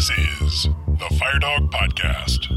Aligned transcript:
This 0.00 0.16
is 0.40 0.62
the 0.62 1.10
FireDawg 1.12 1.70
Podcast. 1.70 2.48
The 2.48 2.56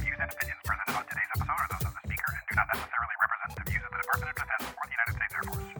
views 0.00 0.18
and 0.18 0.28
opinions 0.28 0.60
presented 0.64 0.96
on 0.96 1.04
today's 1.06 1.30
episode 1.36 1.50
are 1.50 1.68
those 1.70 1.86
of 1.86 1.94
the 1.94 2.00
speaker 2.04 2.32
and 2.32 2.42
do 2.50 2.54
not 2.56 2.66
necessarily 2.74 3.14
represent 3.22 3.54
the 3.54 3.70
views 3.70 3.82
of 3.86 3.90
the 3.92 3.98
Department 4.02 4.30
of 4.30 4.36
Defense 4.42 4.74
or 4.74 4.82
the 4.82 4.94
United 4.98 5.14
States 5.14 5.34
Air 5.36 5.44
Force. 5.46 5.70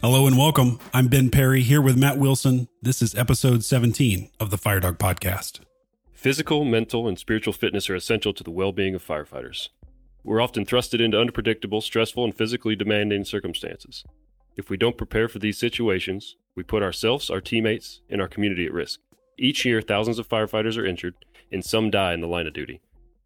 Hello 0.00 0.26
and 0.26 0.36
welcome. 0.36 0.80
I'm 0.92 1.06
Ben 1.06 1.30
Perry 1.30 1.62
here 1.62 1.80
with 1.80 1.96
Matt 1.96 2.18
Wilson. 2.18 2.66
This 2.82 3.00
is 3.00 3.14
episode 3.14 3.62
17 3.62 4.28
of 4.40 4.50
the 4.50 4.58
FireDawg 4.58 4.98
Podcast. 4.98 5.60
Physical, 6.12 6.64
mental, 6.64 7.06
and 7.06 7.16
spiritual 7.16 7.52
fitness 7.52 7.88
are 7.88 7.94
essential 7.94 8.32
to 8.34 8.42
the 8.42 8.50
well 8.50 8.72
being 8.72 8.96
of 8.96 9.06
firefighters. 9.06 9.68
We're 10.24 10.40
often 10.40 10.66
thrusted 10.66 11.00
into 11.00 11.20
unpredictable, 11.20 11.80
stressful, 11.80 12.24
and 12.24 12.34
physically 12.34 12.74
demanding 12.74 13.24
circumstances. 13.24 14.02
If 14.56 14.68
we 14.68 14.76
don't 14.76 14.98
prepare 14.98 15.28
for 15.28 15.38
these 15.38 15.58
situations, 15.58 16.36
we 16.54 16.62
put 16.62 16.82
ourselves, 16.82 17.30
our 17.30 17.40
teammates, 17.40 18.02
and 18.10 18.20
our 18.20 18.28
community 18.28 18.66
at 18.66 18.72
risk. 18.72 19.00
Each 19.38 19.64
year, 19.64 19.80
thousands 19.80 20.18
of 20.18 20.28
firefighters 20.28 20.76
are 20.76 20.84
injured, 20.84 21.14
and 21.50 21.64
some 21.64 21.90
die 21.90 22.12
in 22.12 22.20
the 22.20 22.26
line 22.26 22.46
of 22.46 22.52
duty. 22.52 22.80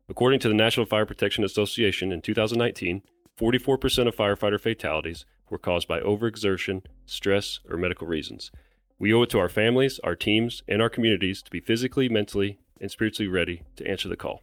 According 0.08 0.38
to 0.40 0.48
the 0.48 0.54
National 0.54 0.86
Fire 0.86 1.04
Protection 1.04 1.42
Association 1.42 2.12
in 2.12 2.22
2019, 2.22 3.02
44% 3.38 4.08
of 4.08 4.16
firefighter 4.16 4.60
fatalities 4.60 5.26
were 5.50 5.58
caused 5.58 5.88
by 5.88 6.00
overexertion, 6.00 6.82
stress, 7.06 7.60
or 7.68 7.76
medical 7.76 8.06
reasons. 8.06 8.50
We 8.98 9.12
owe 9.12 9.22
it 9.22 9.30
to 9.30 9.38
our 9.38 9.48
families, 9.48 9.98
our 10.04 10.14
teams, 10.14 10.62
and 10.68 10.80
our 10.80 10.88
communities 10.88 11.42
to 11.42 11.50
be 11.50 11.60
physically, 11.60 12.08
mentally, 12.08 12.58
and 12.80 12.90
spiritually 12.90 13.28
ready 13.28 13.62
to 13.76 13.86
answer 13.86 14.08
the 14.08 14.16
call. 14.16 14.42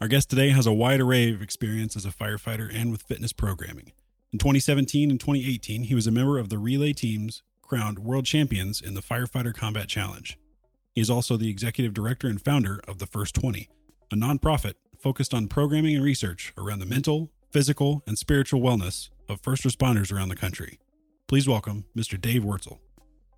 Our 0.00 0.08
guest 0.08 0.30
today 0.30 0.50
has 0.50 0.66
a 0.66 0.72
wide 0.72 1.00
array 1.00 1.32
of 1.32 1.42
experience 1.42 1.96
as 1.96 2.04
a 2.04 2.10
firefighter 2.10 2.68
and 2.72 2.92
with 2.92 3.02
fitness 3.02 3.32
programming. 3.32 3.92
In 4.32 4.38
2017 4.38 5.10
and 5.10 5.20
2018, 5.20 5.82
he 5.84 5.94
was 5.94 6.06
a 6.06 6.10
member 6.10 6.38
of 6.38 6.48
the 6.48 6.56
relay 6.56 6.94
teams 6.94 7.42
crowned 7.60 7.98
world 7.98 8.24
champions 8.24 8.80
in 8.80 8.94
the 8.94 9.02
Firefighter 9.02 9.52
Combat 9.52 9.88
Challenge. 9.88 10.38
He 10.94 11.02
is 11.02 11.10
also 11.10 11.36
the 11.36 11.50
executive 11.50 11.92
director 11.92 12.28
and 12.28 12.42
founder 12.42 12.80
of 12.88 12.96
the 12.96 13.04
First 13.04 13.34
20, 13.34 13.68
a 14.10 14.14
nonprofit 14.16 14.72
focused 14.98 15.34
on 15.34 15.48
programming 15.48 15.96
and 15.96 16.02
research 16.02 16.54
around 16.56 16.78
the 16.78 16.86
mental, 16.86 17.30
physical, 17.50 18.02
and 18.06 18.16
spiritual 18.16 18.62
wellness 18.62 19.10
of 19.28 19.38
first 19.42 19.64
responders 19.64 20.10
around 20.10 20.30
the 20.30 20.36
country. 20.36 20.78
Please 21.28 21.46
welcome 21.46 21.84
Mr. 21.94 22.18
Dave 22.18 22.42
Wurtzel. 22.42 22.78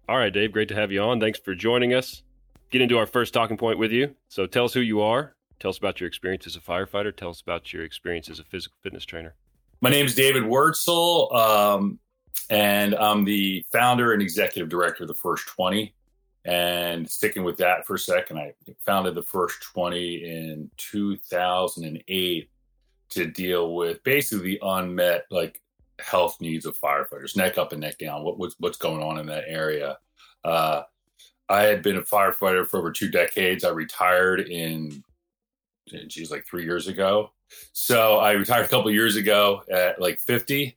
All 0.09 0.19
right, 0.19 0.33
Dave, 0.33 0.53
great 0.53 0.69
to 0.69 0.77
have 0.77 0.93
you 0.93 1.03
on. 1.03 1.19
Thanks 1.19 1.41
for 1.41 1.57
joining 1.57 1.93
us. 1.93 2.23
Get 2.71 2.83
into 2.83 2.99
our 2.99 3.07
first 3.07 3.35
talking 3.35 3.57
point 3.57 3.81
with 3.81 3.91
you. 3.91 4.15
So 4.29 4.47
tell 4.47 4.67
us 4.67 4.75
who 4.75 4.81
you 4.81 5.01
are. 5.01 5.35
Tell 5.59 5.71
us 5.71 5.79
about 5.79 6.01
your 6.01 6.07
experience 6.07 6.47
as 6.47 6.55
a 6.55 6.61
firefighter. 6.61 7.15
Tell 7.17 7.31
us 7.31 7.41
about 7.41 7.73
your 7.73 7.83
experience 7.83 8.31
as 8.31 8.39
a 8.39 8.45
physical 8.45 8.77
fitness 8.81 9.05
trainer. 9.05 9.35
My 9.81 9.91
name 9.91 10.07
is 10.07 10.15
David 10.15 10.45
Wurtzel, 10.45 11.35
um, 11.35 11.99
and 12.49 12.95
I'm 12.95 13.25
the 13.25 13.65
founder 13.71 14.13
and 14.13 14.23
executive 14.23 14.69
director 14.69 15.05
of 15.05 15.09
the 15.09 15.15
First 15.15 15.47
20. 15.49 15.95
And 16.47 17.11
sticking 17.11 17.45
with 17.45 17.57
that 17.59 17.87
for 17.87 17.95
a 17.95 17.99
second, 17.99 18.39
I 18.39 18.55
founded 18.81 19.15
the 19.15 19.23
First 19.23 19.63
20 19.63 20.25
in 20.25 20.71
2008 20.77 22.51
to 23.11 23.27
deal 23.27 23.75
with 23.75 24.03
basically 24.05 24.59
the 24.59 24.61
unmet 24.63 25.27
like 25.31 25.61
health 25.99 26.41
needs 26.41 26.67
of 26.67 26.79
firefighters, 26.79 27.37
neck 27.37 27.59
up 27.59 27.73
and 27.73 27.81
neck 27.81 27.99
down. 27.99 28.25
What, 28.25 28.39
what's 28.39 28.57
what's 28.59 28.79
going 28.79 29.03
on 29.03 29.19
in 29.19 29.27
that 29.27 29.45
area? 29.47 29.99
Uh, 30.45 30.83
I 31.49 31.63
had 31.63 31.83
been 31.83 31.97
a 31.97 32.03
firefighter 32.03 32.67
for 32.67 32.79
over 32.79 32.91
two 32.91 33.11
decades. 33.11 33.65
I 33.65 33.71
retired 33.71 34.41
in, 34.41 35.05
geez, 36.07 36.31
like 36.31 36.47
three 36.47 36.65
years 36.65 36.89
ago. 36.89 37.31
So 37.73 38.19
I 38.19 38.33
retired 38.33 38.67
a 38.67 38.69
couple 38.69 38.91
years 38.91 39.17
ago 39.17 39.63
at 39.71 40.01
like 40.01 40.19
50. 40.21 40.77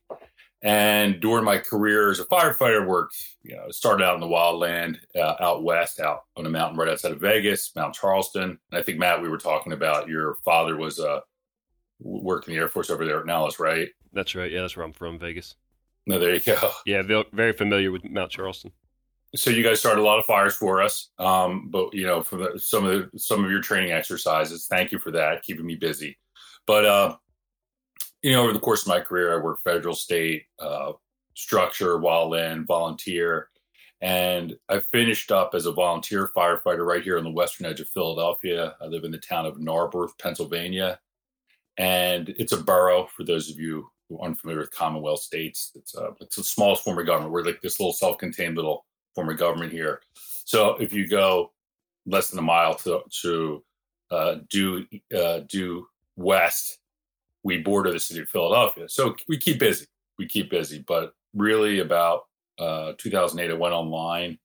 And 0.62 1.20
during 1.20 1.44
my 1.44 1.58
career 1.58 2.10
as 2.10 2.18
a 2.18 2.24
firefighter, 2.24 2.84
worked, 2.84 3.16
you 3.42 3.54
know, 3.54 3.70
started 3.70 4.04
out 4.04 4.14
in 4.14 4.20
the 4.20 4.26
wildland 4.26 4.96
uh, 5.14 5.36
out 5.40 5.62
west, 5.62 6.00
out 6.00 6.24
on 6.36 6.46
a 6.46 6.50
mountain 6.50 6.76
right 6.76 6.88
outside 6.88 7.12
of 7.12 7.20
Vegas, 7.20 7.74
Mount 7.76 7.94
Charleston. 7.94 8.58
And 8.72 8.80
I 8.80 8.82
think, 8.82 8.98
Matt, 8.98 9.22
we 9.22 9.28
were 9.28 9.38
talking 9.38 9.72
about 9.72 10.08
your 10.08 10.34
father 10.44 10.76
was 10.76 10.98
uh, 10.98 11.20
working 12.00 12.54
the 12.54 12.60
Air 12.60 12.68
Force 12.68 12.90
over 12.90 13.04
there 13.04 13.20
at 13.20 13.26
Nellis, 13.26 13.60
right? 13.60 13.88
That's 14.12 14.34
right. 14.34 14.50
Yeah, 14.50 14.62
that's 14.62 14.76
where 14.76 14.84
I'm 14.84 14.92
from, 14.92 15.18
Vegas. 15.18 15.54
No, 16.06 16.18
there 16.18 16.34
you 16.34 16.40
go. 16.40 16.70
Yeah, 16.86 17.02
very 17.32 17.52
familiar 17.52 17.92
with 17.92 18.04
Mount 18.04 18.30
Charleston. 18.30 18.72
So 19.36 19.50
you 19.50 19.62
guys 19.62 19.78
started 19.78 20.00
a 20.00 20.04
lot 20.04 20.18
of 20.18 20.24
fires 20.24 20.56
for 20.56 20.80
us, 20.80 21.10
um, 21.18 21.68
but 21.70 21.92
you 21.92 22.06
know, 22.06 22.22
for 22.22 22.36
the, 22.36 22.58
some 22.58 22.86
of 22.86 23.10
the, 23.12 23.18
some 23.18 23.44
of 23.44 23.50
your 23.50 23.60
training 23.60 23.92
exercises. 23.92 24.66
Thank 24.66 24.90
you 24.90 24.98
for 24.98 25.10
that, 25.10 25.42
keeping 25.42 25.66
me 25.66 25.74
busy. 25.74 26.16
But 26.68 26.84
uh, 26.84 27.16
you 28.22 28.32
know, 28.32 28.42
over 28.42 28.52
the 28.52 28.60
course 28.60 28.82
of 28.82 28.88
my 28.88 29.00
career, 29.00 29.32
I 29.32 29.42
worked 29.42 29.64
federal, 29.64 29.94
state, 29.94 30.44
uh, 30.60 30.92
structure, 31.34 31.98
wildland, 31.98 32.66
volunteer, 32.66 33.48
and 34.02 34.54
I 34.68 34.80
finished 34.80 35.32
up 35.32 35.54
as 35.54 35.64
a 35.64 35.72
volunteer 35.72 36.30
firefighter 36.36 36.86
right 36.86 37.02
here 37.02 37.16
on 37.16 37.24
the 37.24 37.30
western 37.30 37.66
edge 37.66 37.80
of 37.80 37.88
Philadelphia. 37.88 38.76
I 38.82 38.84
live 38.84 39.04
in 39.04 39.10
the 39.10 39.18
town 39.18 39.46
of 39.46 39.58
Narberth, 39.58 40.16
Pennsylvania, 40.18 41.00
and 41.78 42.28
it's 42.38 42.52
a 42.52 42.62
borough. 42.62 43.08
For 43.16 43.24
those 43.24 43.50
of 43.50 43.58
you 43.58 43.88
who 44.10 44.18
aren't 44.18 44.38
familiar 44.38 44.60
with 44.60 44.70
Commonwealth 44.70 45.20
states, 45.20 45.72
it's 45.74 45.94
a 45.94 46.10
it's 46.20 46.36
the 46.36 46.44
smallest 46.44 46.84
form 46.84 46.98
of 46.98 47.06
government. 47.06 47.32
We're 47.32 47.44
like 47.44 47.62
this 47.62 47.80
little 47.80 47.94
self-contained 47.94 48.56
little 48.56 48.84
form 49.14 49.30
of 49.30 49.38
government 49.38 49.72
here. 49.72 50.02
So 50.44 50.76
if 50.76 50.92
you 50.92 51.08
go 51.08 51.50
less 52.04 52.28
than 52.28 52.38
a 52.38 52.42
mile 52.42 52.74
to 52.74 53.00
to 53.22 53.64
uh, 54.10 54.36
due 54.50 54.84
uh, 55.16 55.40
due 55.48 55.88
west, 56.18 56.78
we 57.42 57.58
border 57.58 57.92
the 57.92 58.00
city 58.00 58.20
of 58.20 58.28
Philadelphia. 58.28 58.88
So 58.88 59.16
we 59.28 59.38
keep 59.38 59.58
busy. 59.58 59.86
We 60.18 60.26
keep 60.26 60.50
busy. 60.50 60.84
But 60.86 61.14
really, 61.34 61.78
about 61.78 62.26
uh, 62.58 62.92
2008, 62.98 63.50
I 63.50 63.54
went 63.54 63.74
online. 63.74 64.38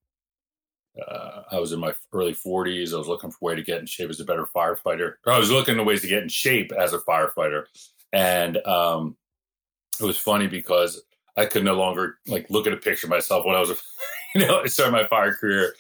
Uh, 1.07 1.41
I 1.51 1.59
was 1.59 1.71
in 1.71 1.79
my 1.79 1.93
early 2.13 2.35
40s. 2.35 2.93
I 2.93 2.97
was 2.97 3.07
looking 3.07 3.31
for 3.31 3.37
a 3.41 3.45
way 3.45 3.55
to 3.55 3.63
get 3.63 3.79
in 3.79 3.87
shape 3.87 4.11
as 4.11 4.19
a 4.19 4.25
better 4.25 4.47
firefighter. 4.55 5.15
I 5.25 5.39
was 5.39 5.49
looking 5.49 5.79
at 5.79 5.85
ways 5.85 6.01
to 6.01 6.07
get 6.07 6.21
in 6.21 6.29
shape 6.29 6.71
as 6.71 6.93
a 6.93 6.99
firefighter, 6.99 7.65
and 8.13 8.57
um, 8.67 9.17
it 9.99 10.05
was 10.05 10.17
funny 10.17 10.45
because 10.45 11.01
I 11.35 11.45
could 11.45 11.63
no 11.63 11.73
longer 11.73 12.19
like 12.27 12.47
look 12.51 12.67
at 12.67 12.73
a 12.73 12.77
picture 12.77 13.07
of 13.07 13.11
myself 13.11 13.43
when 13.43 13.55
I 13.55 13.59
was, 13.59 13.81
you 14.35 14.45
know, 14.45 14.61
I 14.61 14.67
started 14.67 14.91
my 14.91 15.07
fire 15.07 15.33
career 15.33 15.73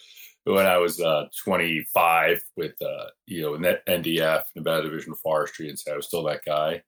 when 0.45 0.65
I 0.65 0.77
was 0.77 0.99
uh, 0.99 1.25
25 1.43 2.43
with, 2.57 2.73
uh, 2.81 3.05
you 3.25 3.41
know, 3.41 3.75
NDF, 3.87 4.43
Nevada 4.55 4.83
Division 4.83 5.13
of 5.13 5.19
Forestry, 5.19 5.69
and 5.69 5.79
so 5.79 5.93
I 5.93 5.95
was 5.95 6.07
still 6.07 6.23
that 6.23 6.43
guy. 6.45 6.81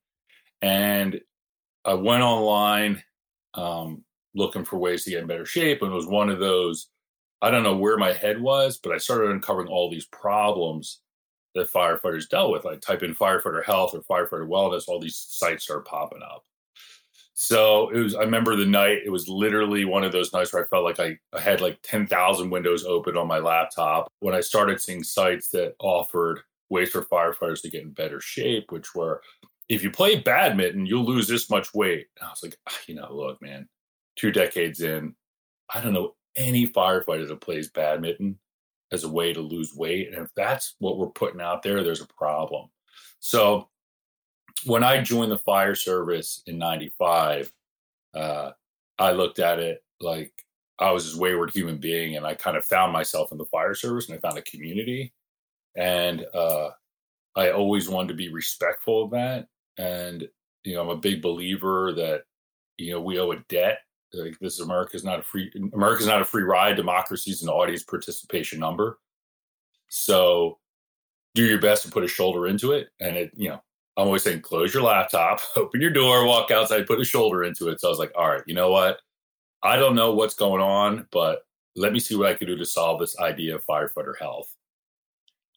And 0.62 1.20
I 1.86 1.94
went 1.94 2.24
online 2.24 3.04
um, 3.54 4.04
looking 4.34 4.66
for 4.66 4.78
ways 4.78 5.04
to 5.04 5.12
get 5.12 5.22
in 5.22 5.28
better 5.28 5.46
shape, 5.46 5.82
and 5.82 5.92
it 5.92 5.96
was 5.96 6.08
one 6.08 6.30
of 6.30 6.40
those. 6.40 6.90
I 7.42 7.52
don't 7.52 7.64
know 7.64 7.78
where 7.78 7.98
my 7.98 8.12
head 8.12 8.42
was, 8.42 8.78
but 8.78 8.92
I 8.92 8.98
started 8.98 9.32
uncovering 9.32 9.68
all 9.68 9.90
these 9.90 10.08
problems 10.08 11.02
that 11.54 11.72
firefighters 11.72 12.28
dealt 12.28 12.52
with. 12.52 12.66
I 12.66 12.76
type 12.76 13.04
in 13.04 13.16
firefighter 13.16 13.64
health 13.64 13.94
or 13.94 14.02
firefighter 14.02 14.48
wellness, 14.48 14.88
all 14.88 15.00
these 15.00 15.18
sites 15.30 15.64
start 15.64 15.86
popping 15.86 16.22
up. 16.22 16.44
So 17.38 17.90
it 17.90 18.00
was, 18.00 18.16
I 18.16 18.22
remember 18.22 18.56
the 18.56 18.66
night, 18.66 19.00
it 19.06 19.09
was 19.09 19.28
literally 19.28 19.84
one 19.84 20.06
of 20.06 20.13
those 20.13 20.31
nights 20.31 20.53
where 20.53 20.63
I 20.63 20.68
felt 20.68 20.85
like 20.85 21.01
I, 21.01 21.18
I 21.34 21.41
had 21.41 21.59
like 21.59 21.79
10,000 21.84 22.50
windows 22.50 22.85
open 22.85 23.18
on 23.18 23.28
my 23.28 23.40
laptop 23.40 24.07
when 24.22 24.34
I 24.34 24.40
started 24.40 24.79
seeing 24.79 25.03
sites 25.03 25.50
that 25.50 25.75
offered 25.79 26.40
ways 26.69 26.91
for 26.91 27.01
firefighters 27.03 27.62
to 27.62 27.69
get 27.69 27.84
in 27.84 27.91
better 27.91 28.22
shape, 28.22 28.72
which 28.72 28.95
were 28.95 29.22
if 29.68 29.84
you 29.84 29.91
play 29.91 30.19
badminton, 30.19 30.85
you'll 30.85 31.06
lose 31.06 31.28
this 31.28 31.50
much 31.50 31.74
weight. 31.74 32.07
And 32.19 32.28
I 32.28 32.29
was 32.29 32.41
like, 32.44 32.57
"Ah, 32.69 32.79
you 32.88 32.95
know, 32.95 33.07
look, 33.12 33.41
man, 33.41 33.68
two 34.16 34.31
decades 34.31 34.81
in, 34.81 35.16
I 35.74 35.81
don't 35.81 35.94
know 35.94 36.16
any 36.35 36.68
firefighter 36.68 37.28
that 37.28 37.41
plays 37.41 37.69
badminton 37.69 38.40
as 38.91 39.03
a 39.03 39.09
way 39.09 39.34
to 39.34 39.41
lose 39.41 39.74
weight. 39.74 40.13
And 40.13 40.24
if 40.24 40.29
that's 40.35 40.75
what 40.79 40.97
we're 40.97 41.07
putting 41.07 41.41
out 41.41 41.63
there, 41.63 41.84
there's 41.84 42.01
a 42.01 42.07
problem. 42.07 42.69
So 43.19 43.69
when 44.64 44.84
I 44.84 45.02
joined 45.02 45.32
the 45.32 45.38
fire 45.38 45.76
service 45.76 46.42
in 46.48 46.58
95, 46.58 47.52
uh, 48.14 48.52
I 48.98 49.12
looked 49.12 49.40
at 49.40 49.60
it 49.60 49.84
like 50.00 50.32
I 50.80 50.92
was 50.92 51.06
this 51.06 51.16
wayward 51.16 51.52
human 51.52 51.78
being 51.78 52.16
and 52.16 52.25
I 52.25 52.36
kind 52.36 52.57
of 52.57 52.66
found 52.66 52.92
myself 52.92 53.31
in 53.31 53.38
the 53.38 53.46
fire 53.46 53.74
service 53.74 54.07
and 54.07 54.18
I 54.18 54.22
found 54.22 54.38
a 54.38 54.42
community. 54.44 55.13
And 55.75 56.25
uh, 56.34 56.69
I 57.36 57.52
always 57.52 57.90
wanted 57.90 58.10
to 58.10 58.13
be 58.16 58.30
respectful 58.30 59.04
of 59.04 59.12
that. 59.12 59.48
And, 59.78 60.28
you 60.63 60.75
know, 60.75 60.81
I'm 60.81 60.90
a 60.90 60.96
big 60.96 61.22
believer 61.22 61.94
that, 61.94 62.24
you 62.78 62.92
know, 62.92 63.01
we 63.01 63.19
owe 63.19 63.31
a 63.31 63.40
debt. 63.50 63.80
Like 64.13 64.40
this 64.40 64.54
is 64.54 64.60
America's 64.62 65.04
not 65.04 65.19
a 65.19 65.24
free 65.24 65.51
America's 65.74 66.08
not 66.08 66.22
a 66.22 66.25
free 66.25 66.44
ride. 66.44 66.78
Democracy's 66.78 67.44
an 67.44 67.50
audience 67.50 67.84
participation 67.84 68.60
number. 68.60 69.00
So 69.90 70.60
do 71.34 71.44
your 71.44 71.60
best 71.60 71.84
to 71.84 71.92
put 71.92 72.06
a 72.06 72.08
shoulder 72.08 72.48
into 72.48 72.72
it. 72.72 72.88
And 73.01 73.18
it, 73.18 73.31
you 73.36 73.50
know, 73.50 73.62
I'm 73.97 74.07
always 74.07 74.24
saying 74.24 74.42
close 74.42 74.74
your 74.74 74.83
laptop, 74.83 75.42
open 75.56 75.81
your 75.81 75.92
door, 75.92 76.25
walk 76.25 76.51
outside, 76.51 76.88
put 76.88 77.00
a 77.00 77.06
shoulder 77.06 77.44
into 77.44 77.69
it. 77.69 77.80
So 77.80 77.88
I 77.88 77.92
was 77.92 78.00
like, 78.00 78.12
all 78.15 78.30
right, 78.30 78.44
you 78.45 78.53
know 78.53 78.71
what? 78.71 79.00
I 79.63 79.77
don't 79.77 79.95
know 79.95 80.13
what's 80.13 80.36
going 80.36 80.62
on, 80.62 81.07
but 81.12 81.42
let 81.75 81.94
me 81.94 82.00
see 82.00 82.15
what 82.15 82.27
I 82.27 82.33
can 82.36 82.47
do 82.47 82.57
to 82.57 82.65
solve 82.65 83.00
this 83.00 83.18
idea 83.19 83.56
of 83.56 83.65
firefighter 83.65 84.18
health. 84.19 84.53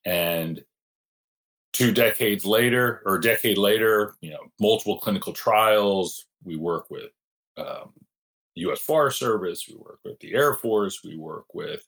And 0.05 0.62
two 1.73 1.93
decades 1.93 2.44
later, 2.44 3.02
or 3.05 3.17
a 3.17 3.20
decade 3.20 3.58
later, 3.58 4.14
you 4.20 4.31
know, 4.31 4.41
multiple 4.61 4.99
clinical 4.99 5.32
trials. 5.32 6.26
We 6.43 6.56
work 6.56 6.91
with 6.91 7.11
um, 7.56 7.93
U.S. 8.55 8.81
Forest 8.81 9.19
Service. 9.19 9.67
We 9.69 9.76
work 9.76 10.00
with 10.05 10.19
the 10.20 10.34
Air 10.34 10.55
Force. 10.55 11.05
We 11.05 11.17
work 11.17 11.55
with 11.55 11.84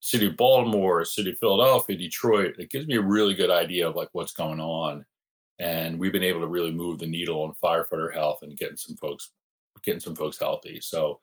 city 0.00 0.26
of 0.26 0.36
Baltimore, 0.36 1.04
city 1.04 1.30
of 1.30 1.38
Philadelphia, 1.38 1.96
Detroit. 1.96 2.56
It 2.58 2.70
gives 2.70 2.86
me 2.86 2.96
a 2.96 3.02
really 3.02 3.34
good 3.34 3.50
idea 3.50 3.88
of 3.88 3.96
like 3.96 4.10
what's 4.12 4.32
going 4.32 4.60
on. 4.60 5.04
And 5.58 5.98
we've 5.98 6.12
been 6.12 6.24
able 6.24 6.40
to 6.40 6.48
really 6.48 6.72
move 6.72 6.98
the 6.98 7.06
needle 7.06 7.42
on 7.42 7.54
firefighter 7.62 8.12
health 8.12 8.40
and 8.42 8.56
getting 8.56 8.76
some 8.76 8.96
folks 8.96 9.30
getting 9.84 10.00
some 10.00 10.16
folks 10.16 10.38
healthy. 10.38 10.80
So 10.80 11.20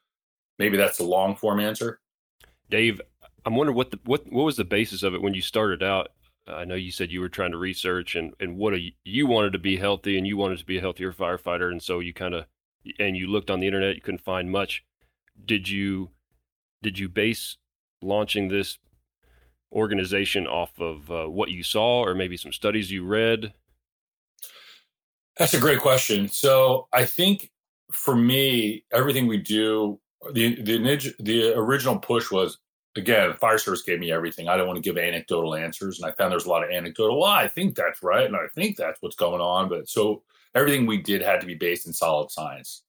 maybe 0.59 0.77
that's 0.77 0.97
the 0.97 1.03
long 1.03 1.35
form 1.35 1.59
answer. 1.59 1.99
Dave, 2.69 3.01
I'm 3.45 3.55
wondering 3.55 3.75
what 3.75 3.91
the 3.91 3.99
what 4.05 4.31
what 4.31 4.43
was 4.43 4.55
the 4.55 4.63
basis 4.63 5.03
of 5.03 5.13
it 5.13 5.21
when 5.21 5.33
you 5.33 5.41
started 5.41 5.83
out? 5.83 6.09
I 6.47 6.65
know 6.65 6.75
you 6.75 6.91
said 6.91 7.11
you 7.11 7.21
were 7.21 7.29
trying 7.29 7.51
to 7.51 7.57
research 7.57 8.15
and 8.15 8.33
and 8.39 8.57
what 8.57 8.73
a, 8.73 8.93
you 9.03 9.27
wanted 9.27 9.53
to 9.53 9.59
be 9.59 9.77
healthy 9.77 10.17
and 10.17 10.25
you 10.25 10.37
wanted 10.37 10.59
to 10.59 10.65
be 10.65 10.77
a 10.77 10.81
healthier 10.81 11.13
firefighter, 11.13 11.71
and 11.71 11.81
so 11.81 11.99
you 11.99 12.13
kind 12.13 12.33
of 12.33 12.45
and 12.99 13.15
you 13.17 13.27
looked 13.27 13.51
on 13.51 13.59
the 13.59 13.67
internet, 13.67 13.95
you 13.95 14.01
couldn't 14.01 14.23
find 14.23 14.51
much. 14.51 14.83
Did 15.45 15.69
you 15.69 16.09
did 16.81 16.97
you 16.97 17.09
base 17.09 17.57
launching 18.01 18.47
this 18.47 18.79
organization 19.71 20.47
off 20.47 20.79
of 20.79 21.11
uh, 21.11 21.25
what 21.25 21.51
you 21.51 21.63
saw 21.63 22.03
or 22.03 22.15
maybe 22.15 22.37
some 22.37 22.51
studies 22.51 22.91
you 22.91 23.05
read? 23.05 23.53
That's 25.41 25.55
a 25.55 25.59
great 25.59 25.79
question. 25.79 26.27
So 26.27 26.87
I 26.93 27.03
think 27.03 27.49
for 27.91 28.15
me, 28.15 28.85
everything 28.93 29.25
we 29.25 29.37
do, 29.37 29.99
the 30.33 30.61
the 30.61 31.15
the 31.19 31.57
original 31.57 31.97
push 31.97 32.29
was 32.29 32.59
again, 32.95 33.33
fire 33.33 33.57
service 33.57 33.81
gave 33.81 33.99
me 33.99 34.11
everything. 34.11 34.47
I 34.47 34.55
don't 34.55 34.67
want 34.67 34.77
to 34.77 34.87
give 34.87 34.99
anecdotal 34.99 35.55
answers, 35.55 35.99
and 35.99 36.07
I 36.07 36.13
found 36.13 36.31
there's 36.31 36.45
a 36.45 36.49
lot 36.49 36.63
of 36.63 36.69
anecdotal. 36.69 37.19
Well, 37.19 37.31
I 37.31 37.47
think 37.47 37.73
that's 37.73 38.03
right, 38.03 38.27
and 38.27 38.35
I 38.35 38.45
think 38.53 38.77
that's 38.77 39.01
what's 39.01 39.15
going 39.15 39.41
on. 39.41 39.67
But 39.67 39.89
so 39.89 40.21
everything 40.53 40.85
we 40.85 41.01
did 41.01 41.23
had 41.23 41.41
to 41.41 41.47
be 41.47 41.55
based 41.55 41.87
in 41.87 41.93
solid 41.93 42.29
science. 42.29 42.83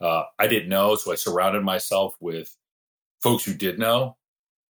Uh, 0.00 0.24
I 0.40 0.48
didn't 0.48 0.70
know, 0.70 0.96
so 0.96 1.12
I 1.12 1.14
surrounded 1.14 1.62
myself 1.62 2.16
with 2.18 2.52
folks 3.22 3.44
who 3.44 3.54
did 3.54 3.78
know 3.78 4.16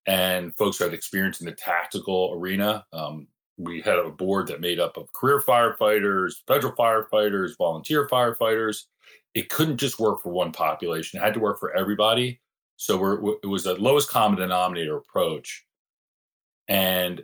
and 0.05 0.55
folks 0.56 0.76
who 0.76 0.84
had 0.84 0.93
experience 0.93 1.40
in 1.40 1.46
the 1.46 1.52
tactical 1.52 2.34
arena. 2.34 2.84
Um, 2.93 3.29
we 3.62 3.81
had 3.81 3.99
a 3.99 4.11
board 4.11 4.49
that 4.49 4.61
made 4.61 4.81
up 4.81 4.97
of 4.97 5.12
career 5.12 5.41
firefighters, 5.41 6.35
federal 6.47 6.73
firefighters, 6.75 7.56
volunteer 7.56 8.09
firefighters. 8.09 8.85
It 9.35 9.49
couldn't 9.49 9.79
just 9.79 9.99
work 9.99 10.23
for 10.23 10.32
one 10.32 10.53
population; 10.53 11.19
it 11.19 11.23
had 11.23 11.35
to 11.35 11.41
work 11.41 11.59
for 11.59 11.75
everybody. 11.76 12.41
So 12.76 13.37
it 13.43 13.47
was 13.47 13.67
a 13.67 13.75
lowest 13.75 14.11
common 14.11 14.38
denominator 14.38 14.97
approach. 14.97 15.64
And 16.67 17.23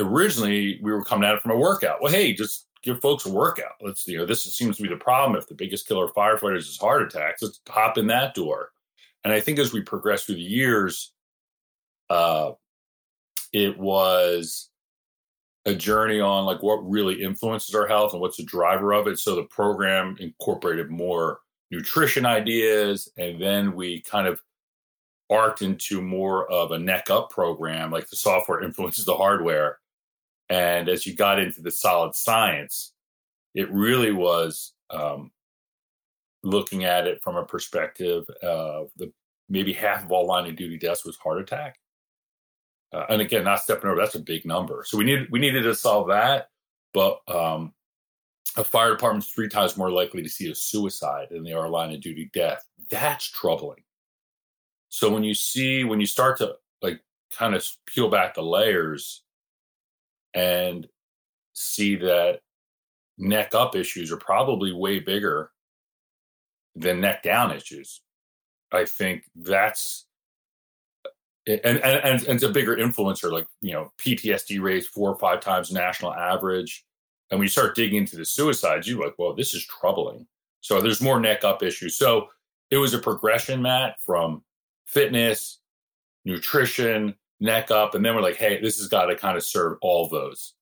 originally, 0.00 0.78
we 0.82 0.92
were 0.92 1.04
coming 1.04 1.28
at 1.28 1.34
it 1.34 1.42
from 1.42 1.50
a 1.50 1.58
workout. 1.58 2.00
Well, 2.00 2.12
hey, 2.12 2.32
just 2.32 2.66
give 2.82 3.00
folks 3.00 3.26
a 3.26 3.32
workout. 3.32 3.72
Let's 3.80 4.06
you 4.06 4.18
know 4.18 4.26
this 4.26 4.44
seems 4.44 4.76
to 4.76 4.82
be 4.82 4.88
the 4.88 4.96
problem. 4.96 5.36
If 5.36 5.48
the 5.48 5.54
biggest 5.54 5.86
killer 5.86 6.06
of 6.06 6.14
firefighters 6.14 6.58
is 6.58 6.78
heart 6.78 7.02
attacks, 7.02 7.42
let's 7.42 7.60
hop 7.68 7.98
in 7.98 8.06
that 8.08 8.34
door. 8.34 8.70
And 9.24 9.32
I 9.32 9.40
think 9.40 9.58
as 9.58 9.72
we 9.72 9.80
progress 9.80 10.24
through 10.24 10.36
the 10.36 10.42
years, 10.42 11.12
uh, 12.10 12.52
it 13.52 13.78
was 13.78 14.70
a 15.66 15.74
journey 15.74 16.20
on 16.20 16.44
like 16.44 16.62
what 16.62 16.88
really 16.88 17.22
influences 17.22 17.74
our 17.74 17.86
health 17.86 18.12
and 18.12 18.20
what's 18.20 18.36
the 18.36 18.44
driver 18.44 18.92
of 18.92 19.06
it. 19.06 19.18
So 19.18 19.34
the 19.34 19.44
program 19.44 20.16
incorporated 20.20 20.90
more 20.90 21.40
nutrition 21.70 22.26
ideas, 22.26 23.08
and 23.16 23.40
then 23.40 23.74
we 23.74 24.02
kind 24.02 24.26
of 24.26 24.40
arced 25.30 25.62
into 25.62 26.02
more 26.02 26.50
of 26.50 26.70
a 26.70 26.78
neck 26.78 27.10
up 27.10 27.30
program, 27.30 27.90
like 27.90 28.08
the 28.08 28.16
software 28.16 28.62
influences 28.64 29.04
the 29.04 29.16
hardware. 29.16 29.78
And 30.50 30.88
as 30.88 31.06
you 31.06 31.14
got 31.14 31.40
into 31.40 31.62
the 31.62 31.70
solid 31.70 32.14
science, 32.14 32.92
it 33.54 33.70
really 33.72 34.12
was 34.12 34.72
um, 34.90 35.30
looking 36.42 36.84
at 36.84 37.06
it 37.06 37.22
from 37.22 37.36
a 37.36 37.44
perspective 37.44 38.24
of 38.42 38.90
the 38.96 39.10
maybe 39.48 39.72
half 39.72 40.04
of 40.04 40.12
all 40.12 40.26
line 40.26 40.46
of 40.48 40.56
duty 40.56 40.78
deaths 40.78 41.04
was 41.04 41.16
heart 41.16 41.40
attack. 41.40 41.76
Uh, 42.94 43.06
and 43.08 43.20
again, 43.20 43.44
not 43.44 43.60
stepping 43.60 43.90
over, 43.90 44.00
that's 44.00 44.14
a 44.14 44.20
big 44.20 44.44
number. 44.44 44.84
So 44.86 44.96
we 44.96 45.04
needed 45.04 45.30
we 45.30 45.40
needed 45.40 45.62
to 45.62 45.74
solve 45.74 46.08
that. 46.08 46.48
But 46.92 47.20
um, 47.26 47.72
a 48.56 48.64
fire 48.64 48.90
department's 48.90 49.28
three 49.28 49.48
times 49.48 49.76
more 49.76 49.90
likely 49.90 50.22
to 50.22 50.28
see 50.28 50.50
a 50.50 50.54
suicide 50.54 51.28
than 51.30 51.42
they 51.42 51.52
are 51.52 51.64
a 51.64 51.70
line 51.70 51.92
of 51.92 52.00
duty 52.00 52.30
death. 52.32 52.64
That's 52.90 53.28
troubling. 53.28 53.82
So 54.90 55.10
when 55.10 55.24
you 55.24 55.34
see 55.34 55.82
when 55.82 55.98
you 55.98 56.06
start 56.06 56.38
to 56.38 56.56
like 56.82 57.00
kind 57.36 57.54
of 57.56 57.66
peel 57.86 58.08
back 58.08 58.34
the 58.34 58.42
layers 58.42 59.24
and 60.34 60.88
see 61.54 61.96
that 61.96 62.40
neck 63.18 63.54
up 63.54 63.74
issues 63.74 64.12
are 64.12 64.16
probably 64.16 64.72
way 64.72 65.00
bigger 65.00 65.50
than 66.76 67.00
neck 67.00 67.22
down 67.22 67.52
issues. 67.52 68.00
I 68.72 68.84
think 68.84 69.24
that's 69.36 70.06
and, 71.46 71.60
and, 71.64 71.78
and, 71.78 72.22
and 72.22 72.34
it's 72.34 72.42
a 72.42 72.48
bigger 72.48 72.76
influencer, 72.76 73.30
like, 73.30 73.46
you 73.60 73.72
know, 73.72 73.92
PTSD 73.98 74.60
rates 74.60 74.86
four 74.86 75.10
or 75.10 75.18
five 75.18 75.40
times 75.40 75.70
national 75.70 76.14
average. 76.14 76.84
And 77.30 77.38
when 77.38 77.44
you 77.44 77.50
start 77.50 77.74
digging 77.74 77.98
into 77.98 78.16
the 78.16 78.24
suicides, 78.24 78.88
you're 78.88 79.02
like, 79.02 79.14
well, 79.18 79.34
this 79.34 79.54
is 79.54 79.66
troubling. 79.66 80.26
So 80.60 80.80
there's 80.80 81.00
more 81.00 81.20
neck 81.20 81.44
up 81.44 81.62
issues. 81.62 81.96
So 81.96 82.28
it 82.70 82.78
was 82.78 82.94
a 82.94 82.98
progression, 82.98 83.62
Matt, 83.62 84.00
from 84.00 84.42
fitness, 84.86 85.60
nutrition, 86.24 87.14
neck 87.40 87.70
up, 87.70 87.94
and 87.94 88.04
then 88.04 88.14
we're 88.14 88.22
like, 88.22 88.36
hey, 88.36 88.60
this 88.60 88.78
has 88.78 88.88
got 88.88 89.06
to 89.06 89.16
kind 89.16 89.36
of 89.36 89.44
serve 89.44 89.78
all 89.82 90.08
those. 90.08 90.54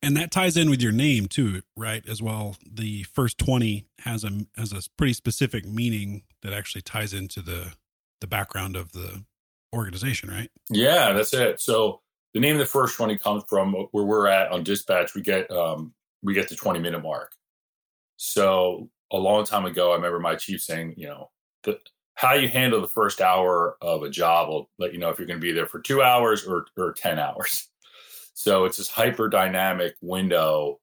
And 0.00 0.16
that 0.16 0.30
ties 0.30 0.56
in 0.56 0.70
with 0.70 0.80
your 0.80 0.92
name 0.92 1.26
too, 1.26 1.62
right? 1.76 2.06
As 2.08 2.22
well, 2.22 2.56
the 2.64 3.02
first 3.02 3.36
twenty 3.36 3.84
has 3.98 4.24
a 4.24 4.46
has 4.56 4.72
a 4.72 4.80
pretty 4.96 5.12
specific 5.12 5.66
meaning 5.66 6.22
that 6.42 6.52
actually 6.52 6.82
ties 6.82 7.12
into 7.12 7.42
the 7.42 7.72
the 8.24 8.28
background 8.28 8.74
of 8.74 8.90
the 8.92 9.22
organization, 9.74 10.30
right? 10.30 10.50
Yeah, 10.70 11.12
that's 11.12 11.34
it. 11.34 11.60
So 11.60 12.00
the 12.32 12.40
name 12.40 12.54
of 12.54 12.60
the 12.60 12.66
first 12.66 12.96
twenty 12.96 13.18
comes 13.18 13.44
from 13.46 13.74
where 13.74 14.04
we're 14.04 14.28
at 14.28 14.50
on 14.50 14.64
dispatch. 14.64 15.14
We 15.14 15.20
get 15.20 15.50
um, 15.50 15.92
we 16.22 16.32
get 16.32 16.48
the 16.48 16.56
twenty 16.56 16.80
minute 16.80 17.02
mark. 17.02 17.32
So 18.16 18.88
a 19.12 19.18
long 19.18 19.44
time 19.44 19.66
ago, 19.66 19.92
I 19.92 19.96
remember 19.96 20.20
my 20.20 20.36
chief 20.36 20.62
saying, 20.62 20.94
you 20.96 21.06
know, 21.06 21.30
the 21.64 21.78
how 22.14 22.32
you 22.32 22.48
handle 22.48 22.80
the 22.80 22.88
first 22.88 23.20
hour 23.20 23.76
of 23.82 24.02
a 24.02 24.08
job 24.08 24.48
will 24.48 24.70
let 24.78 24.94
you 24.94 24.98
know 24.98 25.10
if 25.10 25.18
you're 25.18 25.26
going 25.26 25.40
to 25.40 25.46
be 25.46 25.52
there 25.52 25.66
for 25.66 25.80
two 25.80 26.00
hours 26.00 26.46
or, 26.46 26.66
or 26.76 26.92
10 26.92 27.18
hours. 27.18 27.68
So 28.36 28.64
it's 28.64 28.78
this 28.78 28.88
hyper 28.88 29.28
dynamic 29.28 29.94
window. 30.00 30.80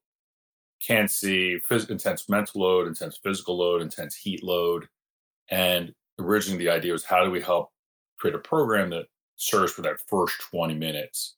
Can't 0.80 1.10
see 1.10 1.60
phys- 1.68 1.90
intense 1.90 2.26
mental 2.26 2.62
load, 2.62 2.88
intense 2.88 3.18
physical 3.22 3.58
load, 3.58 3.82
intense 3.82 4.16
heat 4.16 4.42
load. 4.42 4.88
And 5.50 5.92
originally, 6.18 6.64
the 6.64 6.70
idea 6.70 6.92
was 6.92 7.04
how 7.04 7.24
do 7.24 7.30
we 7.30 7.40
help 7.40 7.70
create 8.18 8.34
a 8.34 8.38
program 8.38 8.90
that 8.90 9.06
serves 9.36 9.72
for 9.72 9.82
that 9.82 10.00
first 10.08 10.40
20 10.50 10.74
minutes 10.74 11.36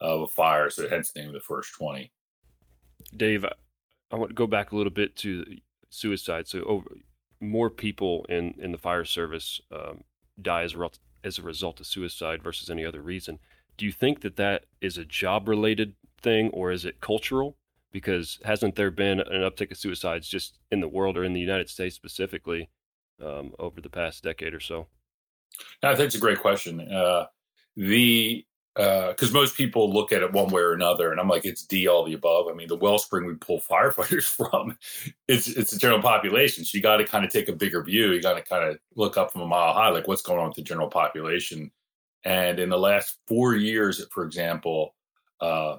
of 0.00 0.22
a 0.22 0.26
fire? 0.26 0.70
So 0.70 0.88
hence 0.88 1.12
the 1.12 1.20
name 1.20 1.28
of 1.28 1.34
the 1.34 1.40
first 1.40 1.74
20. 1.74 2.10
Dave, 3.16 3.44
I 3.44 4.16
want 4.16 4.30
to 4.30 4.34
go 4.34 4.46
back 4.46 4.72
a 4.72 4.76
little 4.76 4.92
bit 4.92 5.16
to 5.16 5.44
suicide. 5.90 6.48
So 6.48 6.62
over 6.62 6.88
more 7.40 7.70
people 7.70 8.24
in 8.28 8.54
in 8.58 8.72
the 8.72 8.78
fire 8.78 9.04
service 9.04 9.60
um, 9.70 10.02
die 10.40 10.62
as 10.62 10.74
a, 10.74 10.78
re- 10.78 10.88
as 11.24 11.38
a 11.38 11.42
result 11.42 11.80
of 11.80 11.86
suicide 11.86 12.42
versus 12.42 12.70
any 12.70 12.84
other 12.84 13.02
reason. 13.02 13.38
Do 13.76 13.84
you 13.84 13.92
think 13.92 14.22
that 14.22 14.36
that 14.36 14.64
is 14.80 14.96
a 14.96 15.04
job 15.04 15.48
related 15.48 15.94
thing 16.20 16.50
or 16.50 16.70
is 16.72 16.84
it 16.84 17.00
cultural? 17.00 17.56
Because 17.92 18.38
hasn't 18.44 18.76
there 18.76 18.90
been 18.90 19.20
an 19.20 19.42
uptick 19.42 19.70
of 19.70 19.76
suicides 19.76 20.28
just 20.28 20.58
in 20.70 20.80
the 20.80 20.88
world 20.88 21.16
or 21.16 21.24
in 21.24 21.32
the 21.32 21.40
United 21.40 21.68
States 21.68 21.96
specifically 21.96 22.68
um, 23.24 23.52
over 23.58 23.80
the 23.80 23.90
past 23.90 24.22
decade 24.22 24.54
or 24.54 24.60
so? 24.60 24.86
I 25.82 25.94
think 25.94 26.06
it's 26.06 26.16
a 26.16 26.20
great 26.20 26.40
question. 26.40 26.80
Uh, 26.80 27.26
the 27.76 28.44
because 28.76 29.30
uh, 29.30 29.32
most 29.32 29.56
people 29.56 29.90
look 29.90 30.12
at 30.12 30.22
it 30.22 30.32
one 30.32 30.50
way 30.50 30.60
or 30.60 30.74
another, 30.74 31.10
and 31.10 31.18
I'm 31.18 31.28
like, 31.28 31.46
it's 31.46 31.64
D 31.64 31.88
all 31.88 32.04
the 32.04 32.12
above. 32.12 32.46
I 32.50 32.52
mean, 32.52 32.68
the 32.68 32.76
wellspring 32.76 33.26
we 33.26 33.34
pull 33.34 33.60
firefighters 33.70 34.24
from, 34.24 34.76
it's 35.28 35.48
it's 35.48 35.70
the 35.70 35.78
general 35.78 36.02
population. 36.02 36.64
So 36.64 36.76
you 36.76 36.82
got 36.82 36.98
to 36.98 37.04
kind 37.04 37.24
of 37.24 37.30
take 37.30 37.48
a 37.48 37.54
bigger 37.54 37.82
view. 37.82 38.12
You 38.12 38.20
got 38.20 38.34
to 38.34 38.42
kind 38.42 38.68
of 38.68 38.78
look 38.94 39.16
up 39.16 39.32
from 39.32 39.40
a 39.42 39.46
mile 39.46 39.72
high, 39.72 39.88
like 39.88 40.08
what's 40.08 40.22
going 40.22 40.40
on 40.40 40.48
with 40.48 40.56
the 40.56 40.62
general 40.62 40.88
population. 40.88 41.70
And 42.24 42.58
in 42.58 42.68
the 42.68 42.78
last 42.78 43.18
four 43.28 43.54
years, 43.54 44.04
for 44.12 44.24
example, 44.24 44.94
uh, 45.40 45.76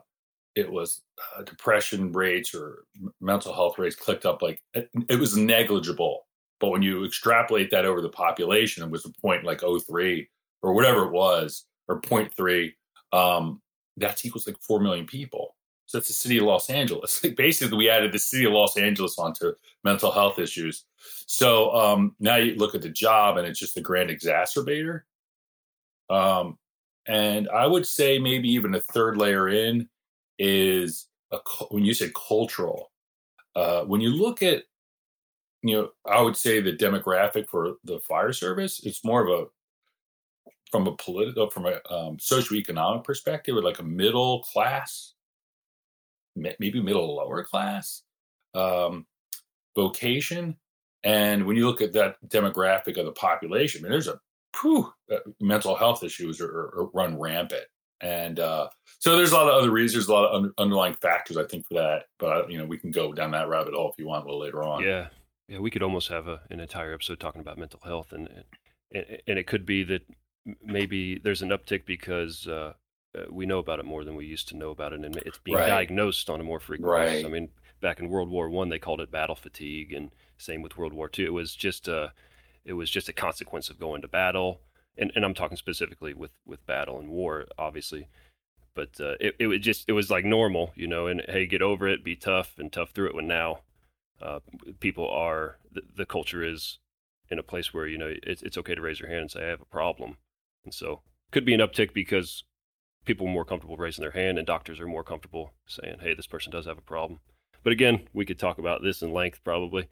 it 0.56 0.72
was 0.72 1.02
uh, 1.38 1.44
depression 1.44 2.12
rates 2.12 2.56
or 2.56 2.86
mental 3.22 3.54
health 3.54 3.78
rates 3.78 3.96
clicked 3.96 4.26
up 4.26 4.42
like 4.42 4.62
it, 4.74 4.90
it 5.08 5.20
was 5.20 5.38
negligible. 5.38 6.27
But 6.60 6.70
when 6.70 6.82
you 6.82 7.06
extrapolate 7.06 7.72
that 7.72 7.86
over 7.86 8.02
the 8.02 8.10
population, 8.10 8.84
it 8.84 8.90
was 8.90 9.06
a 9.06 9.22
point 9.22 9.44
like 9.44 9.62
03 9.62 10.28
or 10.62 10.74
whatever 10.74 11.06
it 11.06 11.12
was, 11.12 11.66
or 11.88 12.02
0.3 12.02 12.74
um, 13.14 13.62
that's 13.98 14.26
equals 14.26 14.48
like 14.48 14.62
4 14.62 14.80
million 14.80 15.06
people. 15.06 15.56
So 15.86 15.98
that's 15.98 16.10
the 16.10 16.14
city 16.14 16.38
of 16.38 16.44
Los 16.44 16.70
Angeles. 16.70 17.24
Like 17.24 17.36
basically, 17.38 17.78
we 17.78 17.90
added 17.90 18.12
the 18.12 18.20
city 18.20 18.46
of 18.46 18.54
Los 18.54 18.78
Angeles 18.78 19.18
onto 19.18 19.54
mental 19.84 20.12
health 20.12 20.38
issues. 20.38 20.86
So 21.26 21.74
um, 21.74 22.16
now 22.20 22.36
you 22.36 22.56
look 22.56 22.76
at 22.76 22.82
the 22.82 22.90
job, 22.90 23.38
and 23.38 23.48
it's 23.48 23.60
just 23.60 23.78
a 23.78 23.82
grand 23.82 24.10
exacerbator. 24.10 25.02
Um, 26.10 26.58
and 27.08 27.48
I 27.50 27.66
would 27.66 27.86
say 27.86 28.20
maybe 28.20 28.50
even 28.50 28.76
a 28.76 28.82
third 28.82 29.18
layer 29.18 29.48
in 29.48 29.88
is 30.38 31.08
a, 31.32 31.38
when 31.70 31.86
you 31.86 31.94
say 31.94 32.12
cultural. 32.28 32.92
Uh, 33.56 33.84
when 33.84 34.02
you 34.02 34.10
look 34.10 34.44
at, 34.44 34.64
you 35.64 35.76
know, 35.76 35.90
I 36.06 36.22
would 36.22 36.38
say 36.38 36.62
the 36.62 36.74
demographic 36.74 37.48
for 37.48 37.76
the 37.84 38.00
fire 38.00 38.34
service, 38.34 38.82
it's 38.84 39.04
more 39.04 39.26
of 39.26 39.30
a 39.30 39.46
from 40.72 40.88
a 40.88 40.96
political, 40.98 41.50
from 41.50 41.66
a 41.66 41.76
um, 41.90 42.18
socioeconomic 42.18 43.04
perspective, 43.04 43.56
or 43.56 43.62
like 43.62 43.80
a 43.80 43.84
middle 43.84 44.44
class, 44.44 45.14
maybe 46.36 46.82
middle 46.82 47.16
lower 47.16 47.44
class 47.44 48.04
um, 48.54 49.06
vocation. 49.76 50.58
And 51.04 51.46
when 51.46 51.56
you 51.56 51.66
look 51.66 51.82
at 51.82 51.94
that 51.94 52.18
demographic 52.28 52.98
of 52.98 53.06
the 53.06 53.14
population, 53.14 53.82
I 53.82 53.84
mean, 53.84 53.92
there's 53.92 54.08
a 54.08 54.20
whew, 54.62 54.92
uh, 55.12 55.20
mental 55.40 55.76
health 55.76 56.04
issues 56.04 56.42
are, 56.42 56.50
are 56.50 56.90
run 56.94 57.18
rampant. 57.18 57.66
And 58.02 58.40
uh, 58.40 58.68
so 59.00 59.16
there's 59.16 59.32
a 59.32 59.36
lot 59.36 59.48
of 59.48 59.56
other 59.56 59.72
reasons, 59.72 59.94
there's 59.94 60.10
a 60.10 60.14
lot 60.14 60.30
of 60.30 60.36
under, 60.36 60.54
underlying 60.58 60.96
factors, 60.96 61.38
I 61.38 61.46
think, 61.46 61.66
for 61.68 61.76
that. 61.76 62.04
But 62.20 62.52
you 62.52 62.58
know, 62.58 62.66
we 62.66 62.78
can 62.78 62.92
go 62.92 63.14
down 63.14 63.32
that 63.32 63.48
rabbit 63.48 63.74
hole 63.74 63.90
if 63.92 63.98
you 63.98 64.08
want 64.08 64.26
a 64.26 64.28
little 64.28 64.42
later 64.42 64.64
on. 64.64 64.84
Yeah, 64.84 65.08
yeah, 65.48 65.60
we 65.60 65.70
could 65.72 65.84
almost 65.84 66.10
have 66.10 66.28
a, 66.28 66.42
an 66.50 66.60
entire 66.60 66.94
episode 66.94 67.20
talking 67.20 67.42
about 67.42 67.58
mental 67.58 67.80
health, 67.84 68.12
and 68.14 68.28
and, 68.92 69.06
and 69.28 69.40
it 69.40 69.48
could 69.48 69.66
be 69.66 69.84
that 69.84 70.02
maybe 70.64 71.18
there's 71.20 71.42
an 71.42 71.50
uptick 71.50 71.86
because 71.86 72.48
uh, 72.48 72.74
uh, 73.18 73.24
we 73.30 73.46
know 73.46 73.60
about 73.60 73.80
it 73.80 73.86
more 73.86 74.04
than 74.04 74.16
we 74.16 74.26
used 74.26 74.48
to 74.50 74.58
know 74.58 74.70
about 74.72 74.94
it, 74.94 75.04
and 75.04 75.16
it's 75.18 75.40
being 75.40 75.58
Right. 75.58 75.68
diagnosed 75.68 76.30
on 76.30 76.40
a 76.40 76.44
more 76.44 76.60
frequent 76.60 76.96
basis. 76.96 77.26
I 77.26 77.30
mean, 77.30 77.50
back 77.82 78.00
in 78.00 78.10
World 78.10 78.30
War 78.30 78.50
One, 78.50 78.70
they 78.70 78.80
called 78.80 79.02
it 79.02 79.12
battle 79.12 79.36
fatigue, 79.36 79.94
and 79.94 80.12
same 80.38 80.62
with 80.62 80.78
World 80.78 80.94
War 80.94 81.10
Two. 81.10 81.26
It 81.26 81.34
was 81.34 81.56
just 81.56 81.88
a 81.88 82.14
it 82.66 82.74
was 82.74 82.90
just 82.90 83.10
a 83.10 83.14
consequence 83.14 83.70
of 83.70 83.80
going 83.80 84.02
to 84.02 84.08
battle, 84.08 84.62
and, 84.98 85.12
and 85.16 85.24
I'm 85.26 85.34
talking 85.34 85.58
specifically 85.58 86.14
with 86.14 86.32
with 86.46 86.66
battle 86.66 87.00
and 87.00 87.10
war, 87.10 87.46
obviously. 87.58 88.08
But 88.76 89.00
uh, 89.02 89.16
it 89.20 89.36
it 89.40 89.48
was 89.48 89.60
just 89.60 89.86
it 89.88 89.94
was 89.94 90.12
like 90.12 90.26
normal, 90.26 90.72
you 90.76 90.88
know. 90.88 91.08
And 91.08 91.22
hey, 91.28 91.46
get 91.48 91.62
over 91.62 91.88
it, 91.88 92.04
be 92.04 92.16
tough, 92.16 92.56
and 92.60 92.72
tough 92.72 92.92
through 92.92 93.08
it. 93.08 93.16
When 93.16 93.28
now, 93.28 93.62
uh, 94.22 94.40
people 94.80 95.10
are 95.10 95.58
the, 95.72 95.82
the 95.96 96.06
culture 96.06 96.44
is 96.44 96.80
in 97.30 97.40
a 97.40 97.44
place 97.44 97.74
where 97.74 97.88
you 97.88 97.98
know 97.98 98.14
it's 98.24 98.42
it's 98.42 98.58
okay 98.58 98.76
to 98.76 98.82
raise 98.82 99.00
your 99.00 99.10
hand 99.10 99.22
and 99.22 99.32
say 99.32 99.44
I 99.44 99.50
have 99.50 99.62
a 99.62 99.66
problem, 99.66 100.18
and 100.66 100.74
so 100.74 101.02
could 101.32 101.46
be 101.46 101.54
an 101.54 101.60
uptick 101.60 101.94
because 101.94 102.44
people 103.06 103.28
are 103.28 103.32
more 103.32 103.46
comfortable 103.46 103.78
raising 103.78 104.02
their 104.02 104.12
hand, 104.12 104.38
and 104.38 104.48
doctors 104.48 104.80
are 104.80 104.88
more 104.88 105.04
comfortable 105.04 105.54
saying, 105.68 105.98
"Hey, 106.02 106.14
this 106.14 106.28
person 106.28 106.52
does 106.52 106.66
have 106.66 106.78
a 106.78 106.82
problem." 106.82 107.20
But 107.64 107.74
again, 107.74 108.08
we 108.14 108.26
could 108.26 108.40
talk 108.40 108.60
about 108.60 108.82
this 108.82 109.02
in 109.02 109.12
length 109.12 109.44
probably. 109.44 109.88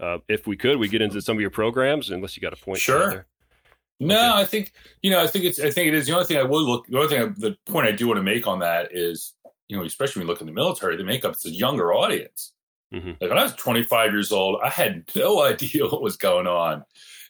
Uh, 0.00 0.18
if 0.28 0.46
we 0.46 0.56
could, 0.56 0.78
we 0.78 0.88
get 0.88 1.02
into 1.02 1.20
some 1.20 1.36
of 1.36 1.40
your 1.40 1.50
programs, 1.50 2.10
unless 2.10 2.36
you 2.36 2.40
got 2.40 2.52
a 2.52 2.56
point. 2.56 2.78
Sure. 2.78 3.10
there. 3.10 3.26
No, 4.00 4.14
Okay. 4.14 4.40
I 4.40 4.44
think 4.44 4.72
you 5.02 5.10
know. 5.10 5.20
I 5.20 5.26
think 5.26 5.44
it's. 5.44 5.58
I 5.58 5.70
think 5.70 5.88
it 5.88 5.94
is. 5.94 6.06
The 6.06 6.12
only 6.14 6.24
thing 6.24 6.36
I 6.36 6.44
will 6.44 6.62
look. 6.64 6.86
The 6.86 6.96
only 6.96 7.08
thing. 7.08 7.22
I, 7.22 7.26
the 7.36 7.56
point 7.66 7.86
I 7.86 7.92
do 7.92 8.06
want 8.06 8.18
to 8.18 8.22
make 8.22 8.46
on 8.46 8.60
that 8.60 8.90
is, 8.92 9.34
you 9.68 9.76
know, 9.76 9.84
especially 9.84 10.20
when 10.20 10.28
you 10.28 10.32
look 10.32 10.40
in 10.40 10.46
the 10.46 10.52
military, 10.52 10.96
the 10.96 11.04
makeup's 11.04 11.44
a 11.46 11.50
younger 11.50 11.92
audience. 11.92 12.52
Mhm. 12.92 13.18
Like 13.20 13.30
when 13.30 13.38
I 13.38 13.42
was 13.42 13.54
25 13.54 14.12
years 14.12 14.32
old, 14.32 14.60
I 14.62 14.70
had 14.70 15.04
no 15.14 15.42
idea 15.44 15.86
what 15.86 16.02
was 16.02 16.16
going 16.16 16.46
on, 16.46 16.84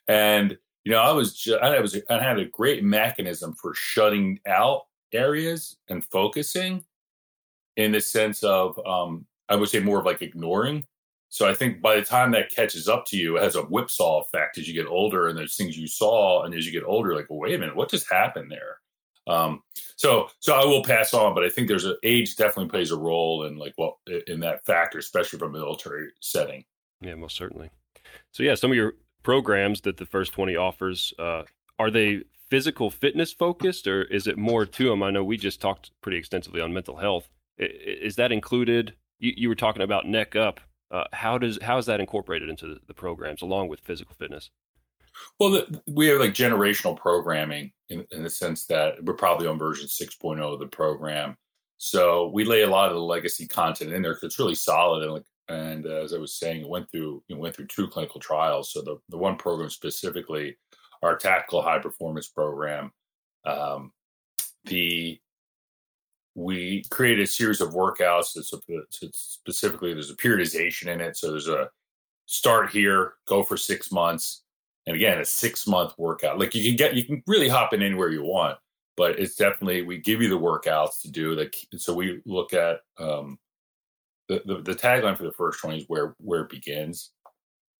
and 0.07 0.57
you 0.85 0.93
know, 0.93 1.00
I 1.03 1.12
was. 1.12 1.37
Just, 1.37 1.61
I 1.61 1.81
was. 1.81 2.00
I 2.09 2.23
had 2.23 2.38
a 2.38 2.45
great 2.47 2.85
mechanism 2.85 3.55
for 3.55 3.75
shutting 3.75 4.41
out 4.47 4.83
areas 5.12 5.77
and 5.88 6.05
focusing, 6.05 6.85
in 7.77 7.93
the 7.93 8.00
sense 8.00 8.43
of, 8.45 8.79
um, 8.87 9.27
I 9.49 9.57
would 9.57 9.69
say 9.69 9.81
more 9.81 10.00
of 10.00 10.07
like 10.07 10.23
ignoring. 10.23 10.85
So 11.31 11.49
I 11.49 11.55
think 11.55 11.83
by 11.83 11.97
the 11.97 12.03
time 12.05 12.33
that 12.33 12.50
catches 12.50 12.88
up 12.88 13.07
to 13.07 13.17
you, 13.19 13.37
it 13.38 13.43
has 13.43 13.57
a 13.57 13.62
whipsaw 13.62 14.21
effect 14.23 14.59
as 14.59 14.69
you 14.69 14.75
get 14.75 14.88
older, 14.88 15.29
and 15.29 15.38
there's 15.38 15.57
things 15.57 15.79
you 15.79 15.88
saw, 15.88 16.45
and 16.45 16.55
as 16.55 16.67
you 16.67 16.73
get 16.73 16.85
older, 16.85 17.15
like, 17.15 17.29
well, 17.31 17.41
wait 17.41 17.55
a 17.55 17.59
minute, 17.59 17.77
what 17.77 17.91
just 17.91 18.11
happened 18.11 18.50
there? 18.50 18.79
Um, 19.29 19.63
so, 19.97 20.31
so 20.41 20.55
I 20.55 20.65
will 20.65 20.83
pass 20.83 21.13
on, 21.13 21.35
but 21.35 21.45
I 21.45 21.51
think 21.51 21.69
there's 21.69 21.85
a 21.85 21.97
age 22.03 22.37
definitely 22.37 22.71
plays 22.71 22.91
a 22.91 22.97
role 22.97 23.45
in 23.45 23.59
like 23.59 23.75
well 23.77 24.01
in 24.27 24.41
that 24.41 24.65
factor, 24.65 24.99
especially 24.99 25.39
from 25.39 25.55
a 25.55 25.59
military 25.59 26.09
setting. 26.21 26.65
Yeah, 27.01 27.15
most 27.15 27.37
certainly. 27.37 27.71
So 28.33 28.43
yeah, 28.43 28.55
some 28.55 28.71
of 28.71 28.77
your 28.77 28.95
programs 29.23 29.83
that 29.83 29.99
the 29.99 30.07
first 30.07 30.33
twenty 30.33 30.57
offers 30.57 31.13
uh, 31.19 31.43
are 31.79 31.91
they 31.91 32.23
physical 32.49 32.91
fitness 32.91 33.33
focused, 33.33 33.87
or 33.87 34.03
is 34.05 34.27
it 34.27 34.39
more 34.39 34.65
to 34.65 34.89
them? 34.89 35.03
I 35.03 35.11
know 35.11 35.23
we 35.23 35.37
just 35.37 35.61
talked 35.61 35.91
pretty 36.01 36.19
extensively 36.19 36.61
on 36.61 36.73
mental 36.73 36.97
health. 36.97 37.29
Is 37.59 38.17
that 38.17 38.33
included? 38.33 38.95
You, 39.19 39.33
you 39.37 39.49
were 39.49 39.55
talking 39.55 39.83
about 39.83 40.07
neck 40.07 40.37
up. 40.37 40.61
Uh, 40.91 41.05
how 41.13 41.37
does 41.37 41.59
how 41.61 41.77
is 41.77 41.87
that 41.87 42.01
incorporated 42.01 42.49
into 42.49 42.67
the, 42.67 42.81
the 42.87 42.95
programs 42.95 43.43
along 43.43 43.69
with 43.69 43.81
physical 43.81 44.15
fitness? 44.15 44.51
Well, 45.39 45.51
the, 45.51 45.83
we 45.87 46.09
have 46.09 46.21
like 46.21 46.35
generational 46.35 46.97
programming 46.97 47.73
in, 47.89 48.07
in 48.11 48.23
the 48.23 48.31
sense 48.31 48.67
that 48.67 49.03
we're 49.05 49.15
probably 49.15 49.47
on 49.47 49.59
version 49.59 49.87
6.0 49.87 50.41
of 50.41 50.59
the 50.59 50.67
program. 50.67 51.37
So 51.77 52.29
we 52.29 52.45
lay 52.45 52.63
a 52.63 52.69
lot 52.69 52.89
of 52.89 52.97
the 52.97 53.03
legacy 53.03 53.47
content 53.47 53.93
in 53.93 54.03
there 54.03 54.15
because 54.15 54.25
it's 54.25 54.39
really 54.39 54.55
solid. 54.55 55.05
And 55.05 55.13
like, 55.13 55.25
and 55.49 55.87
uh, 55.87 56.03
as 56.03 56.13
I 56.13 56.19
was 56.19 56.35
saying, 56.35 56.63
it 56.63 56.69
went 56.69 56.91
through 56.91 57.23
went 57.31 57.55
through 57.55 57.69
two 57.69 57.87
clinical 57.87 58.21
trials. 58.21 58.73
So 58.73 58.83
the, 58.83 58.99
the 59.09 59.17
one 59.17 59.37
program 59.37 59.71
specifically, 59.71 60.57
our 61.03 61.17
tactical 61.17 61.63
high 61.63 61.79
performance 61.79 62.29
program, 62.29 62.93
um, 63.47 63.93
the 64.65 65.19
we 66.35 66.85
created 66.91 67.23
a 67.23 67.27
series 67.27 67.61
of 67.61 67.71
workouts 67.71 68.35
that's 68.35 68.53
specifically 69.19 69.93
there's 69.93 70.11
a 70.11 70.17
periodization 70.17 70.87
in 70.89 71.01
it. 71.01 71.17
So 71.17 71.31
there's 71.31 71.49
a 71.49 71.71
start 72.27 72.71
here, 72.71 73.15
go 73.27 73.43
for 73.43 73.57
six 73.57 73.91
months, 73.91 74.43
and 74.88 74.97
again, 74.97 75.18
a 75.18 75.25
six 75.25 75.66
month 75.66 75.92
workout. 75.99 76.38
Like 76.38 76.54
you 76.54 76.64
can 76.64 76.76
get, 76.76 76.95
you 76.95 77.04
can 77.04 77.23
really 77.26 77.49
hop 77.49 77.75
in 77.75 77.83
anywhere 77.83 78.09
you 78.09 78.23
want, 78.23 78.57
but 78.97 79.18
it's 79.18 79.37
definitely 79.37 79.83
we 79.83 79.99
give 79.99 80.23
you 80.23 80.30
the 80.30 80.38
workouts 80.38 81.02
to 81.02 81.11
do. 81.11 81.35
Like 81.35 81.54
so, 81.76 81.92
we 81.92 82.23
look 82.25 82.54
at 82.54 82.80
um, 82.99 83.38
the, 84.28 84.42
the 84.47 84.62
the 84.62 84.75
tagline 84.75 85.16
for 85.16 85.25
the 85.25 85.33
first 85.33 85.61
twenty 85.61 85.80
is 85.80 85.85
where 85.88 86.16
where 86.18 86.40
it 86.40 86.49
begins, 86.49 87.11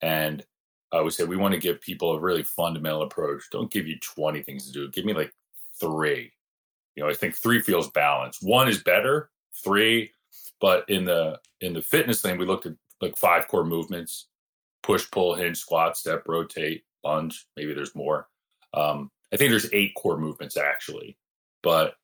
and 0.03 0.45
I 0.93 1.01
would 1.01 1.15
say 1.15 1.25
we 1.25 1.39
want 1.39 1.55
to 1.55 1.61
give 1.61 1.81
people 1.81 2.13
a 2.13 2.21
really 2.21 2.43
fundamental 2.43 3.03
approach. 3.03 3.43
Don't 3.51 3.73
give 3.73 3.87
you 3.87 3.99
twenty 4.01 4.43
things 4.43 4.67
to 4.67 4.73
do. 4.73 4.91
Give 4.91 5.07
me 5.07 5.15
like 5.15 5.33
three. 5.81 6.31
You 6.95 7.05
know, 7.05 7.09
I 7.09 7.15
think 7.15 7.35
three 7.35 7.63
feels 7.63 7.91
balanced. 7.91 8.43
One 8.43 8.69
is 8.69 8.83
better. 8.83 9.31
Three, 9.65 10.13
but 10.61 10.85
in 10.91 11.07
the 11.07 11.41
in 11.63 11.73
the 11.73 11.81
fitness 11.81 12.21
thing, 12.21 12.37
we 12.37 12.45
looked 12.45 12.67
at 12.67 12.75
like 13.01 13.17
five 13.17 13.49
core 13.49 13.65
movements 13.65 14.27
push, 14.83 15.11
pull, 15.11 15.35
hinge, 15.35 15.59
squat, 15.59 15.97
step, 15.97 16.23
rotate, 16.27 16.83
lunge. 17.05 17.47
Maybe 17.57 17.75
there's 17.75 17.95
more. 17.95 18.29
Um, 18.75 19.11
I 19.33 19.37
think 19.37 19.51
there's 19.51 19.73
eight 19.73 19.93
core 19.97 20.19
movements 20.19 20.57
actually, 20.57 21.17
but 21.63 21.95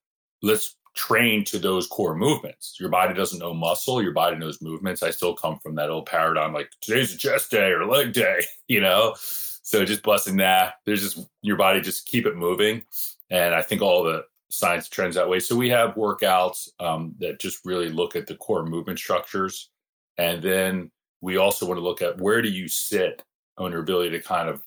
let's 0.43 0.77
train 0.95 1.45
to 1.45 1.59
those 1.59 1.87
core 1.87 2.15
movements. 2.15 2.77
Your 2.79 2.89
body 2.89 3.15
doesn't 3.15 3.39
know 3.39 3.53
muscle, 3.53 4.03
your 4.03 4.13
body 4.13 4.37
knows 4.37 4.63
movements. 4.63 5.03
I 5.03 5.11
still 5.11 5.35
come 5.35 5.59
from 5.59 5.75
that 5.75 5.91
old 5.91 6.07
paradigm 6.07 6.53
like 6.53 6.71
today's 6.81 7.15
a 7.15 7.19
chest 7.19 7.51
day 7.51 7.71
or 7.71 7.85
leg 7.87 8.13
day, 8.13 8.43
you 8.69 8.81
know? 8.81 9.15
So 9.17 9.85
just 9.85 10.03
busting 10.03 10.37
that. 10.39 10.75
There's 10.85 11.03
just 11.03 11.27
your 11.43 11.57
body 11.57 11.81
just 11.81 12.07
keep 12.07 12.27
it 12.27 12.37
moving. 12.37 12.83
And 13.31 13.55
I 13.55 13.63
think 13.63 13.83
all 13.83 14.05
the 14.05 14.25
science 14.51 14.89
trends 14.89 15.17
that 15.17 15.29
way. 15.29 15.41
So 15.41 15.57
we 15.57 15.69
have 15.71 15.95
workouts 15.95 16.69
um, 16.79 17.15
that 17.19 17.41
just 17.41 17.65
really 17.65 17.89
look 17.89 18.15
at 18.15 18.27
the 18.27 18.37
core 18.37 18.65
movement 18.65 18.99
structures. 18.99 19.71
And 20.19 20.43
then 20.43 20.91
we 21.21 21.39
also 21.39 21.67
want 21.67 21.79
to 21.79 21.85
look 21.85 22.03
at 22.03 22.21
where 22.21 22.43
do 22.43 22.49
you 22.49 22.69
sit 22.69 23.23
on 23.57 23.73
your 23.73 23.81
ability 23.81 24.11
to 24.11 24.21
kind 24.21 24.49
of 24.49 24.63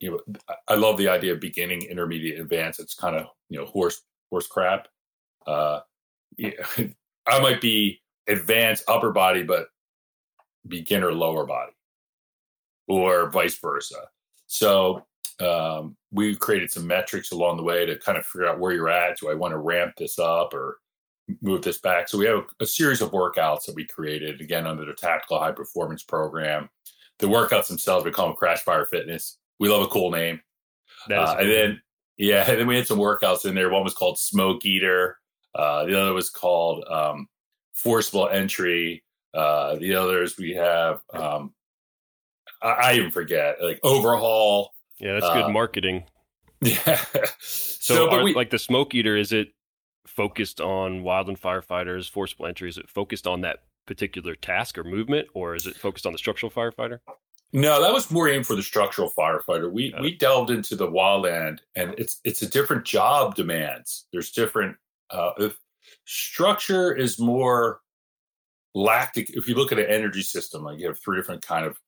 you 0.00 0.10
know 0.10 0.36
i 0.68 0.74
love 0.74 0.96
the 0.98 1.08
idea 1.08 1.32
of 1.32 1.40
beginning 1.40 1.82
intermediate 1.82 2.40
advanced 2.40 2.80
it's 2.80 2.94
kind 2.94 3.16
of 3.16 3.26
you 3.48 3.58
know 3.58 3.66
horse 3.66 4.02
horse 4.30 4.46
crap 4.46 4.88
uh 5.46 5.80
yeah, 6.36 6.50
i 7.26 7.40
might 7.40 7.60
be 7.60 8.00
advanced 8.28 8.84
upper 8.88 9.12
body 9.12 9.42
but 9.42 9.68
beginner 10.68 11.12
lower 11.12 11.46
body 11.46 11.72
or 12.88 13.30
vice 13.30 13.58
versa 13.58 14.08
so 14.46 15.04
um, 15.38 15.96
we 16.12 16.34
created 16.34 16.70
some 16.70 16.86
metrics 16.86 17.30
along 17.30 17.58
the 17.58 17.62
way 17.62 17.84
to 17.84 17.98
kind 17.98 18.16
of 18.16 18.24
figure 18.24 18.48
out 18.48 18.58
where 18.58 18.72
you're 18.72 18.88
at 18.88 19.18
do 19.18 19.30
i 19.30 19.34
want 19.34 19.52
to 19.52 19.58
ramp 19.58 19.92
this 19.96 20.18
up 20.18 20.52
or 20.54 20.78
move 21.42 21.62
this 21.62 21.78
back. 21.78 22.08
So 22.08 22.18
we 22.18 22.26
have 22.26 22.38
a, 22.38 22.64
a 22.64 22.66
series 22.66 23.00
of 23.00 23.10
workouts 23.10 23.66
that 23.66 23.74
we 23.74 23.84
created 23.84 24.40
again 24.40 24.66
under 24.66 24.84
the 24.84 24.94
tactical 24.94 25.38
high 25.38 25.52
performance 25.52 26.02
program. 26.02 26.68
The 27.18 27.26
workouts 27.26 27.68
themselves 27.68 28.04
we 28.04 28.10
call 28.10 28.28
them 28.28 28.36
Crash 28.36 28.62
Fire 28.62 28.86
Fitness. 28.86 29.38
We 29.58 29.68
love 29.68 29.82
a 29.82 29.88
cool 29.88 30.10
name. 30.10 30.40
Uh, 31.10 31.36
and 31.38 31.50
then 31.50 31.80
yeah, 32.16 32.48
and 32.48 32.58
then 32.58 32.66
we 32.66 32.76
had 32.76 32.86
some 32.86 32.98
workouts 32.98 33.44
in 33.46 33.54
there. 33.54 33.70
One 33.70 33.84
was 33.84 33.94
called 33.94 34.18
Smoke 34.18 34.64
Eater. 34.64 35.18
Uh, 35.54 35.84
the 35.84 36.00
other 36.00 36.12
was 36.12 36.30
called 36.30 36.84
um, 36.88 37.28
Forcible 37.72 38.28
Entry. 38.28 39.02
Uh, 39.34 39.76
the 39.76 39.94
others 39.94 40.38
we 40.38 40.52
have 40.52 41.00
um, 41.12 41.52
I, 42.62 42.68
I 42.68 42.94
even 42.94 43.10
forget 43.10 43.62
like 43.62 43.80
Overhaul. 43.82 44.72
yeah, 44.98 45.14
that's 45.14 45.32
good 45.32 45.44
uh, 45.44 45.48
marketing. 45.48 46.04
Yeah. 46.62 47.04
So, 47.38 48.08
but 48.08 48.20
are, 48.20 48.24
we, 48.24 48.32
like 48.32 48.48
the 48.48 48.58
smoke 48.58 48.94
eater, 48.94 49.14
is 49.14 49.30
it 49.30 49.48
focused 50.06 50.58
on 50.58 51.02
wildland 51.02 51.38
firefighters, 51.38 52.10
forcible 52.10 52.46
entry? 52.46 52.70
Is 52.70 52.78
it 52.78 52.88
focused 52.88 53.26
on 53.26 53.42
that 53.42 53.58
particular 53.86 54.34
task 54.34 54.78
or 54.78 54.82
movement, 54.82 55.28
or 55.34 55.54
is 55.54 55.66
it 55.66 55.76
focused 55.76 56.06
on 56.06 56.12
the 56.12 56.18
structural 56.18 56.50
firefighter? 56.50 57.00
No, 57.52 57.80
that 57.80 57.92
was 57.92 58.10
more 58.10 58.28
aimed 58.28 58.46
for 58.46 58.56
the 58.56 58.62
structural 58.62 59.10
firefighter. 59.10 59.70
We 59.70 59.94
it. 59.94 60.00
we 60.00 60.16
delved 60.16 60.50
into 60.50 60.76
the 60.76 60.88
wildland, 60.88 61.60
and 61.74 61.94
it's 61.96 62.20
it's 62.24 62.42
a 62.42 62.48
different 62.48 62.84
job 62.84 63.34
demands. 63.34 64.06
There's 64.12 64.30
different 64.32 64.76
uh, 65.10 65.32
if 65.38 65.56
structure 66.04 66.94
is 66.94 67.18
more 67.18 67.80
lactic. 68.74 69.30
If 69.30 69.48
you 69.48 69.54
look 69.54 69.72
at 69.72 69.78
an 69.78 69.86
energy 69.86 70.22
system, 70.22 70.64
like 70.64 70.78
you 70.78 70.88
have 70.88 70.98
three 70.98 71.16
different 71.16 71.46
kind 71.46 71.64
of 71.64 71.78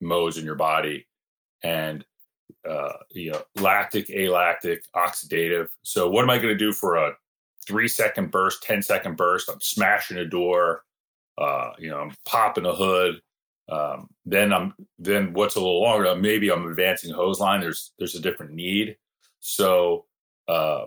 modes 0.00 0.38
in 0.38 0.44
your 0.44 0.56
body, 0.56 1.06
and 1.62 2.04
uh, 2.68 2.94
you 3.10 3.32
know, 3.32 3.42
lactic, 3.56 4.08
alactic, 4.10 4.84
oxidative. 4.94 5.68
So 5.82 6.08
what 6.08 6.22
am 6.22 6.30
I 6.30 6.38
going 6.38 6.48
to 6.48 6.56
do 6.56 6.72
for 6.72 6.96
a 6.96 7.12
three 7.66 7.88
second 7.88 8.30
burst, 8.30 8.62
10 8.62 8.82
second 8.82 9.16
burst? 9.16 9.50
I'm 9.50 9.60
smashing 9.60 10.18
a 10.18 10.24
door, 10.24 10.82
uh, 11.38 11.72
you 11.78 11.90
know, 11.90 11.98
I'm 11.98 12.12
popping 12.26 12.66
a 12.66 12.74
hood. 12.74 13.20
Um, 13.68 14.08
then 14.26 14.52
I'm 14.52 14.74
then 14.98 15.32
what's 15.32 15.56
a 15.56 15.60
little 15.60 15.82
longer, 15.82 16.14
maybe 16.14 16.50
I'm 16.50 16.66
advancing 16.66 17.12
hose 17.12 17.40
line. 17.40 17.60
There's 17.60 17.92
there's 17.98 18.14
a 18.14 18.20
different 18.20 18.52
need. 18.52 18.96
So 19.40 20.06
uh, 20.48 20.86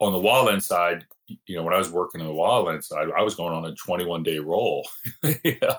on 0.00 0.12
the 0.12 0.18
wildland 0.18 0.62
side, 0.62 1.04
you 1.46 1.56
know, 1.56 1.62
when 1.62 1.74
I 1.74 1.78
was 1.78 1.90
working 1.90 2.20
on 2.20 2.28
the 2.28 2.32
wildland 2.32 2.84
side, 2.84 3.08
I 3.16 3.22
was 3.22 3.34
going 3.34 3.52
on 3.52 3.64
a 3.64 3.74
21 3.74 4.22
day 4.22 4.38
roll. 4.38 4.88
yeah. 5.44 5.78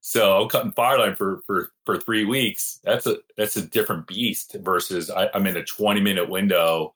So 0.00 0.40
I'm 0.40 0.48
cutting 0.48 0.72
fireline 0.72 1.16
for, 1.16 1.40
for, 1.46 1.72
for 1.84 1.98
three 1.98 2.24
weeks. 2.24 2.80
That's 2.82 3.06
a, 3.06 3.18
that's 3.36 3.56
a 3.56 3.66
different 3.66 4.06
beast 4.06 4.56
versus 4.60 5.10
I, 5.10 5.28
am 5.34 5.46
in 5.46 5.56
a 5.56 5.64
20 5.64 6.00
minute 6.00 6.28
window 6.28 6.94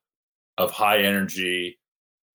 of 0.59 0.71
high 0.71 1.03
energy, 1.03 1.79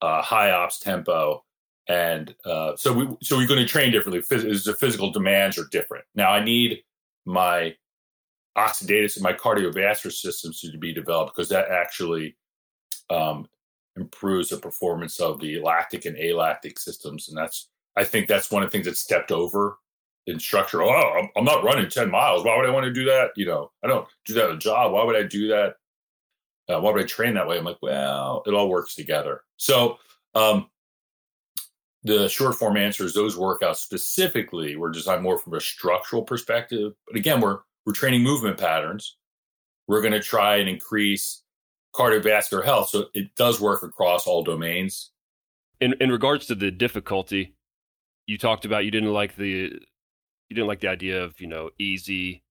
uh, 0.02 0.22
high 0.22 0.52
ops 0.52 0.80
tempo. 0.80 1.44
And 1.90 2.36
uh, 2.46 2.76
so 2.76 2.94
we, 2.94 3.08
so 3.22 3.36
we're 3.36 3.48
going 3.48 3.60
to 3.60 3.66
train 3.66 3.92
differently. 3.92 4.22
Phys- 4.22 4.64
the 4.64 4.76
physical 4.76 5.12
demands 5.12 5.58
are 5.58 5.68
different. 5.72 6.06
Now 6.14 6.32
I 6.32 6.44
need 6.44 6.84
my 7.26 7.76
oxidative 8.56 9.16
and 9.16 9.24
my 9.24 9.34
cardiovascular 9.34 10.12
systems 10.12 10.62
to 10.62 10.78
be 10.78 10.94
developed 10.94 11.36
because 11.36 11.50
that 11.50 11.70
actually 11.70 12.38
um, 13.10 13.48
improves 13.96 14.50
the 14.50 14.58
performance 14.58 15.20
of 15.20 15.40
the 15.40 15.60
lactic 15.60 16.06
and 16.06 16.16
alactic 16.18 16.78
systems. 16.78 17.28
And 17.28 17.38
that's, 17.38 17.70
I 17.96 18.04
think 18.04 18.28
that's 18.28 18.52
one 18.52 18.62
of 18.62 18.70
the 18.70 18.72
things 18.72 18.86
that 18.86 18.98
stepped 18.98 19.32
over 19.32 19.80
in 20.28 20.40
structure. 20.40 20.84
Oh, 20.84 21.20
I'm, 21.20 21.30
I'm 21.36 21.46
not 21.46 21.64
running 21.64 21.90
10 21.90 22.12
miles. 22.12 22.44
Why 22.44 22.56
would 22.56 22.68
I 22.68 22.72
want 22.72 22.86
to 22.86 22.94
do 22.94 23.06
that? 23.06 23.32
You 23.36 23.48
know, 23.48 23.72
I 23.84 23.88
don't 23.88 24.08
do 24.26 24.36
that 24.36 24.52
a 24.52 24.58
job. 24.58 24.92
Why 24.92 25.04
would 25.04 25.16
I 25.16 25.24
do 25.24 25.48
that? 25.48 25.76
Uh, 26.70 26.80
why 26.80 26.92
would 26.92 27.02
I 27.02 27.08
train 27.08 27.34
that 27.34 27.48
way? 27.48 27.58
I'm 27.58 27.66
like, 27.66 27.82
well, 27.82 28.44
it 28.46 28.54
all 28.54 28.70
works 28.70 28.94
together. 28.94 29.42
So, 29.58 29.98
um, 30.36 30.70
the 32.04 32.30
short 32.30 32.56
form 32.56 32.78
answers, 32.78 33.14
those 33.14 33.36
workouts 33.36 33.78
specifically 33.78 34.76
were 34.76 34.90
designed 34.90 35.24
more 35.24 35.38
from 35.38 35.54
a 35.54 35.62
structural 35.62 36.24
perspective. 36.24 36.94
But 37.08 37.18
again, 37.18 37.42
we're 37.42 37.60
we're 37.86 37.94
training 37.94 38.24
movement 38.24 38.58
patterns. 38.58 39.18
We're 39.88 40.02
going 40.02 40.14
to 40.14 40.22
try 40.22 40.58
and 40.58 40.70
increase 40.70 41.42
cardiovascular 41.96 42.64
health. 42.64 42.90
So 42.90 43.06
it 43.14 43.34
does 43.36 43.60
work 43.60 43.84
across 43.84 44.28
all 44.28 44.44
domains. 44.44 45.12
In 45.82 45.94
in 46.00 46.12
regards 46.12 46.46
to 46.48 46.56
the 46.56 46.72
difficulty, 46.72 47.56
you 48.28 48.38
talked 48.38 48.66
about 48.66 48.86
you 48.86 48.92
didn't 48.92 49.14
like 49.14 49.36
the 49.36 49.80
you 50.50 50.56
didn't 50.56 50.68
like 50.68 50.80
the 50.80 50.90
idea 50.90 51.24
of, 51.24 51.40
you 51.40 51.48
know, 51.48 51.70
easy, 51.78 52.44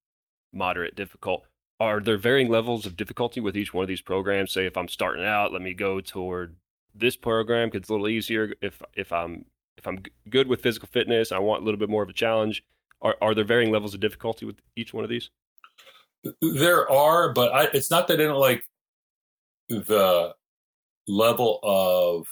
moderate, 0.52 0.94
difficult. 0.94 1.44
Are 1.80 2.00
there 2.00 2.18
varying 2.18 2.48
levels 2.48 2.86
of 2.86 2.96
difficulty 2.96 3.40
with 3.40 3.56
each 3.56 3.72
one 3.72 3.82
of 3.82 3.88
these 3.88 4.00
programs? 4.00 4.52
Say 4.52 4.66
if 4.66 4.76
I'm 4.76 4.88
starting 4.88 5.24
out, 5.24 5.52
let 5.52 5.62
me 5.62 5.74
go 5.74 6.00
toward 6.00 6.56
this 6.98 7.16
program 7.16 7.70
gets 7.70 7.88
a 7.88 7.92
little 7.92 8.08
easier. 8.08 8.54
If 8.60 8.82
if 8.94 9.12
I'm 9.12 9.44
if 9.76 9.86
I'm 9.86 10.02
good 10.28 10.48
with 10.48 10.62
physical 10.62 10.88
fitness, 10.92 11.32
I 11.32 11.38
want 11.38 11.62
a 11.62 11.64
little 11.64 11.78
bit 11.78 11.88
more 11.88 12.02
of 12.02 12.08
a 12.08 12.14
challenge. 12.14 12.64
Are 13.00 13.16
are 13.20 13.34
there 13.34 13.44
varying 13.44 13.72
levels 13.72 13.94
of 13.94 14.00
difficulty 14.00 14.44
with 14.44 14.56
each 14.76 14.92
one 14.92 15.04
of 15.04 15.10
these? 15.10 15.30
There 16.42 16.90
are, 16.90 17.32
but 17.32 17.52
I, 17.54 17.64
it's 17.72 17.90
not 17.90 18.08
that 18.08 18.20
I 18.20 18.24
don't 18.24 18.40
like 18.40 18.64
the 19.68 20.34
level 21.06 21.60
of 21.62 22.26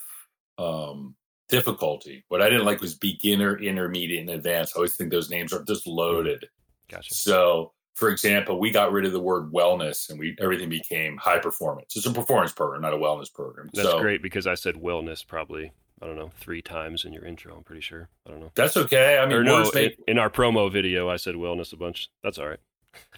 um, 0.59 1.15
difficulty. 1.49 2.25
What 2.29 2.43
I 2.43 2.49
didn't 2.51 2.67
like 2.67 2.81
was 2.81 2.97
beginner, 2.97 3.59
intermediate, 3.59 4.21
and 4.21 4.31
advanced. 4.31 4.73
I 4.75 4.79
always 4.79 4.97
think 4.97 5.11
those 5.11 5.31
names 5.31 5.53
are 5.53 5.63
just 5.65 5.87
loaded. 5.87 6.47
Gotcha. 6.89 7.15
So, 7.15 7.73
for 7.97 8.09
example, 8.11 8.61
we 8.61 8.71
got 8.71 8.93
rid 8.93 9.05
of 9.05 9.13
the 9.13 9.21
word 9.21 9.53
wellness 9.53 10.09
and 10.09 10.19
we 10.19 10.37
everything 10.41 10.69
became 10.69 11.17
high 11.17 11.39
performance. 11.39 11.97
It's 11.97 12.07
a 12.07 12.13
performance 12.13 12.53
program, 12.53 12.83
not 12.83 12.95
a 12.95 12.99
wellness 12.99 13.33
program. 13.33 13.69
That's 13.75 13.89
so, 13.89 14.01
great 14.01 14.23
because 14.23 14.47
I 14.47 14.55
said 14.55 14.77
wellness 14.77 15.27
probably 15.27 15.73
I 16.01 16.07
don't 16.07 16.17
know 16.17 16.31
three 16.39 16.63
times 16.63 17.05
in 17.05 17.13
your 17.13 17.25
intro. 17.25 17.57
I'm 17.57 17.65
pretty 17.65 17.81
sure. 17.81 18.09
I 18.27 18.31
don't 18.31 18.41
know. 18.41 18.53
That's 18.55 18.77
okay. 18.77 19.19
I 19.19 19.27
mean, 19.27 19.37
or 19.37 19.45
no, 19.45 19.71
make- 19.75 19.99
in, 20.07 20.13
in 20.13 20.19
our 20.19 20.31
promo 20.31 20.71
video, 20.71 21.09
I 21.09 21.17
said 21.17 21.35
wellness 21.35 21.73
a 21.73 21.77
bunch. 21.77 22.09
That's 22.23 22.39
all 22.39 22.49
right 22.49 22.61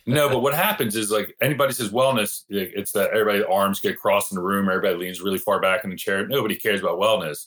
no, 0.07 0.29
but 0.29 0.39
what 0.43 0.55
happens 0.55 0.97
is 0.97 1.11
like 1.11 1.37
anybody 1.41 1.73
says 1.73 1.91
wellness, 1.91 2.45
it's 2.49 2.93
that 2.93 3.11
everybody 3.11 3.45
arms 3.45 3.81
get 3.81 3.99
crossed 3.99 4.33
in 4.33 4.37
the 4.37 4.43
room, 4.43 4.69
everybody 4.69 4.97
leans 4.97 5.21
really 5.21 5.39
far 5.39 5.61
back 5.61 5.85
in 5.85 5.91
the 5.91 5.97
chair. 5.97 6.27
Nobody 6.27 6.57
cares 6.57 6.81
about 6.81 6.99
wellness. 6.99 7.47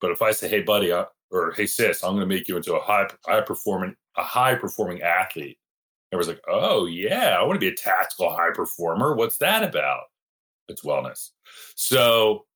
But 0.00 0.12
if 0.12 0.22
I 0.22 0.30
say, 0.30 0.48
"Hey, 0.48 0.62
buddy," 0.62 0.92
or 0.92 1.52
"Hey, 1.52 1.66
sis," 1.66 2.04
I'm 2.04 2.14
going 2.14 2.20
to 2.20 2.34
make 2.34 2.48
you 2.48 2.56
into 2.56 2.74
a 2.74 2.80
high, 2.80 3.08
high 3.26 3.40
performing, 3.40 3.96
a 4.16 4.22
high 4.22 4.54
performing 4.54 5.02
athlete. 5.02 5.58
Everyone's 6.12 6.28
like, 6.28 6.44
"Oh 6.48 6.86
yeah, 6.86 7.36
I 7.38 7.42
want 7.42 7.56
to 7.56 7.60
be 7.60 7.72
a 7.72 7.74
tactical 7.74 8.30
high 8.30 8.52
performer. 8.54 9.14
What's 9.14 9.38
that 9.38 9.62
about?" 9.62 10.04
It's 10.68 10.82
wellness. 10.82 11.30
So, 11.74 12.46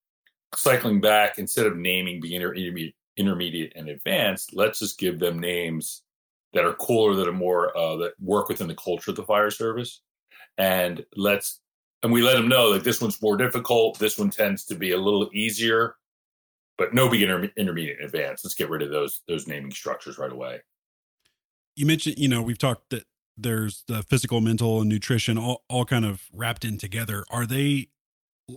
cycling 0.55 1.01
back, 1.01 1.37
instead 1.39 1.65
of 1.65 1.77
naming 1.77 2.19
beginner, 2.19 2.53
intermediate, 2.53 2.95
intermediate, 3.17 3.73
and 3.75 3.89
advanced, 3.89 4.55
let's 4.55 4.79
just 4.79 4.99
give 4.99 5.19
them 5.19 5.39
names 5.39 6.03
that 6.53 6.65
are 6.65 6.73
cooler, 6.73 7.15
that 7.15 7.27
are 7.27 7.33
more 7.33 7.75
uh, 7.77 7.97
that 7.97 8.13
work 8.19 8.49
within 8.49 8.67
the 8.67 8.75
culture 8.75 9.11
of 9.11 9.17
the 9.17 9.23
fire 9.23 9.51
service, 9.51 10.01
and 10.57 11.05
let's 11.15 11.59
and 12.03 12.11
we 12.11 12.21
let 12.21 12.33
them 12.33 12.47
know 12.47 12.73
that 12.73 12.83
this 12.83 13.01
one's 13.01 13.21
more 13.21 13.37
difficult. 13.37 13.97
This 13.97 14.19
one 14.19 14.29
tends 14.29 14.65
to 14.65 14.75
be 14.75 14.91
a 14.91 14.97
little 14.97 15.29
easier, 15.33 15.95
but 16.77 16.93
no 16.93 17.09
beginner, 17.09 17.49
intermediate, 17.57 17.97
and 17.99 18.05
advanced. 18.05 18.43
Let's 18.43 18.55
get 18.55 18.69
rid 18.69 18.81
of 18.81 18.91
those 18.91 19.21
those 19.27 19.47
naming 19.47 19.71
structures 19.71 20.17
right 20.17 20.31
away. 20.31 20.61
You 21.75 21.85
mentioned, 21.85 22.19
you 22.19 22.27
know, 22.27 22.41
we've 22.41 22.57
talked 22.57 22.91
that 22.91 23.05
there's 23.37 23.83
the 23.87 24.03
physical, 24.03 24.41
mental, 24.41 24.81
and 24.81 24.89
nutrition 24.89 25.37
all 25.37 25.63
all 25.69 25.85
kind 25.85 26.05
of 26.05 26.23
wrapped 26.33 26.65
in 26.65 26.77
together. 26.77 27.25
Are 27.29 27.45
they 27.45 27.89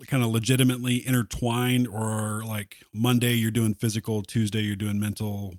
kind 0.06 0.22
of 0.22 0.30
legitimately 0.30 1.06
intertwined, 1.06 1.86
or 1.88 2.42
like 2.44 2.76
Monday 2.92 3.34
you're 3.34 3.50
doing 3.50 3.74
physical, 3.74 4.22
Tuesday 4.22 4.60
you're 4.60 4.76
doing 4.76 4.98
mental, 4.98 5.54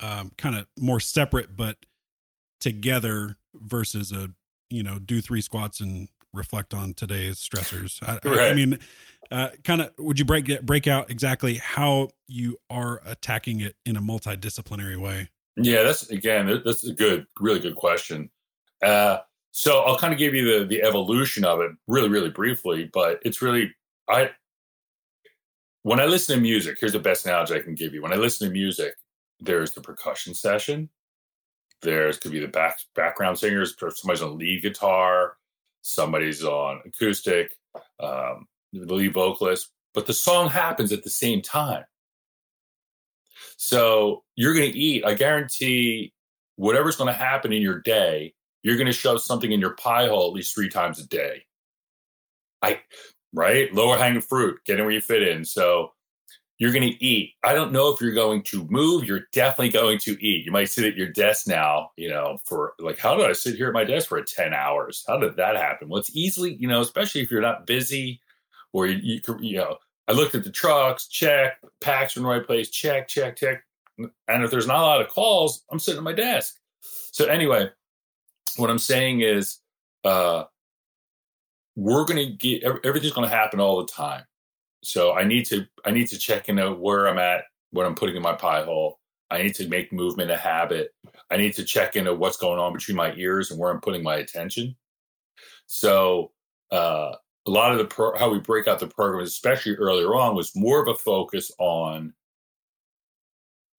um, 0.00 0.32
kind 0.36 0.56
of 0.56 0.66
more 0.78 1.00
separate 1.00 1.56
but 1.56 1.76
together 2.60 3.36
versus 3.54 4.12
a 4.12 4.30
you 4.70 4.82
know 4.82 4.98
do 4.98 5.20
three 5.20 5.40
squats 5.40 5.80
and 5.80 6.08
reflect 6.32 6.74
on 6.74 6.92
today's 6.94 7.36
stressors 7.36 8.02
i, 8.02 8.18
right. 8.28 8.38
I, 8.38 8.48
I 8.50 8.54
mean 8.54 8.78
uh, 9.30 9.48
kind 9.64 9.80
of 9.80 9.90
would 9.98 10.18
you 10.18 10.24
break 10.24 10.60
break 10.62 10.86
out 10.86 11.10
exactly 11.10 11.54
how 11.54 12.10
you 12.28 12.58
are 12.70 13.00
attacking 13.04 13.60
it 13.60 13.76
in 13.84 13.96
a 13.96 14.00
multidisciplinary 14.00 14.96
way 14.96 15.30
yeah 15.56 15.82
that's 15.82 16.10
again 16.10 16.62
that's 16.64 16.84
a 16.84 16.92
good 16.92 17.26
really 17.40 17.60
good 17.60 17.74
question 17.74 18.30
uh, 18.82 19.18
so 19.52 19.80
i'll 19.80 19.98
kind 19.98 20.12
of 20.12 20.18
give 20.18 20.34
you 20.34 20.58
the 20.58 20.66
the 20.66 20.82
evolution 20.82 21.44
of 21.44 21.60
it 21.60 21.70
really 21.86 22.08
really 22.08 22.30
briefly 22.30 22.88
but 22.92 23.18
it's 23.22 23.40
really 23.40 23.72
i 24.08 24.30
when 25.82 26.00
i 26.00 26.04
listen 26.04 26.36
to 26.36 26.42
music 26.42 26.76
here's 26.80 26.92
the 26.92 26.98
best 26.98 27.24
analogy 27.26 27.54
i 27.54 27.60
can 27.60 27.74
give 27.74 27.94
you 27.94 28.02
when 28.02 28.12
i 28.12 28.16
listen 28.16 28.46
to 28.46 28.52
music 28.52 28.94
there's 29.40 29.72
the 29.72 29.80
percussion 29.80 30.34
session. 30.34 30.88
There's 31.82 32.18
could 32.18 32.32
be 32.32 32.40
the 32.40 32.48
back 32.48 32.78
background 32.94 33.38
singers. 33.38 33.74
Somebody's 33.78 34.22
on 34.22 34.38
lead 34.38 34.62
guitar. 34.62 35.36
Somebody's 35.82 36.42
on 36.42 36.80
acoustic. 36.86 37.52
Um, 38.00 38.46
the 38.72 38.94
lead 38.94 39.12
vocalist. 39.12 39.70
But 39.94 40.06
the 40.06 40.14
song 40.14 40.48
happens 40.48 40.92
at 40.92 41.04
the 41.04 41.10
same 41.10 41.42
time. 41.42 41.84
So 43.56 44.24
you're 44.34 44.54
going 44.54 44.72
to 44.72 44.78
eat. 44.78 45.04
I 45.04 45.14
guarantee 45.14 46.12
whatever's 46.56 46.96
going 46.96 47.12
to 47.12 47.18
happen 47.18 47.52
in 47.52 47.62
your 47.62 47.80
day, 47.80 48.34
you're 48.66 48.76
going 48.76 48.86
to 48.86 48.92
shove 48.92 49.22
something 49.22 49.52
in 49.52 49.60
your 49.60 49.74
pie 49.74 50.08
hole 50.08 50.26
at 50.26 50.32
least 50.32 50.52
three 50.52 50.68
times 50.68 50.98
a 50.98 51.06
day. 51.06 51.44
I 52.60 52.80
right 53.32 53.72
lower 53.72 53.96
hanging 53.96 54.22
fruit, 54.22 54.58
getting 54.64 54.84
where 54.84 54.92
you 54.92 55.00
fit 55.00 55.22
in. 55.22 55.44
So 55.44 55.92
you're 56.58 56.72
going 56.72 56.90
to 56.90 57.04
eat. 57.04 57.34
I 57.44 57.54
don't 57.54 57.70
know 57.70 57.92
if 57.92 58.00
you're 58.00 58.12
going 58.12 58.42
to 58.44 58.66
move. 58.68 59.04
You're 59.04 59.28
definitely 59.30 59.68
going 59.68 60.00
to 60.00 60.20
eat. 60.20 60.44
You 60.44 60.50
might 60.50 60.68
sit 60.68 60.84
at 60.84 60.96
your 60.96 61.06
desk 61.06 61.46
now, 61.46 61.92
you 61.96 62.08
know, 62.08 62.38
for 62.44 62.72
like, 62.80 62.98
how 62.98 63.16
did 63.16 63.30
I 63.30 63.34
sit 63.34 63.54
here 63.54 63.68
at 63.68 63.72
my 63.72 63.84
desk 63.84 64.08
for 64.08 64.20
10 64.20 64.52
hours? 64.52 65.04
How 65.06 65.16
did 65.16 65.36
that 65.36 65.54
happen? 65.54 65.88
Well, 65.88 66.00
it's 66.00 66.16
easily, 66.16 66.54
you 66.54 66.66
know, 66.66 66.80
especially 66.80 67.20
if 67.20 67.30
you're 67.30 67.40
not 67.40 67.68
busy 67.68 68.20
or 68.72 68.88
you, 68.88 69.20
you, 69.28 69.38
you 69.40 69.58
know, 69.58 69.76
I 70.08 70.12
looked 70.12 70.34
at 70.34 70.42
the 70.42 70.50
trucks, 70.50 71.06
check, 71.06 71.60
packs 71.80 72.16
in 72.16 72.24
the 72.24 72.28
right 72.28 72.44
place, 72.44 72.68
check, 72.68 73.06
check, 73.06 73.36
check. 73.36 73.62
And 73.96 74.42
if 74.42 74.50
there's 74.50 74.66
not 74.66 74.80
a 74.80 74.86
lot 74.86 75.00
of 75.02 75.08
calls, 75.08 75.62
I'm 75.70 75.78
sitting 75.78 75.98
at 75.98 76.04
my 76.04 76.14
desk. 76.14 76.58
So 77.12 77.26
anyway, 77.26 77.70
what 78.56 78.70
I'm 78.70 78.78
saying 78.78 79.20
is, 79.20 79.58
uh, 80.04 80.44
we're 81.74 82.04
going 82.04 82.26
to 82.26 82.32
get 82.32 82.62
everything's 82.84 83.12
going 83.12 83.28
to 83.28 83.34
happen 83.34 83.60
all 83.60 83.78
the 83.78 83.92
time 83.92 84.24
so 84.86 85.14
I 85.14 85.24
need 85.24 85.46
to 85.46 85.66
I 85.84 85.90
need 85.90 86.06
to 86.08 86.18
check 86.18 86.48
into 86.48 86.72
where 86.72 87.08
I'm 87.08 87.18
at, 87.18 87.44
what 87.70 87.86
I'm 87.86 87.96
putting 87.96 88.14
in 88.14 88.22
my 88.22 88.34
pie 88.34 88.62
hole. 88.62 89.00
I 89.32 89.42
need 89.42 89.56
to 89.56 89.68
make 89.68 89.92
movement 89.92 90.30
a 90.30 90.36
habit. 90.36 90.94
I 91.28 91.36
need 91.36 91.54
to 91.54 91.64
check 91.64 91.96
into 91.96 92.14
what's 92.14 92.36
going 92.36 92.60
on 92.60 92.72
between 92.72 92.96
my 92.96 93.12
ears 93.14 93.50
and 93.50 93.58
where 93.58 93.72
I'm 93.72 93.80
putting 93.80 94.04
my 94.04 94.16
attention. 94.16 94.76
So 95.66 96.30
uh, 96.70 97.16
a 97.46 97.50
lot 97.50 97.72
of 97.72 97.78
the 97.78 97.86
pro- 97.86 98.16
how 98.16 98.30
we 98.30 98.38
break 98.38 98.68
out 98.68 98.78
the 98.78 98.86
program, 98.86 99.24
especially 99.24 99.74
earlier 99.74 100.14
on, 100.14 100.36
was 100.36 100.54
more 100.54 100.80
of 100.80 100.86
a 100.86 100.94
focus 100.94 101.50
on. 101.58 102.14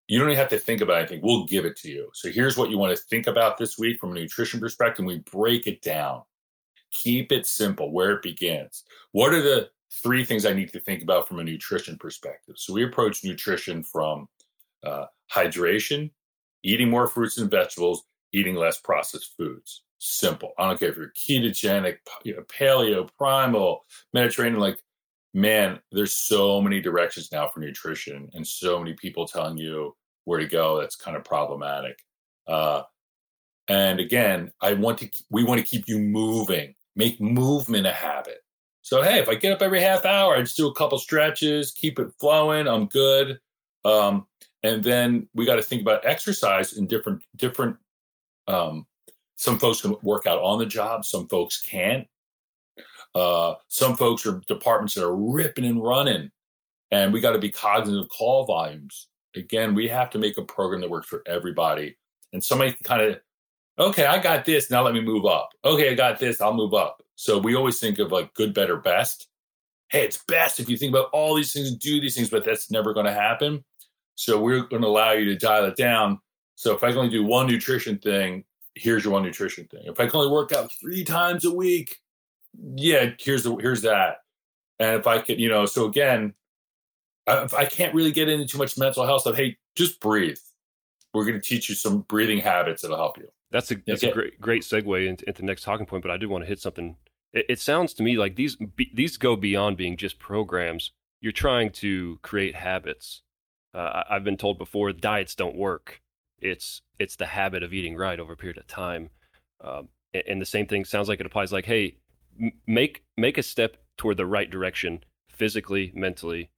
You 0.08 0.20
don't 0.20 0.30
even 0.30 0.40
have 0.40 0.50
to 0.50 0.60
think 0.60 0.82
about 0.82 1.00
anything. 1.00 1.20
We'll 1.22 1.46
give 1.46 1.66
it 1.66 1.76
to 1.78 1.90
you. 1.90 2.10
So 2.14 2.30
here's 2.30 2.56
what 2.56 2.70
you 2.70 2.78
want 2.78 2.96
to 2.96 3.04
think 3.04 3.28
about 3.28 3.58
this 3.58 3.78
week 3.78 4.00
from 4.00 4.12
a 4.12 4.16
nutrition 4.16 4.60
perspective. 4.60 5.06
We 5.06 5.20
break 5.20 5.68
it 5.68 5.82
down. 5.82 6.22
Keep 6.92 7.34
it 7.34 7.46
simple 7.46 7.92
where 7.92 8.12
it 8.12 8.22
begins. 8.22 8.84
What 9.12 9.34
are 9.34 9.42
the 9.42 9.70
three 10.02 10.24
things 10.24 10.46
I 10.46 10.54
need 10.54 10.72
to 10.72 10.80
think 10.80 11.04
about 11.04 11.28
from 11.28 11.40
a 11.40 11.44
nutrition 11.44 11.98
perspective? 11.98 12.56
So 12.58 12.74
we 12.74 12.86
approach 12.86 13.24
nutrition 13.24 13.84
from 13.84 14.30
uh, 14.86 15.06
hydration, 15.32 16.12
eating 16.64 16.90
more 16.90 17.08
fruits 17.08 17.38
and 17.38 17.52
vegetables, 17.52 18.04
eating 18.32 18.56
less 18.56 18.80
processed 18.80 19.36
foods. 19.38 19.84
Simple. 20.00 20.54
I 20.58 20.68
don't 20.68 20.80
care 20.80 20.90
if 20.90 20.96
you're 20.96 21.12
ketogenic, 21.18 21.98
paleo, 22.26 23.10
primal, 23.18 23.84
Mediterranean, 24.14 24.62
like 24.62 24.80
man, 25.34 25.80
there's 25.92 26.16
so 26.16 26.62
many 26.62 26.82
directions 26.82 27.32
now 27.32 27.48
for 27.48 27.60
nutrition 27.60 28.30
and 28.34 28.46
so 28.46 28.80
many 28.80 28.94
people 28.94 29.28
telling 29.28 29.58
you 29.58 29.96
where 30.26 30.40
to 30.40 30.48
go. 30.48 30.80
That's 30.80 30.96
kind 30.96 31.16
of 31.16 31.24
problematic. 31.24 32.00
Uh, 32.48 32.84
and 33.68 34.00
again, 34.00 34.52
I 34.62 34.74
want 34.74 35.00
to, 35.00 35.10
we 35.30 35.44
want 35.44 35.60
to 35.60 35.66
keep 35.66 35.88
you 35.88 36.00
moving, 36.00 36.76
make 36.96 37.20
movement 37.20 37.86
a 37.86 37.92
habit. 37.92 38.40
So, 38.82 39.02
hey, 39.02 39.20
if 39.20 39.28
I 39.28 39.36
get 39.36 39.52
up 39.52 39.62
every 39.62 39.82
half 39.82 40.06
hour, 40.06 40.36
I 40.36 40.42
just 40.42 40.56
do 40.56 40.68
a 40.68 40.74
couple 40.74 40.98
stretches, 40.98 41.72
keep 41.72 42.00
it 42.00 42.08
flowing, 42.20 42.68
I'm 42.68 42.86
good. 42.86 43.38
Um, 43.84 44.26
and 44.64 44.82
then 44.82 45.28
we 45.34 45.46
got 45.46 45.58
to 45.58 45.62
think 45.62 45.82
about 45.82 46.06
exercise 46.06 46.74
in 46.74 46.88
different, 46.88 47.22
different, 47.36 47.76
um, 48.48 48.86
some 49.36 49.60
folks 49.60 49.82
can 49.82 49.96
work 50.02 50.26
out 50.26 50.42
on 50.42 50.58
the 50.58 50.66
job, 50.66 51.06
some 51.06 51.28
folks 51.28 51.62
can't. 51.62 52.08
Uh, 53.18 53.56
some 53.68 53.96
folks 53.96 54.28
are 54.28 54.42
departments 54.48 54.94
that 54.94 55.04
are 55.04 55.16
ripping 55.16 55.66
and 55.66 55.82
running, 55.82 56.30
and 56.92 57.12
we 57.12 57.20
got 57.20 57.32
to 57.32 57.40
be 57.40 57.50
cognizant 57.50 58.00
of 58.00 58.10
call 58.10 58.46
volumes. 58.46 59.08
Again, 59.36 59.74
we 59.74 59.88
have 59.88 60.12
to 60.12 60.20
make 60.20 60.38
a 60.38 60.44
program 60.44 60.82
that 60.82 60.90
works 60.90 61.08
for 61.08 61.24
everybody. 61.26 61.98
And 62.32 62.44
somebody 62.44 62.76
kind 62.84 63.02
of, 63.02 63.20
okay, 63.80 64.06
I 64.06 64.20
got 64.20 64.46
this. 64.46 64.70
Now 64.70 64.84
let 64.84 64.94
me 64.94 65.02
move 65.02 65.26
up. 65.26 65.50
Okay, 65.66 65.90
I 65.90 65.96
got 65.96 66.20
this. 66.20 66.42
I'll 66.42 66.54
move 66.54 66.76
up. 66.76 67.02
So 67.16 67.40
we 67.40 67.56
always 67.56 67.80
think 67.80 67.98
of 67.98 68.12
like 68.12 68.32
good, 68.36 68.54
better, 68.54 68.78
best. 68.78 69.28
Hey, 69.90 70.06
it's 70.06 70.24
best 70.28 70.60
if 70.60 70.70
you 70.70 70.78
think 70.78 70.92
about 70.92 71.10
all 71.12 71.34
these 71.34 71.54
things 71.54 71.70
and 71.70 71.80
do 71.80 72.00
these 72.00 72.14
things, 72.14 72.30
but 72.30 72.46
that's 72.46 72.70
never 72.70 72.94
going 72.94 73.08
to 73.08 73.14
happen. 73.14 73.66
So 74.14 74.40
we're 74.40 74.62
going 74.62 74.84
to 74.84 74.88
allow 74.88 75.14
you 75.14 75.26
to 75.26 75.36
dial 75.36 75.66
it 75.66 75.76
down. 75.76 76.20
So 76.54 76.76
if 76.76 76.84
I 76.84 76.90
can 76.90 77.00
only 77.00 77.10
do 77.10 77.24
one 77.24 77.48
nutrition 77.48 77.98
thing, 77.98 78.44
here's 78.76 79.04
your 79.04 79.14
one 79.14 79.24
nutrition 79.24 79.66
thing. 79.66 79.86
If 79.86 80.00
I 80.00 80.06
can 80.06 80.20
only 80.20 80.32
work 80.32 80.52
out 80.52 80.72
three 80.80 81.04
times 81.04 81.46
a 81.46 81.52
week, 81.52 81.98
yeah, 82.76 83.12
here's 83.20 83.44
the 83.44 83.56
here's 83.56 83.82
that. 83.84 84.18
And 84.80 84.96
if 85.00 85.08
I 85.08 85.20
could, 85.20 85.40
you 85.40 85.50
know, 85.50 85.66
so 85.66 85.86
again, 85.86 86.34
I, 87.28 87.48
I 87.58 87.66
can't 87.66 87.94
really 87.94 88.12
get 88.12 88.30
into 88.30 88.46
too 88.46 88.58
much 88.58 88.78
mental 88.78 89.06
health 89.06 89.22
stuff. 89.22 89.36
Hey, 89.36 89.58
just 89.76 90.00
breathe. 90.00 90.38
We're 91.14 91.26
going 91.26 91.40
to 91.40 91.48
teach 91.48 91.70
you 91.70 91.76
some 91.76 92.02
breathing 92.02 92.40
habits 92.40 92.82
that'll 92.82 92.98
help 92.98 93.18
you. 93.18 93.28
That's 93.52 93.72
a 93.72 93.76
that's 93.88 94.04
okay. 94.04 94.12
a 94.12 94.14
great 94.14 94.42
great 94.42 94.64
segue 94.64 95.08
into, 95.08 95.28
into 95.28 95.42
the 95.42 95.46
next 95.46 95.64
talking 95.64 95.86
point. 95.86 96.04
But 96.04 96.12
I 96.12 96.18
did 96.18 96.30
want 96.30 96.44
to 96.44 96.48
hit 96.48 96.60
something. 96.60 96.98
It, 97.34 97.46
it 97.50 97.60
sounds 97.60 97.94
to 97.96 98.04
me 98.04 98.18
like 98.18 98.36
these 98.36 98.56
be, 98.56 98.92
these 98.94 99.18
go 99.18 99.36
beyond 99.36 99.78
being 99.78 99.98
just 99.98 100.20
programs. 100.20 100.92
You're 101.22 101.32
trying 101.32 101.72
to 101.72 102.20
create 102.22 102.56
habits. 102.56 103.22
Uh, 103.74 104.04
I've 104.10 104.24
been 104.24 104.38
told 104.38 104.58
before 104.58 104.92
diets 104.92 105.34
don't 105.34 105.56
work. 105.56 106.02
It's 106.40 106.82
it's 107.00 107.16
the 107.16 107.26
habit 107.26 107.64
of 107.64 107.74
eating 107.74 107.96
right 107.96 108.20
over 108.20 108.34
a 108.34 108.38
period 108.38 108.58
of 108.58 108.68
time. 108.68 109.10
Um, 109.62 109.88
and, 110.14 110.24
and 110.28 110.42
the 110.42 110.46
same 110.46 110.68
thing 110.68 110.86
sounds 110.86 111.10
like 111.10 111.20
it 111.20 111.26
applies. 111.26 111.52
Like, 111.52 111.66
hey, 111.66 111.98
make 112.66 113.04
make 113.18 113.38
a 113.38 113.44
step 113.44 113.78
toward 113.98 114.18
the 114.18 114.26
right 114.26 114.50
direction 114.50 115.04
physically, 115.30 115.92
mentally, 115.96 116.50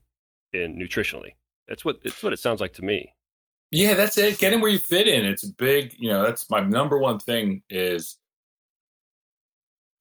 and 0.53 0.79
nutritionally. 0.79 1.33
That's 1.67 1.85
what 1.85 1.99
it's 2.03 2.21
what 2.23 2.33
it 2.33 2.39
sounds 2.39 2.61
like 2.61 2.73
to 2.73 2.83
me. 2.83 3.13
Yeah, 3.71 3.93
that's 3.93 4.17
it. 4.17 4.39
Getting 4.39 4.61
where 4.61 4.71
you 4.71 4.79
fit 4.79 5.07
in. 5.07 5.25
It's 5.25 5.45
big, 5.45 5.95
you 5.99 6.09
know, 6.09 6.23
that's 6.23 6.49
my 6.49 6.59
number 6.59 6.97
one 6.97 7.19
thing 7.19 7.61
is 7.69 8.17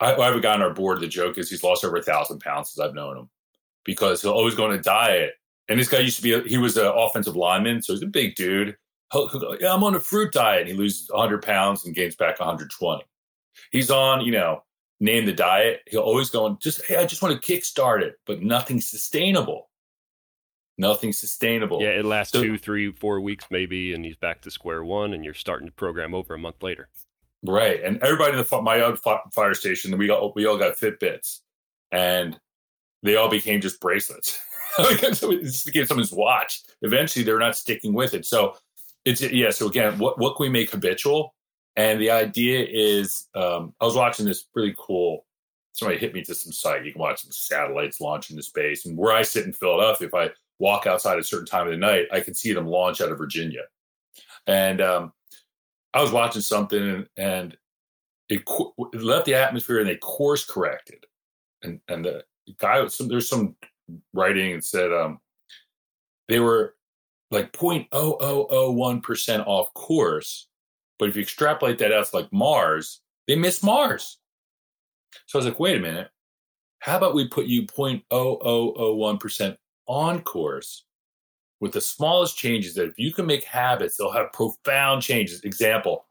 I, 0.00 0.14
I 0.14 0.26
have 0.26 0.36
a 0.36 0.40
guy 0.40 0.54
on 0.54 0.62
our 0.62 0.72
board. 0.72 1.00
The 1.00 1.08
joke 1.08 1.36
is 1.36 1.50
he's 1.50 1.62
lost 1.62 1.84
over 1.84 1.96
a 1.96 2.02
thousand 2.02 2.40
pounds 2.40 2.70
since 2.70 2.82
I've 2.82 2.94
known 2.94 3.18
him 3.18 3.30
because 3.84 4.22
he'll 4.22 4.32
always 4.32 4.54
go 4.54 4.64
on 4.64 4.72
a 4.72 4.80
diet. 4.80 5.34
And 5.68 5.78
this 5.78 5.88
guy 5.88 5.98
used 5.98 6.16
to 6.16 6.22
be, 6.22 6.32
a, 6.32 6.40
he 6.40 6.56
was 6.56 6.78
an 6.78 6.86
offensive 6.86 7.36
lineman. 7.36 7.82
So 7.82 7.92
he's 7.92 8.02
a 8.02 8.06
big 8.06 8.36
dude. 8.36 8.74
He'll, 9.12 9.28
he'll 9.28 9.40
go, 9.40 9.56
yeah, 9.60 9.74
I'm 9.74 9.84
on 9.84 9.94
a 9.94 10.00
fruit 10.00 10.32
diet. 10.32 10.62
And 10.62 10.70
he 10.70 10.74
loses 10.74 11.10
100 11.10 11.42
pounds 11.42 11.84
and 11.84 11.94
gains 11.94 12.16
back 12.16 12.40
120. 12.40 13.04
He's 13.70 13.90
on, 13.90 14.24
you 14.24 14.32
know, 14.32 14.62
name 15.00 15.26
the 15.26 15.32
diet, 15.32 15.80
he'll 15.86 16.00
always 16.00 16.30
go 16.30 16.46
and 16.46 16.60
just, 16.60 16.84
hey, 16.86 16.96
I 16.96 17.06
just 17.06 17.22
want 17.22 17.40
to 17.40 17.52
kickstart 17.52 18.02
it, 18.02 18.18
but 18.26 18.42
nothing 18.42 18.80
sustainable. 18.80 19.68
Nothing 20.76 21.12
sustainable. 21.12 21.82
Yeah, 21.82 21.90
it 21.90 22.04
lasts 22.04 22.32
so, 22.32 22.42
two, 22.42 22.56
three, 22.56 22.92
four 22.92 23.20
weeks 23.20 23.46
maybe, 23.50 23.94
and 23.94 24.04
he's 24.04 24.16
back 24.16 24.42
to 24.42 24.50
square 24.50 24.84
one, 24.84 25.12
and 25.12 25.24
you're 25.24 25.34
starting 25.34 25.66
to 25.66 25.72
program 25.72 26.14
over 26.14 26.34
a 26.34 26.38
month 26.38 26.62
later. 26.62 26.88
Right, 27.44 27.82
and 27.82 28.00
everybody 28.02 28.32
in 28.32 28.44
the 28.44 28.62
my 28.62 28.94
fire 29.32 29.54
station, 29.54 29.96
we 29.98 30.10
all 30.10 30.32
we 30.36 30.46
all 30.46 30.56
got 30.56 30.76
Fitbits, 30.76 31.40
and 31.90 32.38
they 33.02 33.16
all 33.16 33.28
became 33.28 33.60
just 33.60 33.80
bracelets. 33.80 34.40
it 34.78 35.00
just 35.00 35.66
became 35.66 35.84
someone's 35.84 36.12
watch. 36.12 36.62
Eventually, 36.82 37.24
they're 37.24 37.38
not 37.38 37.56
sticking 37.56 37.92
with 37.92 38.14
it. 38.14 38.24
So 38.24 38.56
it's 39.04 39.20
yeah. 39.20 39.50
So 39.50 39.66
again, 39.66 39.98
what 39.98 40.18
what 40.18 40.36
can 40.36 40.44
we 40.44 40.50
make 40.50 40.70
habitual? 40.70 41.34
And 41.78 42.00
the 42.00 42.10
idea 42.10 42.66
is, 42.68 43.28
um, 43.36 43.72
I 43.80 43.84
was 43.84 43.94
watching 43.94 44.26
this 44.26 44.46
really 44.52 44.74
cool. 44.76 45.24
Somebody 45.74 46.00
hit 46.00 46.12
me 46.12 46.22
to 46.24 46.34
some 46.34 46.52
site. 46.52 46.84
You 46.84 46.90
can 46.90 47.00
watch 47.00 47.22
some 47.22 47.30
satellites 47.30 48.00
launch 48.00 48.30
into 48.30 48.42
space. 48.42 48.84
And 48.84 48.98
where 48.98 49.14
I 49.14 49.22
sit 49.22 49.46
in 49.46 49.52
Philadelphia, 49.52 50.08
if 50.08 50.14
I 50.14 50.30
walk 50.58 50.88
outside 50.88 51.12
at 51.12 51.20
a 51.20 51.24
certain 51.24 51.46
time 51.46 51.68
of 51.68 51.70
the 51.70 51.78
night, 51.78 52.06
I 52.10 52.18
can 52.18 52.34
see 52.34 52.52
them 52.52 52.66
launch 52.66 53.00
out 53.00 53.12
of 53.12 53.18
Virginia. 53.18 53.62
And 54.48 54.80
um, 54.80 55.12
I 55.94 56.02
was 56.02 56.10
watching 56.10 56.42
something, 56.42 56.82
and, 56.82 57.08
and 57.16 57.56
it, 58.28 58.42
it, 58.92 59.00
left 59.00 59.26
the 59.26 59.36
atmosphere, 59.36 59.78
and 59.78 59.88
they 59.88 59.98
course 59.98 60.44
corrected. 60.44 61.06
And 61.62 61.80
and 61.86 62.04
the 62.04 62.24
guy, 62.58 62.84
some, 62.88 63.06
there's 63.06 63.28
some 63.28 63.54
writing 64.12 64.52
and 64.52 64.64
said 64.64 64.92
um, 64.92 65.20
they 66.26 66.40
were 66.40 66.74
like 67.30 67.52
0.0001 67.52 69.02
percent 69.04 69.44
off 69.46 69.72
course 69.74 70.47
but 70.98 71.08
if 71.08 71.16
you 71.16 71.22
extrapolate 71.22 71.78
that 71.78 71.92
out 71.92 72.06
to 72.06 72.16
like 72.16 72.32
Mars, 72.32 73.00
they 73.26 73.36
miss 73.36 73.62
Mars. 73.62 74.18
So 75.26 75.38
I 75.38 75.40
was 75.40 75.46
like, 75.46 75.60
wait 75.60 75.76
a 75.76 75.80
minute. 75.80 76.10
How 76.80 76.96
about 76.96 77.14
we 77.14 77.28
put 77.28 77.46
you 77.46 77.66
0.0001% 77.66 79.56
on 79.86 80.20
course 80.22 80.84
with 81.60 81.72
the 81.72 81.80
smallest 81.80 82.36
changes 82.36 82.74
that 82.74 82.86
if 82.88 82.98
you 82.98 83.12
can 83.12 83.26
make 83.26 83.44
habits, 83.44 83.96
they'll 83.96 84.12
have 84.12 84.32
profound 84.32 85.02
changes. 85.02 85.40
Example, 85.42 86.06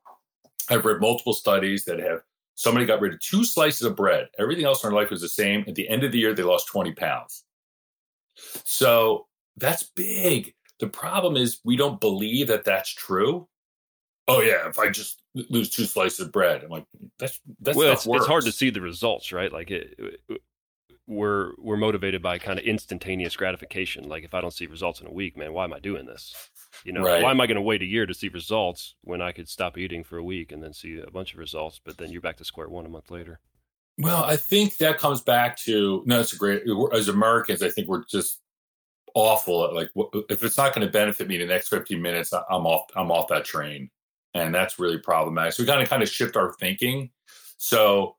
I've 0.69 0.83
read 0.85 0.99
multiple 0.99 1.33
studies 1.33 1.85
that 1.85 1.99
have 1.99 2.21
somebody 2.55 2.85
got 2.85 2.99
rid 2.99 3.13
of 3.13 3.19
two 3.21 3.45
slices 3.45 3.83
of 3.83 3.95
bread. 3.95 4.27
Everything 4.39 4.65
else 4.65 4.83
in 4.83 4.89
their 4.89 4.99
life 4.99 5.09
was 5.09 5.21
the 5.21 5.29
same. 5.29 5.63
At 5.67 5.75
the 5.75 5.87
end 5.87 6.03
of 6.03 6.11
the 6.11 6.19
year, 6.19 6.33
they 6.33 6.43
lost 6.43 6.67
20 6.67 6.91
pounds. 6.93 7.45
So 8.65 9.27
that's 9.55 9.83
big. 9.83 10.53
The 10.79 10.87
problem 10.87 11.37
is 11.37 11.59
we 11.63 11.77
don't 11.77 12.01
believe 12.01 12.47
that 12.47 12.65
that's 12.65 12.93
true 12.93 13.47
oh 14.27 14.41
yeah, 14.41 14.67
if 14.67 14.79
I 14.79 14.89
just 14.89 15.21
lose 15.33 15.69
two 15.69 15.85
slices 15.85 16.19
of 16.19 16.31
bread, 16.31 16.63
I'm 16.63 16.69
like, 16.69 16.85
that's 17.17 17.39
that's 17.61 17.77
well, 17.77 17.93
it's, 17.93 18.05
it's, 18.05 18.25
hard 18.25 18.45
to 18.45 18.51
see 18.51 18.69
the 18.69 18.81
results, 18.81 19.31
right? 19.31 19.51
Like 19.51 19.71
it, 19.71 20.21
we're 21.07 21.53
we're 21.57 21.77
motivated 21.77 22.21
by 22.21 22.37
kind 22.37 22.59
of 22.59 22.65
instantaneous 22.65 23.35
gratification. 23.35 24.09
Like 24.09 24.23
if 24.23 24.33
I 24.33 24.41
don't 24.41 24.53
see 24.53 24.67
results 24.67 25.01
in 25.01 25.07
a 25.07 25.13
week, 25.13 25.37
man, 25.37 25.53
why 25.53 25.63
am 25.63 25.73
I 25.73 25.79
doing 25.79 26.05
this? 26.05 26.35
You 26.83 26.93
know, 26.93 27.01
right. 27.01 27.23
why 27.23 27.31
am 27.31 27.41
I 27.41 27.47
going 27.47 27.55
to 27.55 27.61
wait 27.61 27.81
a 27.81 27.85
year 27.85 28.05
to 28.05 28.13
see 28.13 28.27
results 28.27 28.95
when 29.01 29.21
I 29.21 29.31
could 29.31 29.49
stop 29.49 29.77
eating 29.77 30.03
for 30.03 30.17
a 30.17 30.23
week 30.23 30.51
and 30.51 30.61
then 30.61 30.73
see 30.73 30.99
a 30.99 31.09
bunch 31.09 31.33
of 31.33 31.39
results, 31.39 31.79
but 31.83 31.97
then 31.97 32.11
you're 32.11 32.21
back 32.21 32.37
to 32.37 32.45
square 32.45 32.67
one 32.67 32.85
a 32.85 32.89
month 32.89 33.09
later? 33.09 33.39
Well, 33.97 34.23
I 34.23 34.35
think 34.35 34.77
that 34.77 34.99
comes 34.99 35.21
back 35.21 35.57
to 35.59 36.03
no, 36.05 36.19
it's 36.19 36.33
a 36.33 36.37
great. 36.37 36.63
As 36.93 37.07
Americans, 37.07 37.63
I 37.63 37.69
think 37.69 37.87
we're 37.87 38.03
just 38.05 38.39
awful 39.15 39.65
at 39.65 39.73
like 39.73 39.89
if 40.29 40.43
it's 40.43 40.57
not 40.57 40.75
going 40.75 40.85
to 40.85 40.91
benefit 40.91 41.27
me 41.27 41.35
in 41.35 41.47
the 41.47 41.51
next 41.51 41.69
15 41.69 41.99
minutes, 41.99 42.33
I'm 42.33 42.67
off. 42.67 42.85
I'm 42.95 43.11
off 43.11 43.29
that 43.29 43.45
train 43.45 43.89
and 44.37 44.53
that's 44.53 44.79
really 44.79 44.99
problematic. 44.99 45.53
So 45.53 45.63
we 45.63 45.67
kind 45.67 45.81
of 45.81 45.89
kind 45.89 46.03
of 46.03 46.09
shift 46.09 46.37
our 46.37 46.53
thinking. 46.53 47.09
So 47.57 48.15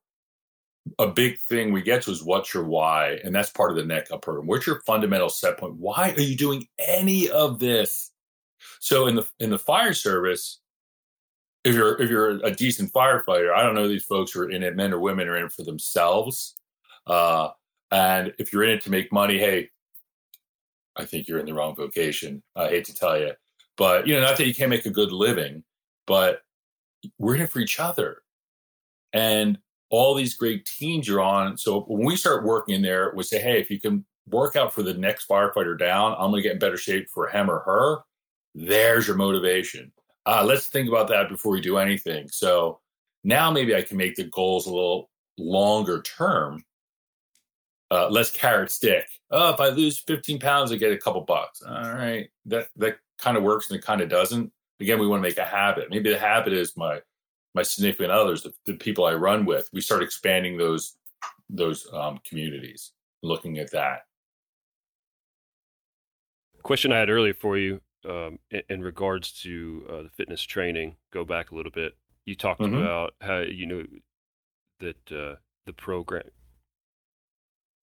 a 0.99 1.07
big 1.07 1.39
thing 1.39 1.73
we 1.73 1.83
get 1.83 2.03
to 2.03 2.11
is 2.11 2.23
what's 2.23 2.53
your 2.53 2.65
why, 2.65 3.21
and 3.25 3.35
that's 3.35 3.51
part 3.51 3.71
of 3.71 3.77
the 3.77 3.85
neck 3.85 4.11
up 4.11 4.23
program. 4.23 4.47
What's 4.47 4.67
your 4.67 4.81
fundamental 4.81 5.29
set 5.29 5.59
point? 5.59 5.77
Why 5.77 6.15
are 6.17 6.21
you 6.21 6.37
doing 6.37 6.67
any 6.79 7.31
of 7.31 7.59
this? 7.59 8.11
So 8.81 9.07
in 9.07 9.17
the 9.17 9.29
in 9.39 9.51
the 9.51 9.59
fire 9.59 9.95
service, 9.95 10.61
if 11.65 11.75
you're 11.75 12.01
if 12.01 12.11
you're 12.11 12.45
a 12.45 12.51
decent 12.51 12.93
firefighter, 12.93 13.55
I 13.55 13.63
don't 13.63 13.75
know 13.75 13.89
these 13.89 14.05
folks 14.05 14.33
who 14.33 14.41
are 14.41 14.51
in 14.51 14.63
it, 14.63 14.77
men 14.77 14.93
or 14.93 14.99
women, 14.99 15.29
are 15.29 15.37
in 15.37 15.47
it 15.47 15.53
for 15.53 15.63
themselves. 15.63 16.57
Uh, 17.07 17.51
and 17.91 18.35
if 18.39 18.53
you're 18.53 18.65
in 18.65 18.71
it 18.71 18.83
to 18.83 18.91
make 18.91 19.13
money, 19.13 19.39
hey, 19.39 19.71
I 20.97 21.05
think 21.05 21.29
you're 21.29 21.39
in 21.39 21.47
the 21.47 21.55
wrong 21.55 21.77
vocation. 21.77 22.43
I 22.57 22.69
hate 22.69 22.87
to 22.87 22.95
tell 22.95 23.19
you, 23.19 23.33
but 23.77 24.07
you 24.07 24.15
know, 24.15 24.23
not 24.23 24.37
that 24.37 24.47
you 24.47 24.55
can't 24.55 24.71
make 24.71 24.87
a 24.87 24.91
good 24.91 25.13
living, 25.13 25.63
but 26.09 26.41
we're 27.19 27.37
it 27.37 27.51
for 27.51 27.61
each 27.61 27.79
other. 27.79 28.23
And 29.13 29.59
all 29.91 30.15
these 30.15 30.35
great 30.35 30.67
teams 30.67 31.07
you're 31.07 31.21
on. 31.21 31.57
So 31.57 31.83
when 31.83 32.05
we 32.05 32.17
start 32.17 32.45
working 32.45 32.75
in 32.75 32.83
there, 32.83 33.13
we 33.15 33.23
say, 33.23 33.41
hey, 33.41 33.61
if 33.61 33.71
you 33.71 33.81
can 33.81 34.05
work 34.29 34.57
out 34.57 34.73
for 34.73 34.83
the 34.83 34.95
next 34.95 35.29
firefighter 35.29 35.79
down, 35.79 36.13
I'm 36.19 36.31
going 36.31 36.43
to 36.43 36.43
get 36.43 36.53
in 36.55 36.59
better 36.59 36.77
shape 36.77 37.09
for 37.09 37.29
him 37.29 37.51
or 37.51 37.61
her. 37.61 37.99
There's 38.55 39.07
your 39.07 39.17
motivation. 39.17 39.93
Uh, 40.27 40.45
let's 40.45 40.67
think 40.67 40.89
about 40.89 41.09
that 41.09 41.29
before 41.29 41.53
we 41.53 41.61
do 41.61 41.79
anything. 41.79 42.29
So 42.29 42.81
now 43.25 43.51
maybe 43.51 43.75
I 43.75 43.83
can 43.83 43.97
make 43.97 44.17
the 44.17 44.25
goals 44.25 44.67
a 44.67 44.75
little 44.75 45.11
longer 45.39 46.03
term, 46.03 46.65
uh, 47.91 48.09
less 48.11 48.31
carrot 48.31 48.71
stick. 48.71 49.07
Oh, 49.31 49.51
if 49.53 49.61
I 49.61 49.69
lose 49.69 49.99
15 50.01 50.39
pounds, 50.39 50.73
I 50.73 50.77
get 50.77 50.93
a 50.93 50.99
couple 50.99 51.23
bucks. 51.23 51.63
All 51.63 51.93
right. 51.93 52.29
That 52.47 52.69
that 52.77 52.99
kind 53.19 53.37
of 53.37 53.43
works 53.43 53.71
and 53.71 53.79
it 53.79 53.85
kind 53.85 54.01
of 54.01 54.09
doesn't. 54.09 54.53
Again, 54.81 55.01
we 55.01 55.07
want 55.07 55.23
to 55.23 55.29
make 55.29 55.39
a 55.39 55.45
habit. 55.45 55.91
Maybe 55.91 56.11
the 56.11 56.19
habit 56.19 56.53
is 56.53 56.77
my 56.77 57.01
my 57.55 57.63
significant 57.63 58.13
others, 58.13 58.43
the, 58.43 58.53
the 58.67 58.75
people 58.75 59.05
I 59.05 59.15
run 59.15 59.45
with. 59.45 59.69
We 59.73 59.81
start 59.81 60.03
expanding 60.03 60.57
those 60.57 60.97
those 61.51 61.89
um, 61.93 62.21
communities, 62.25 62.93
looking 63.23 63.59
at 63.59 63.73
that. 63.73 64.03
Question 66.63 66.93
I 66.93 66.99
had 66.99 67.11
earlier 67.11 67.35
for 67.35 67.57
you 67.57 67.81
um, 68.09 68.39
in, 68.51 68.63
in, 68.69 68.83
regards 68.83 69.33
to 69.43 69.87
uh, 69.89 70.03
the 70.03 70.11
fitness 70.11 70.43
training. 70.43 70.97
Go 71.13 71.25
back 71.25 71.51
a 71.51 71.55
little 71.55 71.73
bit. 71.73 71.97
You 72.27 72.35
talked 72.35 72.61
mm-hmm. 72.61 72.77
about 72.77 73.15
how 73.21 73.39
you 73.39 73.67
know 73.67 73.85
that 74.81 75.13
uh, 75.13 75.37
the 75.67 75.73
program. 75.73 76.25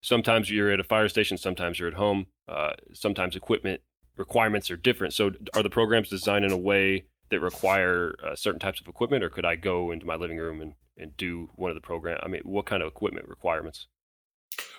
Sometimes 0.02 0.52
you're 0.52 0.72
at 0.72 0.80
a 0.80 0.84
fire 0.84 1.10
station. 1.10 1.38
Sometimes 1.38 1.80
you're 1.80 1.90
at 1.90 1.96
home. 1.96 2.28
Uh, 2.48 2.74
sometimes 2.94 3.36
equipment 3.36 3.82
requirements 4.18 4.72
are 4.72 4.78
different. 4.78 5.14
So, 5.14 5.32
are 5.54 5.64
the 5.64 5.70
programs 5.70 6.10
designed 6.10 6.46
in 6.46 6.52
a 6.52 6.58
way 6.58 7.06
that 7.30 7.40
require 7.40 8.16
uh, 8.24 8.36
certain 8.36 8.60
types 8.60 8.80
of 8.80 8.88
equipment, 8.88 9.24
or 9.24 9.30
could 9.30 9.46
I 9.46 9.56
go 9.56 9.92
into 9.92 10.06
my 10.06 10.16
living 10.16 10.38
room 10.38 10.62
and, 10.62 10.74
and 10.98 11.16
do 11.18 11.50
one 11.56 11.72
of 11.72 11.76
the 11.76 11.82
program? 11.82 12.20
I 12.24 12.28
mean, 12.28 12.42
what 12.44 12.66
kind 12.66 12.82
of 12.82 12.88
equipment 12.88 13.28
requirements? 13.28 13.88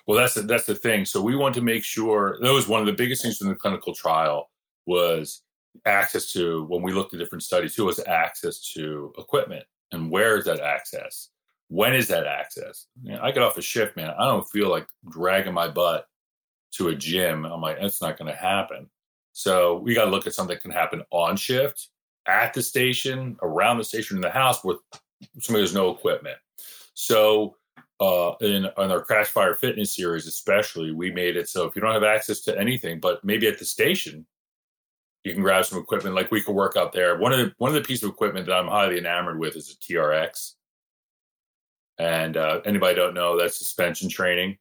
Well, 0.06 0.18
that's 0.18 0.34
the, 0.34 0.42
that's 0.42 0.66
the 0.66 0.74
thing. 0.74 1.04
So 1.04 1.20
we 1.20 1.36
want 1.36 1.54
to 1.56 1.60
make 1.60 1.84
sure 1.84 2.38
that 2.40 2.52
was 2.52 2.68
one 2.68 2.80
of 2.80 2.86
the 2.86 2.92
biggest 2.92 3.22
things 3.22 3.40
in 3.40 3.48
the 3.48 3.54
clinical 3.54 3.94
trial 3.94 4.50
was 4.86 5.42
access 5.84 6.32
to 6.32 6.64
when 6.64 6.82
we 6.82 6.92
looked 6.92 7.12
at 7.12 7.18
different 7.18 7.42
studies. 7.42 7.74
Who 7.74 7.84
was 7.84 8.00
access 8.06 8.72
to 8.74 9.12
equipment 9.18 9.64
and 9.92 10.10
where 10.10 10.38
is 10.38 10.44
that 10.44 10.60
access? 10.60 11.30
When 11.68 11.94
is 11.94 12.06
that 12.08 12.26
access? 12.26 12.86
I 13.20 13.32
get 13.32 13.42
off 13.42 13.58
a 13.58 13.62
shift, 13.62 13.96
man. 13.96 14.14
I 14.16 14.24
don't 14.26 14.48
feel 14.48 14.70
like 14.70 14.86
dragging 15.10 15.54
my 15.54 15.68
butt 15.68 16.06
to 16.74 16.88
a 16.88 16.94
gym. 16.94 17.44
I'm 17.44 17.60
like, 17.60 17.80
that's 17.80 18.00
not 18.00 18.16
going 18.16 18.30
to 18.32 18.38
happen. 18.38 18.88
So 19.36 19.76
we 19.80 19.92
got 19.92 20.06
to 20.06 20.10
look 20.10 20.26
at 20.26 20.32
something 20.32 20.54
that 20.54 20.62
can 20.62 20.70
happen 20.70 21.02
on 21.10 21.36
shift, 21.36 21.88
at 22.26 22.54
the 22.54 22.62
station, 22.62 23.36
around 23.42 23.76
the 23.76 23.84
station, 23.84 24.16
in 24.16 24.22
the 24.22 24.30
house 24.30 24.64
with 24.64 24.78
somebody 25.40 25.62
has 25.62 25.74
no 25.74 25.90
equipment. 25.90 26.38
So 26.94 27.54
uh, 28.00 28.32
in, 28.40 28.64
in 28.64 28.72
our 28.76 29.02
Crash 29.02 29.26
Fire 29.26 29.54
Fitness 29.54 29.94
series, 29.94 30.26
especially, 30.26 30.92
we 30.92 31.10
made 31.10 31.36
it 31.36 31.50
so 31.50 31.66
if 31.66 31.76
you 31.76 31.82
don't 31.82 31.92
have 31.92 32.02
access 32.02 32.40
to 32.44 32.58
anything, 32.58 32.98
but 32.98 33.22
maybe 33.26 33.46
at 33.46 33.58
the 33.58 33.66
station, 33.66 34.24
you 35.22 35.34
can 35.34 35.42
grab 35.42 35.66
some 35.66 35.80
equipment. 35.80 36.16
Like 36.16 36.30
we 36.30 36.40
could 36.40 36.54
work 36.54 36.78
out 36.78 36.94
there. 36.94 37.18
One 37.18 37.34
of 37.34 37.38
the 37.38 37.52
one 37.58 37.68
of 37.68 37.74
the 37.74 37.86
pieces 37.86 38.04
of 38.04 38.10
equipment 38.12 38.46
that 38.46 38.54
I'm 38.54 38.68
highly 38.68 38.96
enamored 38.96 39.38
with 39.38 39.54
is 39.54 39.70
a 39.70 39.76
TRX. 39.76 40.54
And 41.98 42.38
uh, 42.38 42.62
anybody 42.64 42.94
don't 42.94 43.12
know 43.12 43.38
that's 43.38 43.58
suspension 43.58 44.08
training. 44.08 44.56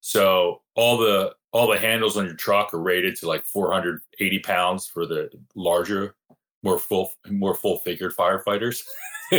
So 0.00 0.62
all 0.74 0.98
the 0.98 1.34
all 1.52 1.70
the 1.70 1.78
handles 1.78 2.16
on 2.16 2.26
your 2.26 2.34
truck 2.34 2.74
are 2.74 2.80
rated 2.80 3.16
to 3.16 3.26
like 3.26 3.44
480 3.44 4.38
pounds 4.40 4.86
for 4.86 5.06
the 5.06 5.30
larger, 5.54 6.14
more 6.62 6.78
full, 6.78 7.10
more 7.28 7.54
full 7.54 7.78
figured 7.78 8.14
firefighters. 8.14 8.82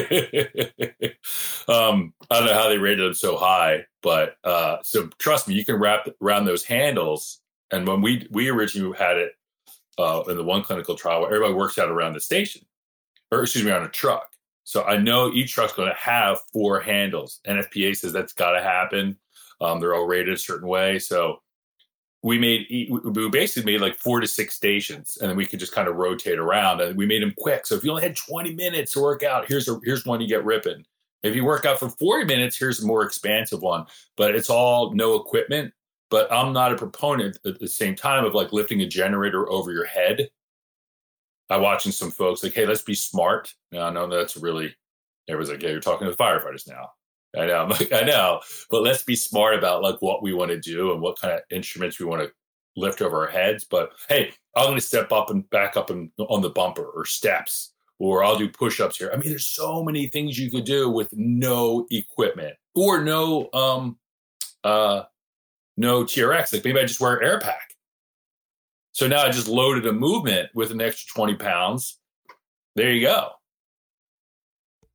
um, 1.68 2.14
I 2.30 2.38
don't 2.38 2.46
know 2.46 2.54
how 2.54 2.70
they 2.70 2.78
rated 2.78 3.06
them 3.06 3.14
so 3.14 3.38
high, 3.38 3.86
but 4.02 4.38
uh, 4.44 4.78
so 4.84 5.08
trust 5.20 5.48
me, 5.48 5.56
you 5.56 5.66
can 5.66 5.76
wrap 5.76 6.08
around 6.22 6.46
those 6.46 6.64
handles. 6.64 7.42
And 7.72 7.88
when 7.88 8.02
we 8.02 8.28
we 8.32 8.50
originally 8.50 8.98
had 8.98 9.18
it 9.18 9.34
uh, 10.00 10.24
in 10.28 10.38
the 10.38 10.44
one 10.44 10.64
clinical 10.64 10.96
trial, 10.96 11.22
where 11.22 11.30
everybody 11.30 11.54
works 11.54 11.78
out 11.78 11.90
around 11.90 12.14
the 12.14 12.20
station, 12.20 12.64
or 13.32 13.44
excuse 13.44 13.66
me, 13.66 13.72
on 13.72 13.84
a 13.84 13.90
truck. 13.90 14.28
So 14.64 14.84
I 14.84 14.98
know 14.98 15.32
each 15.32 15.54
truck's 15.54 15.74
going 15.74 15.90
to 15.90 15.96
have 15.96 16.42
four 16.54 16.80
handles. 16.80 17.40
NFPA 17.48 17.98
says 17.98 18.14
that's 18.14 18.34
got 18.34 18.52
to 18.52 18.62
happen. 18.62 19.18
Um, 19.62 19.80
they're 19.80 19.94
all 19.94 20.08
rated 20.08 20.34
a 20.34 20.38
certain 20.38 20.68
way. 20.68 21.00
So 21.00 21.42
we 22.22 22.38
made 22.38 22.68
we 23.04 23.30
basically 23.30 23.72
made 23.72 23.82
like 23.82 23.96
four 23.96 24.20
to 24.20 24.28
six 24.28 24.56
stations 24.56 25.18
and 25.22 25.30
then 25.30 25.38
we 25.38 25.46
could 25.46 25.60
just 25.60 25.72
kind 25.72 25.88
of 25.88 25.96
rotate 25.96 26.38
around 26.38 26.82
and 26.82 26.98
we 26.98 27.06
made 27.06 27.22
them 27.22 27.34
quick. 27.38 27.66
So 27.66 27.76
if 27.76 27.84
you 27.84 27.92
only 27.92 28.04
had 28.04 28.16
20 28.16 28.56
minutes 28.56 28.94
to 28.94 29.02
work 29.02 29.24
out 29.24 29.48
here's 29.48 29.70
a 29.70 29.80
here's 29.84 30.06
one 30.06 30.20
you 30.20 30.28
get 30.28 30.44
ripping. 30.44 30.86
If 31.24 31.36
you 31.36 31.46
work 31.46 31.66
out 31.66 31.80
for 31.80 31.90
40 31.90 32.26
minutes 32.26 32.58
here's 32.58 32.84
a 32.84 32.86
more 32.86 33.04
expansive 33.04 33.62
one 33.62 33.86
but 34.18 34.36
it's 34.36 34.50
all 34.50 34.94
no 34.94 35.16
equipment. 35.16 35.74
But 36.10 36.32
i'm 36.32 36.52
not 36.52 36.74
a 36.74 36.76
proponent 36.76 37.40
at 37.46 37.60
the 37.60 37.68
same 37.68 37.96
time 37.96 38.26
of 38.26 38.34
like 38.34 38.52
lifting 38.52 38.82
a 38.82 38.88
generator 38.88 39.50
over 39.50 39.72
your 39.72 39.86
head. 39.86 40.30
I'm 41.50 41.62
watching 41.62 41.94
some 41.94 42.12
folks 42.12 42.44
like 42.44 42.54
hey 42.54 42.66
let's 42.66 42.82
be 42.82 42.96
smart. 42.96 43.54
Now 43.72 43.88
i 43.88 43.92
know 43.92 44.08
that's 44.08 44.36
really 44.36 44.76
everyone's 45.30 45.52
like 45.52 45.64
yeah 45.64 45.70
you're 45.70 45.80
talking 45.80 46.06
to 46.06 46.12
the 46.12 46.18
firefighters 46.18 46.68
now 46.68 46.90
I 47.38 47.46
know, 47.46 47.72
I 47.94 48.04
know, 48.04 48.42
but 48.70 48.84
let's 48.84 49.04
be 49.04 49.16
smart 49.16 49.56
about 49.56 49.84
like 49.84 50.02
what 50.02 50.24
we 50.24 50.34
want 50.34 50.52
to 50.52 50.60
do 50.60 50.92
and 50.92 51.02
what 51.02 51.20
kind 51.20 51.34
of 51.34 51.42
instruments 51.52 52.00
we 52.00 52.06
want 52.06 52.24
to 52.24 52.32
lift 52.76 53.02
over 53.02 53.26
our 53.26 53.32
heads. 53.32 53.64
But 53.64 53.92
hey, 54.08 54.32
I'm 54.56 54.66
going 54.66 54.78
to 54.78 54.82
step 54.82 55.12
up 55.12 55.30
and 55.30 55.50
back 55.50 55.78
up 55.78 55.90
and 55.90 56.12
on 56.18 56.42
the 56.42 56.50
bumper 56.50 56.86
or 56.86 57.06
steps, 57.06 57.74
or 58.00 58.24
I'll 58.24 58.38
do 58.38 58.50
push-ups 58.50 58.98
here. 58.98 59.12
I 59.14 59.18
mean, 59.18 59.30
there's 59.30 59.48
so 59.48 59.84
many 59.84 60.08
things 60.08 60.40
you 60.40 60.50
could 60.50 60.66
do 60.66 60.90
with 60.90 61.10
no 61.14 61.86
equipment 61.92 62.56
or 62.76 63.04
no 63.04 63.50
um 63.54 63.98
uh 64.64 65.04
no 65.78 66.04
TRX. 66.04 66.54
Like 66.54 66.66
maybe 66.66 66.80
I 66.80 66.86
just 66.86 67.00
wear 67.00 67.16
an 67.16 67.26
air 67.26 67.40
pack. 67.40 67.76
So 68.92 69.08
now 69.08 69.22
I 69.22 69.30
just 69.30 69.48
loaded 69.48 69.86
a 69.86 69.94
movement 69.94 70.50
with 70.54 70.72
an 70.72 70.82
extra 70.82 71.14
20 71.16 71.36
pounds. 71.36 72.00
There 72.76 72.92
you 72.92 73.02
go. 73.02 73.32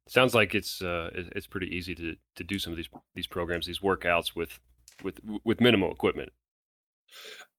Sounds 0.06 0.34
like 0.34 0.54
it's 0.54 0.82
uh, 0.82 1.10
it's 1.14 1.46
pretty 1.46 1.74
easy 1.74 1.94
to, 1.94 2.14
to 2.36 2.44
do 2.44 2.58
some 2.58 2.72
of 2.72 2.76
these 2.76 2.88
these 3.14 3.26
programs, 3.26 3.66
these 3.66 3.80
workouts 3.80 4.36
with 4.36 4.60
with 5.02 5.20
with 5.44 5.60
minimal 5.60 5.90
equipment. 5.90 6.30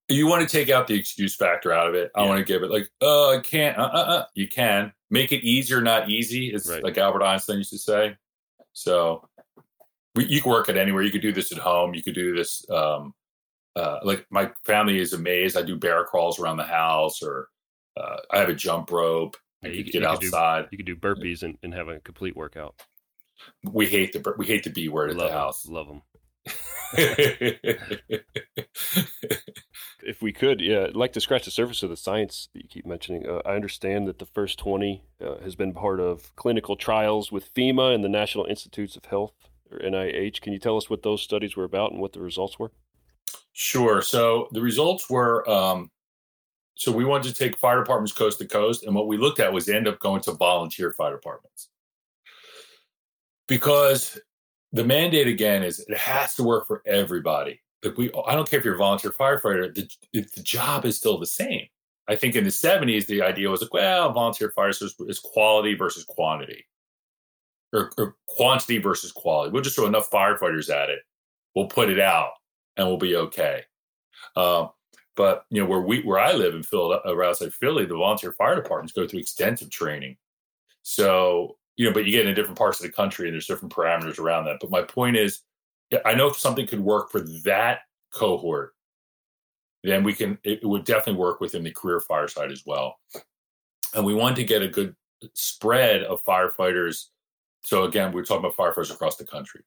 You 0.07 0.27
want 0.27 0.47
to 0.47 0.47
take 0.47 0.69
out 0.69 0.85
the 0.85 0.93
excuse 0.93 1.35
factor 1.35 1.73
out 1.73 1.87
of 1.87 1.95
it. 1.95 2.11
I 2.15 2.21
want 2.23 2.37
to 2.37 2.45
give 2.45 2.61
it 2.61 2.69
like, 2.69 2.87
oh, 3.01 3.35
I 3.35 3.41
can't. 3.41 3.75
Uh, 3.77 3.89
uh, 3.91 3.97
uh. 3.97 4.25
You 4.35 4.47
can 4.47 4.93
make 5.09 5.31
it 5.31 5.43
easier, 5.43 5.81
not 5.81 6.09
easy. 6.09 6.53
It's 6.53 6.69
right. 6.69 6.83
like 6.83 6.99
Albert 6.99 7.23
Einstein 7.23 7.57
used 7.57 7.71
to 7.71 7.79
say. 7.79 8.15
So 8.73 9.27
we, 10.13 10.25
you 10.25 10.41
can 10.41 10.51
work 10.51 10.69
it 10.69 10.77
anywhere. 10.77 11.01
You 11.01 11.11
could 11.11 11.23
do 11.23 11.31
this 11.31 11.51
at 11.51 11.57
home. 11.57 11.95
You 11.95 12.03
could 12.03 12.13
do 12.13 12.35
this. 12.35 12.63
Um, 12.69 13.15
uh, 13.75 13.99
like 14.03 14.27
my 14.29 14.51
family 14.63 14.99
is 14.99 15.13
amazed. 15.13 15.57
I 15.57 15.63
do 15.63 15.75
bear 15.75 16.03
crawls 16.03 16.39
around 16.39 16.57
the 16.57 16.63
house, 16.63 17.23
or 17.23 17.49
uh, 17.97 18.17
I 18.31 18.37
have 18.37 18.49
a 18.49 18.53
jump 18.53 18.91
rope. 18.91 19.35
Yeah, 19.65 19.71
you, 19.71 19.77
you 19.79 19.83
get 19.91 20.01
you 20.01 20.07
outside. 20.07 20.61
Do, 20.63 20.67
you 20.71 20.77
could 20.77 20.85
do 20.85 20.95
burpees 20.95 21.43
and, 21.43 21.57
and 21.63 21.73
have 21.73 21.87
a 21.87 21.99
complete 21.99 22.35
workout. 22.35 22.75
We 23.63 23.87
hate 23.87 24.13
the 24.13 24.33
we 24.37 24.45
hate 24.45 24.63
the 24.63 24.69
B 24.69 24.89
word 24.89 25.09
at 25.11 25.17
love 25.17 25.29
the 25.29 25.33
house. 25.33 25.67
Love 25.67 25.87
them. 25.87 26.01
if 30.03 30.21
we 30.21 30.31
could, 30.31 30.61
yeah, 30.61 30.85
I'd 30.85 30.95
like 30.95 31.13
to 31.13 31.21
scratch 31.21 31.45
the 31.45 31.51
surface 31.51 31.83
of 31.83 31.89
the 31.89 31.97
science 31.97 32.49
that 32.53 32.61
you 32.61 32.69
keep 32.69 32.85
mentioning. 32.85 33.27
Uh, 33.27 33.41
I 33.45 33.55
understand 33.55 34.07
that 34.07 34.19
the 34.19 34.25
first 34.25 34.59
20 34.59 35.03
uh, 35.21 35.39
has 35.43 35.55
been 35.55 35.73
part 35.73 35.99
of 35.99 36.35
clinical 36.35 36.75
trials 36.75 37.31
with 37.31 37.53
FEMA 37.53 37.93
and 37.93 38.03
the 38.03 38.09
National 38.09 38.45
Institutes 38.45 38.95
of 38.95 39.05
Health, 39.05 39.33
or 39.71 39.79
NIH. 39.79 40.41
Can 40.41 40.53
you 40.53 40.59
tell 40.59 40.77
us 40.77 40.89
what 40.89 41.03
those 41.03 41.21
studies 41.21 41.57
were 41.57 41.63
about 41.63 41.91
and 41.91 41.99
what 41.99 42.13
the 42.13 42.21
results 42.21 42.59
were? 42.59 42.71
Sure. 43.53 44.01
So 44.01 44.47
the 44.51 44.61
results 44.61 45.09
were 45.09 45.49
um, 45.49 45.89
so 46.75 46.91
we 46.91 47.05
wanted 47.05 47.33
to 47.33 47.39
take 47.39 47.57
fire 47.57 47.79
departments 47.79 48.11
coast 48.11 48.39
to 48.39 48.45
coast, 48.45 48.83
and 48.83 48.93
what 48.93 49.07
we 49.07 49.17
looked 49.17 49.39
at 49.39 49.51
was 49.51 49.69
end 49.69 49.87
up 49.87 49.99
going 49.99 50.21
to 50.21 50.33
volunteer 50.33 50.93
fire 50.93 51.13
departments 51.13 51.69
because 53.47 54.19
the 54.71 54.83
mandate 54.83 55.27
again 55.27 55.63
is 55.63 55.79
it 55.79 55.97
has 55.97 56.35
to 56.35 56.43
work 56.43 56.67
for 56.67 56.81
everybody. 56.85 57.61
Like 57.83 57.97
we, 57.97 58.11
I 58.27 58.35
don't 58.35 58.49
care 58.49 58.59
if 58.59 58.65
you're 58.65 58.75
a 58.75 58.79
volunteer 58.79 59.11
firefighter, 59.11 59.73
the, 59.73 59.87
the 60.13 60.41
job 60.41 60.85
is 60.85 60.97
still 60.97 61.19
the 61.19 61.25
same. 61.25 61.67
I 62.07 62.15
think 62.15 62.35
in 62.35 62.43
the 62.43 62.49
70s, 62.49 63.07
the 63.07 63.21
idea 63.21 63.49
was 63.49 63.61
like, 63.61 63.73
well, 63.73 64.11
volunteer 64.11 64.51
fire 64.51 64.73
service 64.73 64.95
is 65.07 65.19
quality 65.19 65.75
versus 65.75 66.03
quantity, 66.03 66.65
or, 67.73 67.91
or 67.97 68.15
quantity 68.27 68.77
versus 68.77 69.11
quality. 69.11 69.51
We'll 69.51 69.63
just 69.63 69.75
throw 69.75 69.87
enough 69.87 70.09
firefighters 70.11 70.69
at 70.69 70.89
it, 70.89 70.99
we'll 71.55 71.67
put 71.67 71.89
it 71.89 71.99
out, 71.99 72.31
and 72.77 72.87
we'll 72.87 72.97
be 72.97 73.15
okay. 73.15 73.63
Um, 74.35 74.69
but 75.15 75.45
you 75.49 75.61
know 75.61 75.67
where 75.67 75.81
we 75.81 76.01
where 76.03 76.19
I 76.19 76.33
live 76.33 76.55
in 76.55 76.63
Philadelphia, 76.63 77.11
uh, 77.11 77.27
outside 77.27 77.53
Philly, 77.53 77.85
the 77.85 77.95
volunteer 77.95 78.33
fire 78.33 78.55
departments 78.55 78.93
go 78.93 79.07
through 79.07 79.19
extensive 79.19 79.69
training. 79.69 80.17
So 80.83 81.57
you 81.77 81.85
know, 81.85 81.93
but 81.93 82.05
you 82.05 82.11
get 82.11 82.25
in 82.25 82.35
different 82.35 82.57
parts 82.57 82.79
of 82.79 82.85
the 82.85 82.91
country, 82.91 83.27
and 83.27 83.33
there's 83.33 83.47
different 83.47 83.73
parameters 83.73 84.19
around 84.19 84.45
that. 84.45 84.57
But 84.61 84.71
my 84.71 84.81
point 84.81 85.17
is, 85.17 85.41
I 86.05 86.15
know 86.15 86.27
if 86.27 86.37
something 86.37 86.67
could 86.67 86.79
work 86.79 87.11
for 87.11 87.21
that 87.43 87.81
cohort, 88.13 88.73
then 89.83 90.03
we 90.03 90.13
can. 90.13 90.37
It 90.43 90.63
would 90.63 90.85
definitely 90.85 91.21
work 91.21 91.41
within 91.41 91.63
the 91.63 91.71
career 91.71 91.99
fire 91.99 92.27
side 92.27 92.51
as 92.51 92.63
well. 92.65 92.97
And 93.93 94.05
we 94.05 94.13
want 94.13 94.35
to 94.37 94.43
get 94.43 94.61
a 94.61 94.67
good 94.67 94.95
spread 95.33 96.03
of 96.03 96.23
firefighters. 96.23 97.05
So 97.63 97.83
again, 97.83 98.11
we're 98.11 98.25
talking 98.25 98.45
about 98.45 98.57
firefighters 98.57 98.93
across 98.93 99.15
the 99.15 99.25
country. 99.25 99.61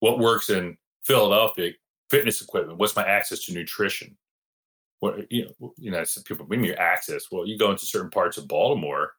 What 0.00 0.18
works 0.18 0.50
in 0.50 0.76
Philadelphia? 1.04 1.72
Fitness 2.10 2.42
equipment. 2.42 2.78
What's 2.78 2.96
my 2.96 3.06
access 3.06 3.44
to 3.44 3.54
nutrition? 3.54 4.16
What 5.04 5.30
you 5.30 5.44
know, 5.60 5.74
you 5.76 5.90
know, 5.90 6.02
some 6.04 6.22
people 6.22 6.46
bring 6.46 6.64
you 6.64 6.72
access. 6.72 7.30
Well, 7.30 7.46
you 7.46 7.58
go 7.58 7.70
into 7.70 7.84
certain 7.84 8.10
parts 8.10 8.38
of 8.38 8.48
Baltimore, 8.48 9.12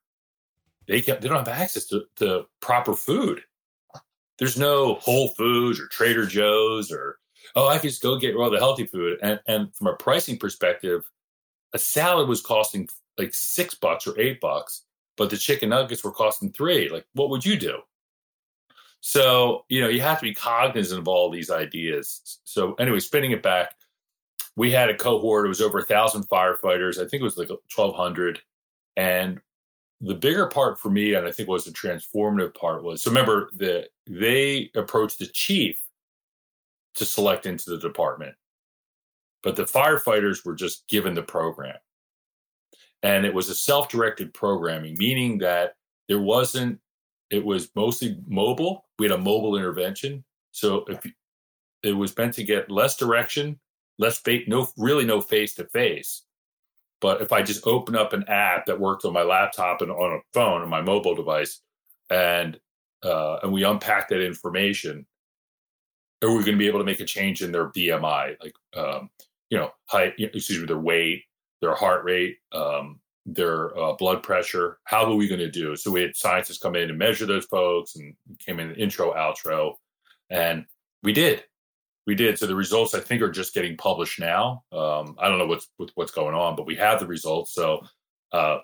they 0.87 0.99
can, 0.99 1.19
they 1.21 1.27
don't 1.27 1.37
have 1.37 1.47
access 1.47 1.85
to, 1.87 2.05
to 2.15 2.47
proper 2.59 2.95
food. 2.95 3.41
there's 4.39 4.57
no 4.57 4.95
Whole 4.95 5.29
Foods 5.29 5.79
or 5.79 5.87
Trader 5.87 6.25
Joe's 6.25 6.91
or 6.91 7.19
oh, 7.55 7.67
I 7.67 7.77
can 7.77 7.89
just 7.89 8.01
go 8.01 8.17
get 8.17 8.35
all 8.35 8.49
the 8.49 8.57
healthy 8.57 8.87
food. 8.87 9.19
And 9.21 9.39
and 9.47 9.73
from 9.75 9.87
a 9.87 9.95
pricing 9.95 10.37
perspective, 10.37 11.07
a 11.73 11.77
salad 11.77 12.27
was 12.27 12.41
costing 12.41 12.89
like 13.19 13.33
six 13.33 13.75
bucks 13.75 14.07
or 14.07 14.19
eight 14.19 14.41
bucks, 14.41 14.85
but 15.17 15.29
the 15.29 15.37
chicken 15.37 15.69
nuggets 15.69 16.03
were 16.03 16.11
costing 16.11 16.51
three. 16.51 16.89
Like, 16.89 17.05
what 17.13 17.29
would 17.29 17.45
you 17.45 17.57
do? 17.57 17.79
So, 19.01 19.65
you 19.69 19.81
know, 19.81 19.87
you 19.87 20.01
have 20.01 20.17
to 20.17 20.25
be 20.25 20.33
cognizant 20.33 20.99
of 20.99 21.07
all 21.07 21.29
these 21.29 21.51
ideas. 21.51 22.39
So, 22.43 22.73
anyway, 22.79 22.99
spinning 22.99 23.31
it 23.31 23.43
back, 23.43 23.75
we 24.55 24.71
had 24.71 24.89
a 24.89 24.95
cohort. 24.95 25.45
It 25.45 25.49
was 25.49 25.61
over 25.61 25.79
a 25.79 25.85
thousand 25.85 26.27
firefighters. 26.29 26.97
I 26.97 27.07
think 27.07 27.21
it 27.21 27.23
was 27.23 27.37
like 27.37 27.49
twelve 27.69 27.95
hundred, 27.95 28.39
and 28.95 29.39
the 30.01 30.15
bigger 30.15 30.47
part 30.47 30.79
for 30.79 30.89
me, 30.89 31.13
and 31.13 31.25
I 31.25 31.31
think 31.31 31.49
was 31.49 31.65
the 31.65 31.71
transformative 31.71 32.53
part, 32.55 32.83
was 32.83 33.03
so 33.03 33.11
remember 33.11 33.49
that 33.57 33.89
they 34.07 34.69
approached 34.75 35.19
the 35.19 35.27
chief 35.27 35.77
to 36.95 37.05
select 37.05 37.45
into 37.45 37.69
the 37.69 37.79
department, 37.79 38.35
but 39.43 39.55
the 39.55 39.63
firefighters 39.63 40.45
were 40.45 40.55
just 40.55 40.87
given 40.87 41.13
the 41.13 41.23
program, 41.23 41.77
and 43.03 43.25
it 43.25 43.33
was 43.33 43.49
a 43.49 43.55
self-directed 43.55 44.33
programming, 44.33 44.95
meaning 44.97 45.37
that 45.39 45.75
there 46.07 46.21
wasn't. 46.21 46.79
It 47.31 47.43
was 47.43 47.69
mostly 47.75 48.19
mobile. 48.27 48.85
We 48.99 49.07
had 49.07 49.19
a 49.19 49.21
mobile 49.21 49.57
intervention, 49.57 50.23
so 50.51 50.85
if 50.87 51.05
it 51.83 51.93
was 51.93 52.15
meant 52.15 52.35
to 52.35 52.43
get 52.43 52.69
less 52.71 52.95
direction 52.95 53.59
less 53.97 54.19
face, 54.19 54.47
no, 54.47 54.67
really 54.77 55.05
no 55.05 55.21
face 55.21 55.55
to 55.55 55.65
face. 55.65 56.23
But 57.01 57.21
if 57.21 57.31
I 57.31 57.43
just 57.43 57.67
open 57.67 57.95
up 57.95 58.13
an 58.13 58.25
app 58.27 58.65
that 58.65 58.79
worked 58.79 59.05
on 59.05 59.13
my 59.13 59.23
laptop 59.23 59.81
and 59.81 59.91
on 59.91 60.13
a 60.13 60.19
phone 60.34 60.62
on 60.62 60.69
my 60.69 60.81
mobile 60.81 61.15
device, 61.15 61.62
and 62.10 62.60
uh, 63.03 63.38
and 63.43 63.51
we 63.51 63.63
unpack 63.63 64.10
that 64.10 64.25
information, 64.25 65.05
are 66.23 66.29
we 66.29 66.43
going 66.43 66.53
to 66.53 66.58
be 66.58 66.67
able 66.67 66.79
to 66.79 66.86
make 66.86 67.01
a 67.01 67.05
change 67.05 67.43
in 67.43 67.51
their 67.51 67.69
BMI, 67.69 68.38
like 68.41 68.55
um, 68.75 69.10
you 69.49 69.58
know, 69.58 69.71
height, 69.88 70.13
excuse 70.17 70.60
me, 70.60 70.65
their 70.65 70.79
weight, 70.79 71.23
their 71.62 71.75
heart 71.75 72.03
rate, 72.03 72.38
um, 72.53 72.99
their 73.25 73.77
uh, 73.77 73.93
blood 73.93 74.23
pressure? 74.23 74.79
How 74.86 75.05
are 75.05 75.15
we 75.15 75.27
going 75.27 75.39
to 75.39 75.51
do? 75.51 75.75
So 75.75 75.91
we 75.91 76.01
had 76.01 76.15
scientists 76.15 76.58
come 76.58 76.75
in 76.75 76.89
and 76.89 76.97
measure 76.97 77.25
those 77.25 77.45
folks, 77.45 77.95
and 77.95 78.15
came 78.39 78.60
in 78.60 78.73
intro, 78.75 79.13
outro, 79.13 79.75
and 80.29 80.65
we 81.03 81.13
did 81.13 81.43
we 82.05 82.15
did. 82.15 82.37
So 82.37 82.45
the 82.45 82.55
results 82.55 82.93
I 82.93 82.99
think 82.99 83.21
are 83.21 83.31
just 83.31 83.53
getting 83.53 83.77
published 83.77 84.19
now. 84.19 84.63
Um, 84.71 85.15
I 85.19 85.27
don't 85.27 85.39
know 85.39 85.47
what's 85.47 85.67
what's 85.95 86.11
going 86.11 86.35
on, 86.35 86.55
but 86.55 86.65
we 86.65 86.75
have 86.75 86.99
the 86.99 87.07
results. 87.07 87.53
So 87.53 87.81
uh, 88.31 88.59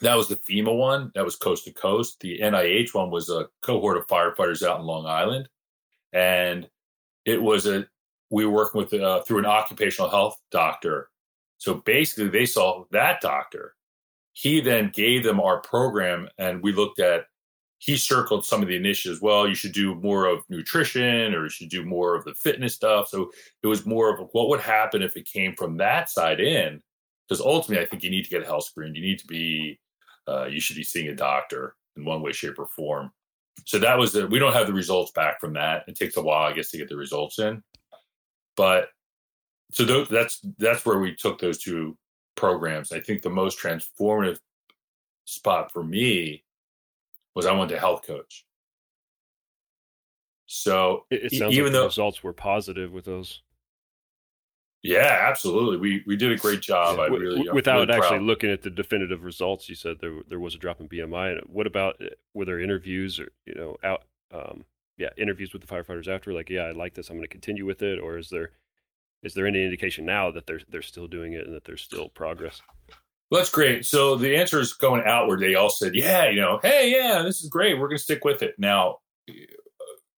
that 0.00 0.16
was 0.16 0.28
the 0.28 0.36
FEMA 0.36 0.76
one. 0.76 1.12
That 1.14 1.24
was 1.24 1.36
coast 1.36 1.64
to 1.64 1.72
coast. 1.72 2.20
The 2.20 2.40
NIH 2.40 2.94
one 2.94 3.10
was 3.10 3.28
a 3.28 3.48
cohort 3.62 3.96
of 3.96 4.06
firefighters 4.06 4.66
out 4.66 4.80
in 4.80 4.86
Long 4.86 5.06
Island, 5.06 5.48
and 6.12 6.68
it 7.24 7.40
was 7.40 7.66
a 7.66 7.86
we 8.30 8.46
were 8.46 8.52
working 8.52 8.80
with 8.80 8.94
uh, 8.94 9.22
through 9.22 9.38
an 9.38 9.46
occupational 9.46 10.10
health 10.10 10.38
doctor. 10.50 11.10
So 11.58 11.74
basically, 11.74 12.28
they 12.28 12.46
saw 12.46 12.84
that 12.90 13.20
doctor. 13.20 13.74
He 14.32 14.60
then 14.60 14.90
gave 14.92 15.22
them 15.22 15.40
our 15.40 15.60
program, 15.60 16.28
and 16.38 16.62
we 16.62 16.72
looked 16.72 16.98
at 16.98 17.26
he 17.84 17.98
circled 17.98 18.46
some 18.46 18.62
of 18.62 18.68
the 18.68 18.76
initiatives. 18.76 19.20
Well, 19.20 19.46
you 19.46 19.54
should 19.54 19.72
do 19.72 19.94
more 19.96 20.24
of 20.24 20.42
nutrition 20.48 21.34
or 21.34 21.44
you 21.44 21.50
should 21.50 21.68
do 21.68 21.84
more 21.84 22.14
of 22.14 22.24
the 22.24 22.32
fitness 22.32 22.74
stuff. 22.74 23.08
So 23.08 23.30
it 23.62 23.66
was 23.66 23.84
more 23.84 24.08
of 24.08 24.26
what 24.32 24.48
would 24.48 24.60
happen 24.60 25.02
if 25.02 25.18
it 25.18 25.28
came 25.30 25.54
from 25.54 25.76
that 25.76 26.08
side 26.08 26.40
in. 26.40 26.80
Because 27.28 27.42
ultimately, 27.42 27.84
I 27.84 27.86
think 27.86 28.02
you 28.02 28.10
need 28.10 28.24
to 28.24 28.30
get 28.30 28.42
a 28.42 28.46
health 28.46 28.64
screen. 28.64 28.94
You 28.94 29.02
need 29.02 29.18
to 29.18 29.26
be, 29.26 29.78
uh, 30.26 30.46
you 30.46 30.60
should 30.60 30.76
be 30.76 30.82
seeing 30.82 31.08
a 31.08 31.14
doctor 31.14 31.76
in 31.96 32.06
one 32.06 32.22
way, 32.22 32.32
shape, 32.32 32.58
or 32.58 32.68
form. 32.68 33.12
So 33.66 33.78
that 33.78 33.98
was 33.98 34.12
the, 34.12 34.26
we 34.28 34.38
don't 34.38 34.54
have 34.54 34.66
the 34.66 34.72
results 34.72 35.12
back 35.12 35.38
from 35.38 35.52
that. 35.52 35.84
It 35.86 35.96
takes 35.96 36.16
a 36.16 36.22
while, 36.22 36.50
I 36.50 36.54
guess, 36.54 36.70
to 36.70 36.78
get 36.78 36.88
the 36.88 36.96
results 36.96 37.38
in. 37.38 37.62
But 38.56 38.88
so 39.72 39.84
th- 39.84 40.08
that's 40.08 40.40
that's 40.58 40.86
where 40.86 40.98
we 40.98 41.14
took 41.14 41.38
those 41.38 41.58
two 41.58 41.98
programs. 42.34 42.92
I 42.92 43.00
think 43.00 43.20
the 43.20 43.30
most 43.30 43.58
transformative 43.58 44.38
spot 45.26 45.70
for 45.70 45.84
me 45.84 46.44
was 47.34 47.46
I 47.46 47.52
wanted 47.52 47.74
to 47.74 47.80
health 47.80 48.06
coach. 48.06 48.44
So 50.46 51.06
it, 51.10 51.32
it 51.32 51.38
sounds 51.38 51.54
even 51.54 51.66
like 51.66 51.72
though 51.72 51.84
results 51.86 52.22
were 52.22 52.32
positive 52.32 52.92
with 52.92 53.04
those. 53.04 53.42
Yeah, 54.82 55.26
absolutely. 55.28 55.78
We 55.78 56.04
we 56.06 56.16
did 56.16 56.30
a 56.30 56.36
great 56.36 56.60
job. 56.60 56.98
Yeah. 56.98 57.04
I 57.04 57.06
really 57.06 57.48
without 57.50 57.88
really 57.88 57.92
actually 57.94 58.18
proud. 58.18 58.22
looking 58.26 58.50
at 58.50 58.62
the 58.62 58.70
definitive 58.70 59.24
results. 59.24 59.68
You 59.68 59.74
said 59.74 59.96
there 60.00 60.20
there 60.28 60.40
was 60.40 60.54
a 60.54 60.58
drop 60.58 60.80
in 60.80 60.88
BMI. 60.88 61.32
And 61.32 61.40
What 61.46 61.66
about 61.66 61.96
eh, 62.00 62.10
were 62.34 62.44
there 62.44 62.60
interviews 62.60 63.18
or 63.18 63.32
you 63.46 63.54
know 63.54 63.76
out 63.82 64.04
um, 64.30 64.64
yeah 64.98 65.08
interviews 65.16 65.54
with 65.54 65.66
the 65.66 65.74
firefighters 65.74 66.06
after 66.06 66.34
like 66.34 66.50
yeah 66.50 66.64
I 66.64 66.72
like 66.72 66.94
this 66.94 67.08
I'm 67.08 67.16
going 67.16 67.24
to 67.24 67.28
continue 67.28 67.64
with 67.64 67.82
it 67.82 67.98
or 67.98 68.18
is 68.18 68.28
there 68.28 68.50
is 69.22 69.32
there 69.32 69.46
any 69.46 69.64
indication 69.64 70.04
now 70.04 70.30
that 70.32 70.46
they're 70.46 70.60
they're 70.68 70.82
still 70.82 71.08
doing 71.08 71.32
it 71.32 71.46
and 71.46 71.56
that 71.56 71.64
there's 71.64 71.82
still 71.82 72.10
progress? 72.10 72.60
Well, 73.30 73.40
that's 73.40 73.50
great. 73.50 73.86
So 73.86 74.16
the 74.16 74.36
answer 74.36 74.60
is 74.60 74.72
going 74.74 75.02
outward. 75.04 75.40
They 75.40 75.54
all 75.54 75.70
said, 75.70 75.94
yeah, 75.94 76.28
you 76.28 76.40
know, 76.40 76.60
hey, 76.62 76.92
yeah, 76.92 77.22
this 77.22 77.42
is 77.42 77.48
great. 77.48 77.74
We're 77.74 77.88
going 77.88 77.98
to 77.98 78.02
stick 78.02 78.24
with 78.24 78.42
it. 78.42 78.54
Now, 78.58 78.98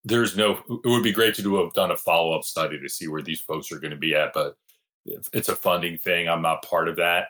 there's 0.05 0.37
no, 0.37 0.59
it 0.85 0.88
would 0.88 1.03
be 1.03 1.12
great 1.12 1.35
to 1.37 1.42
do 1.42 1.57
have 1.57 1.73
done 1.73 1.90
a 1.90 1.97
follow 1.97 2.33
up 2.33 2.45
study 2.45 2.79
to 2.81 2.88
see 2.88 3.09
where 3.09 3.23
these 3.23 3.40
folks 3.40 3.73
are 3.73 3.79
going 3.79 3.92
to 3.92 3.97
be 3.97 4.14
at, 4.14 4.33
but 4.33 4.57
it's 5.33 5.49
a 5.49 5.57
funding 5.57 5.99
thing. 5.99 6.29
I'm 6.29 6.42
not 6.42 6.62
part 6.62 6.88
of 6.88 6.97
that. 6.97 7.29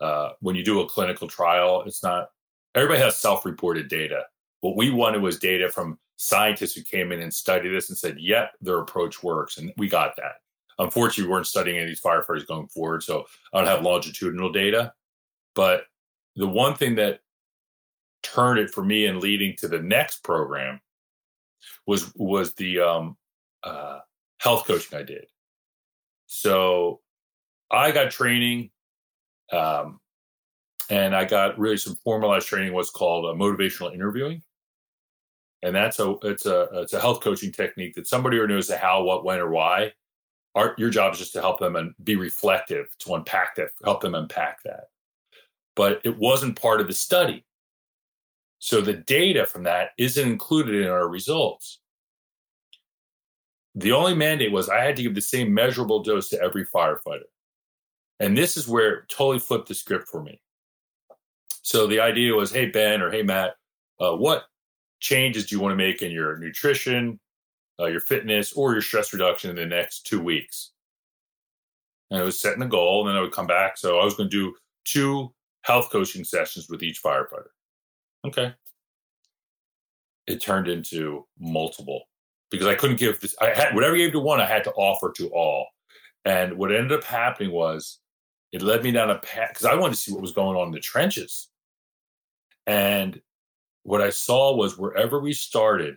Uh, 0.00 0.30
when 0.40 0.56
you 0.56 0.64
do 0.64 0.80
a 0.80 0.88
clinical 0.88 1.28
trial, 1.28 1.82
it's 1.86 2.02
not, 2.02 2.28
everybody 2.74 3.00
has 3.00 3.16
self 3.16 3.44
reported 3.44 3.88
data. 3.88 4.24
What 4.60 4.76
we 4.76 4.90
wanted 4.90 5.22
was 5.22 5.38
data 5.38 5.68
from 5.68 5.98
scientists 6.16 6.74
who 6.74 6.82
came 6.82 7.12
in 7.12 7.20
and 7.20 7.32
studied 7.32 7.70
this 7.70 7.88
and 7.88 7.98
said, 7.98 8.16
yep, 8.18 8.52
their 8.60 8.78
approach 8.78 9.22
works. 9.22 9.58
And 9.58 9.72
we 9.76 9.88
got 9.88 10.16
that. 10.16 10.34
Unfortunately, 10.78 11.24
we 11.24 11.30
weren't 11.30 11.46
studying 11.46 11.76
any 11.76 11.84
of 11.84 11.90
these 11.90 12.00
firefighters 12.00 12.46
going 12.46 12.68
forward. 12.68 13.02
So 13.02 13.24
I 13.52 13.58
don't 13.58 13.68
have 13.68 13.82
longitudinal 13.82 14.52
data 14.52 14.92
but 15.54 15.84
the 16.36 16.46
one 16.46 16.74
thing 16.74 16.96
that 16.96 17.20
turned 18.22 18.58
it 18.58 18.70
for 18.70 18.84
me 18.84 19.06
and 19.06 19.20
leading 19.20 19.54
to 19.58 19.68
the 19.68 19.78
next 19.78 20.24
program 20.24 20.80
was 21.86 22.12
was 22.16 22.54
the 22.54 22.80
um, 22.80 23.16
uh, 23.62 24.00
health 24.38 24.66
coaching 24.66 24.98
I 24.98 25.02
did. 25.02 25.26
So 26.26 27.00
I 27.70 27.92
got 27.92 28.10
training, 28.10 28.70
um, 29.52 30.00
and 30.90 31.14
I 31.14 31.24
got 31.24 31.58
really 31.58 31.76
some 31.76 31.96
formalized 31.96 32.48
training. 32.48 32.72
What's 32.72 32.90
called 32.90 33.26
a 33.26 33.38
motivational 33.38 33.94
interviewing, 33.94 34.42
and 35.62 35.74
that's 35.74 35.98
a 35.98 36.16
it's 36.22 36.46
a 36.46 36.68
it's 36.72 36.94
a 36.94 37.00
health 37.00 37.20
coaching 37.20 37.52
technique 37.52 37.94
that 37.94 38.08
somebody 38.08 38.38
who 38.38 38.46
knows 38.46 38.66
the 38.66 38.76
how, 38.76 39.02
what, 39.02 39.24
when, 39.24 39.38
or 39.38 39.50
why. 39.50 39.92
Our, 40.56 40.76
your 40.78 40.88
job 40.88 41.12
is 41.12 41.18
just 41.18 41.32
to 41.32 41.40
help 41.40 41.58
them 41.58 41.74
and 41.74 41.96
be 42.04 42.14
reflective 42.14 42.86
to 43.00 43.14
unpack 43.14 43.56
that, 43.56 43.70
help 43.82 44.00
them 44.00 44.14
unpack 44.14 44.62
that 44.62 44.84
but 45.76 46.00
it 46.04 46.16
wasn't 46.16 46.60
part 46.60 46.80
of 46.80 46.86
the 46.86 46.92
study. 46.92 47.44
So 48.58 48.80
the 48.80 48.94
data 48.94 49.46
from 49.46 49.64
that 49.64 49.90
isn't 49.98 50.26
included 50.26 50.74
in 50.76 50.88
our 50.88 51.08
results. 51.08 51.80
The 53.74 53.92
only 53.92 54.14
mandate 54.14 54.52
was 54.52 54.68
I 54.68 54.82
had 54.82 54.96
to 54.96 55.02
give 55.02 55.14
the 55.14 55.20
same 55.20 55.52
measurable 55.52 56.02
dose 56.02 56.28
to 56.30 56.40
every 56.40 56.64
firefighter. 56.64 57.24
And 58.20 58.38
this 58.38 58.56
is 58.56 58.68
where 58.68 58.94
it 58.94 59.08
totally 59.08 59.40
flipped 59.40 59.68
the 59.68 59.74
script 59.74 60.08
for 60.08 60.22
me. 60.22 60.40
So 61.62 61.86
the 61.86 62.00
idea 62.00 62.34
was, 62.34 62.52
hey, 62.52 62.66
Ben 62.66 63.02
or 63.02 63.10
hey, 63.10 63.22
Matt, 63.22 63.56
uh, 64.00 64.14
what 64.14 64.44
changes 65.00 65.46
do 65.46 65.56
you 65.56 65.60
want 65.60 65.72
to 65.72 65.76
make 65.76 66.02
in 66.02 66.12
your 66.12 66.38
nutrition, 66.38 67.18
uh, 67.80 67.86
your 67.86 68.00
fitness, 68.00 68.52
or 68.52 68.72
your 68.72 68.82
stress 68.82 69.12
reduction 69.12 69.50
in 69.50 69.56
the 69.56 69.66
next 69.66 70.06
two 70.06 70.20
weeks? 70.20 70.70
And 72.10 72.20
I 72.20 72.24
was 72.24 72.40
setting 72.40 72.62
a 72.62 72.68
goal, 72.68 73.00
and 73.00 73.08
then 73.10 73.16
I 73.16 73.20
would 73.20 73.32
come 73.32 73.46
back. 73.46 73.76
So 73.76 73.98
I 73.98 74.04
was 74.04 74.14
going 74.14 74.30
to 74.30 74.36
do 74.36 74.54
two 74.84 75.33
health 75.64 75.90
coaching 75.90 76.24
sessions 76.24 76.68
with 76.68 76.82
each 76.82 77.02
firefighter. 77.02 77.48
Okay. 78.26 78.54
It 80.26 80.40
turned 80.40 80.68
into 80.68 81.26
multiple 81.38 82.04
because 82.50 82.66
I 82.66 82.74
couldn't 82.74 82.96
give 82.96 83.20
this. 83.20 83.34
I 83.40 83.50
had 83.50 83.74
whatever 83.74 83.94
I 83.94 83.98
gave 83.98 84.12
to 84.12 84.20
one, 84.20 84.40
I 84.40 84.46
had 84.46 84.64
to 84.64 84.72
offer 84.72 85.12
to 85.16 85.28
all. 85.28 85.66
And 86.24 86.56
what 86.56 86.72
ended 86.72 86.92
up 86.92 87.04
happening 87.04 87.50
was 87.50 87.98
it 88.52 88.62
led 88.62 88.84
me 88.84 88.92
down 88.92 89.10
a 89.10 89.18
path 89.18 89.50
because 89.50 89.66
I 89.66 89.74
wanted 89.74 89.94
to 89.94 90.00
see 90.00 90.12
what 90.12 90.22
was 90.22 90.32
going 90.32 90.56
on 90.56 90.68
in 90.68 90.72
the 90.72 90.80
trenches. 90.80 91.48
And 92.66 93.20
what 93.82 94.00
I 94.00 94.10
saw 94.10 94.56
was 94.56 94.78
wherever 94.78 95.20
we 95.20 95.32
started, 95.32 95.96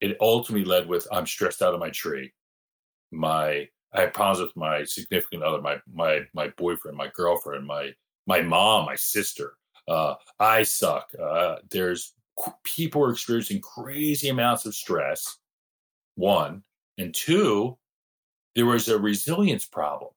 it 0.00 0.16
ultimately 0.20 0.64
led 0.64 0.88
with 0.88 1.06
I'm 1.12 1.26
stressed 1.26 1.62
out 1.62 1.74
of 1.74 1.80
my 1.80 1.90
tree. 1.90 2.32
My 3.10 3.68
I 3.92 4.02
had 4.02 4.14
problems 4.14 4.40
with 4.40 4.56
my 4.56 4.84
significant 4.84 5.42
other, 5.42 5.60
my 5.60 5.80
my 5.92 6.20
my 6.32 6.48
boyfriend, 6.56 6.96
my 6.96 7.10
girlfriend, 7.14 7.66
my 7.66 7.92
my 8.30 8.42
mom, 8.42 8.86
my 8.86 8.96
sister. 8.96 9.54
Uh, 9.88 10.14
I 10.38 10.62
suck. 10.62 11.10
Uh, 11.20 11.56
there's 11.70 12.14
people 12.62 13.02
are 13.04 13.10
experiencing 13.10 13.60
crazy 13.60 14.28
amounts 14.28 14.66
of 14.66 14.74
stress. 14.74 15.38
One 16.14 16.62
and 16.96 17.12
two, 17.12 17.76
there 18.54 18.66
was 18.66 18.88
a 18.88 18.98
resilience 18.98 19.66
problem. 19.66 20.12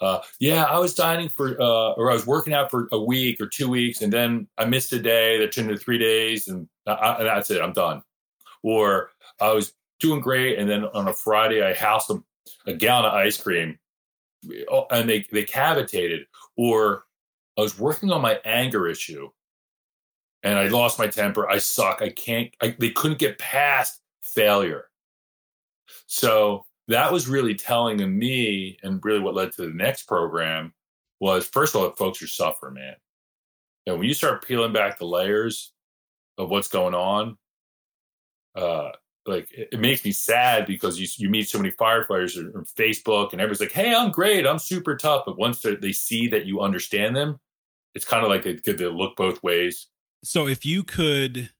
Uh, 0.00 0.20
yeah, 0.40 0.64
I 0.64 0.78
was 0.78 0.94
dining 0.94 1.28
for, 1.28 1.60
uh, 1.60 1.92
or 1.92 2.10
I 2.10 2.14
was 2.14 2.26
working 2.26 2.54
out 2.54 2.70
for 2.70 2.88
a 2.92 2.98
week 2.98 3.40
or 3.40 3.46
two 3.46 3.68
weeks, 3.68 4.00
and 4.02 4.12
then 4.12 4.48
I 4.56 4.64
missed 4.64 4.94
a 4.94 4.98
day 4.98 5.38
that 5.38 5.52
turned 5.52 5.70
into 5.70 5.82
three 5.84 5.98
days, 5.98 6.48
and, 6.48 6.68
I, 6.86 7.16
and 7.18 7.26
that's 7.26 7.50
it. 7.50 7.60
I'm 7.60 7.74
done. 7.74 8.02
or 8.62 9.10
I 9.40 9.52
was 9.52 9.72
doing 10.00 10.20
great, 10.20 10.58
and 10.58 10.68
then 10.68 10.84
on 10.86 11.08
a 11.08 11.12
Friday 11.12 11.62
I 11.62 11.74
housed 11.74 12.08
them 12.08 12.24
a 12.66 12.72
gallon 12.74 13.06
of 13.06 13.14
ice 13.14 13.36
cream, 13.36 13.78
oh, 14.70 14.86
and 14.90 15.08
they 15.08 15.26
they 15.32 15.44
cavitated, 15.44 16.26
or 16.56 17.04
I 17.58 17.62
was 17.62 17.78
working 17.78 18.10
on 18.10 18.22
my 18.22 18.40
anger 18.44 18.86
issue, 18.86 19.28
and 20.42 20.58
I 20.58 20.68
lost 20.68 20.98
my 20.98 21.06
temper. 21.06 21.48
I 21.48 21.58
suck. 21.58 22.00
I 22.02 22.10
can't. 22.10 22.54
I, 22.62 22.74
they 22.78 22.90
couldn't 22.90 23.18
get 23.18 23.38
past 23.38 24.00
failure. 24.22 24.86
So 26.06 26.64
that 26.88 27.12
was 27.12 27.28
really 27.28 27.54
telling 27.54 28.18
me, 28.18 28.78
and 28.82 29.04
really 29.04 29.20
what 29.20 29.34
led 29.34 29.52
to 29.52 29.62
the 29.62 29.74
next 29.74 30.04
program 30.04 30.72
was 31.20 31.46
first 31.46 31.74
of 31.74 31.82
all, 31.82 31.90
folks 31.90 32.22
are 32.22 32.26
suffering, 32.26 32.74
man. 32.74 32.94
And 33.86 33.98
when 33.98 34.08
you 34.08 34.14
start 34.14 34.46
peeling 34.46 34.72
back 34.72 34.98
the 34.98 35.06
layers 35.06 35.72
of 36.38 36.50
what's 36.50 36.68
going 36.68 36.94
on, 36.94 37.36
uh, 38.54 38.90
like 39.26 39.48
it, 39.52 39.78
makes 39.78 40.04
me 40.04 40.12
sad 40.12 40.66
because 40.66 40.98
you 40.98 41.06
you 41.16 41.28
meet 41.28 41.48
so 41.48 41.58
many 41.58 41.70
firefighters 41.72 42.36
on 42.36 42.64
Facebook 42.64 43.32
and 43.32 43.40
everybody's 43.40 43.60
like, 43.60 43.72
"Hey, 43.72 43.94
I'm 43.94 44.10
great, 44.10 44.46
I'm 44.46 44.58
super 44.58 44.96
tough," 44.96 45.24
but 45.26 45.38
once 45.38 45.60
they 45.60 45.92
see 45.92 46.28
that 46.28 46.46
you 46.46 46.60
understand 46.60 47.16
them, 47.16 47.38
it's 47.94 48.04
kind 48.04 48.24
of 48.24 48.30
like 48.30 48.44
they 48.44 48.54
to 48.54 48.90
look 48.90 49.16
both 49.16 49.42
ways. 49.42 49.88
So 50.24 50.46
if 50.46 50.64
you 50.64 50.82
could 50.82 51.50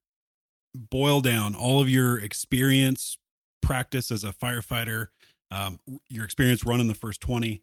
boil 0.74 1.20
down 1.20 1.54
all 1.54 1.80
of 1.80 1.88
your 1.88 2.18
experience, 2.18 3.18
practice 3.60 4.10
as 4.10 4.24
a 4.24 4.32
firefighter, 4.32 5.08
um, 5.50 5.80
your 6.08 6.24
experience 6.24 6.64
running 6.64 6.88
the 6.88 6.94
first 6.94 7.20
20, 7.20 7.62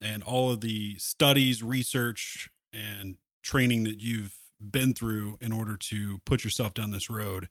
and 0.00 0.22
all 0.22 0.50
of 0.50 0.60
the 0.60 0.96
studies, 0.98 1.62
research, 1.62 2.48
and 2.72 3.16
training 3.42 3.84
that 3.84 4.00
you've 4.00 4.34
been 4.60 4.94
through 4.94 5.38
in 5.40 5.52
order 5.52 5.76
to 5.76 6.18
put 6.24 6.44
yourself 6.44 6.74
down 6.74 6.90
this 6.90 7.10
road, 7.10 7.48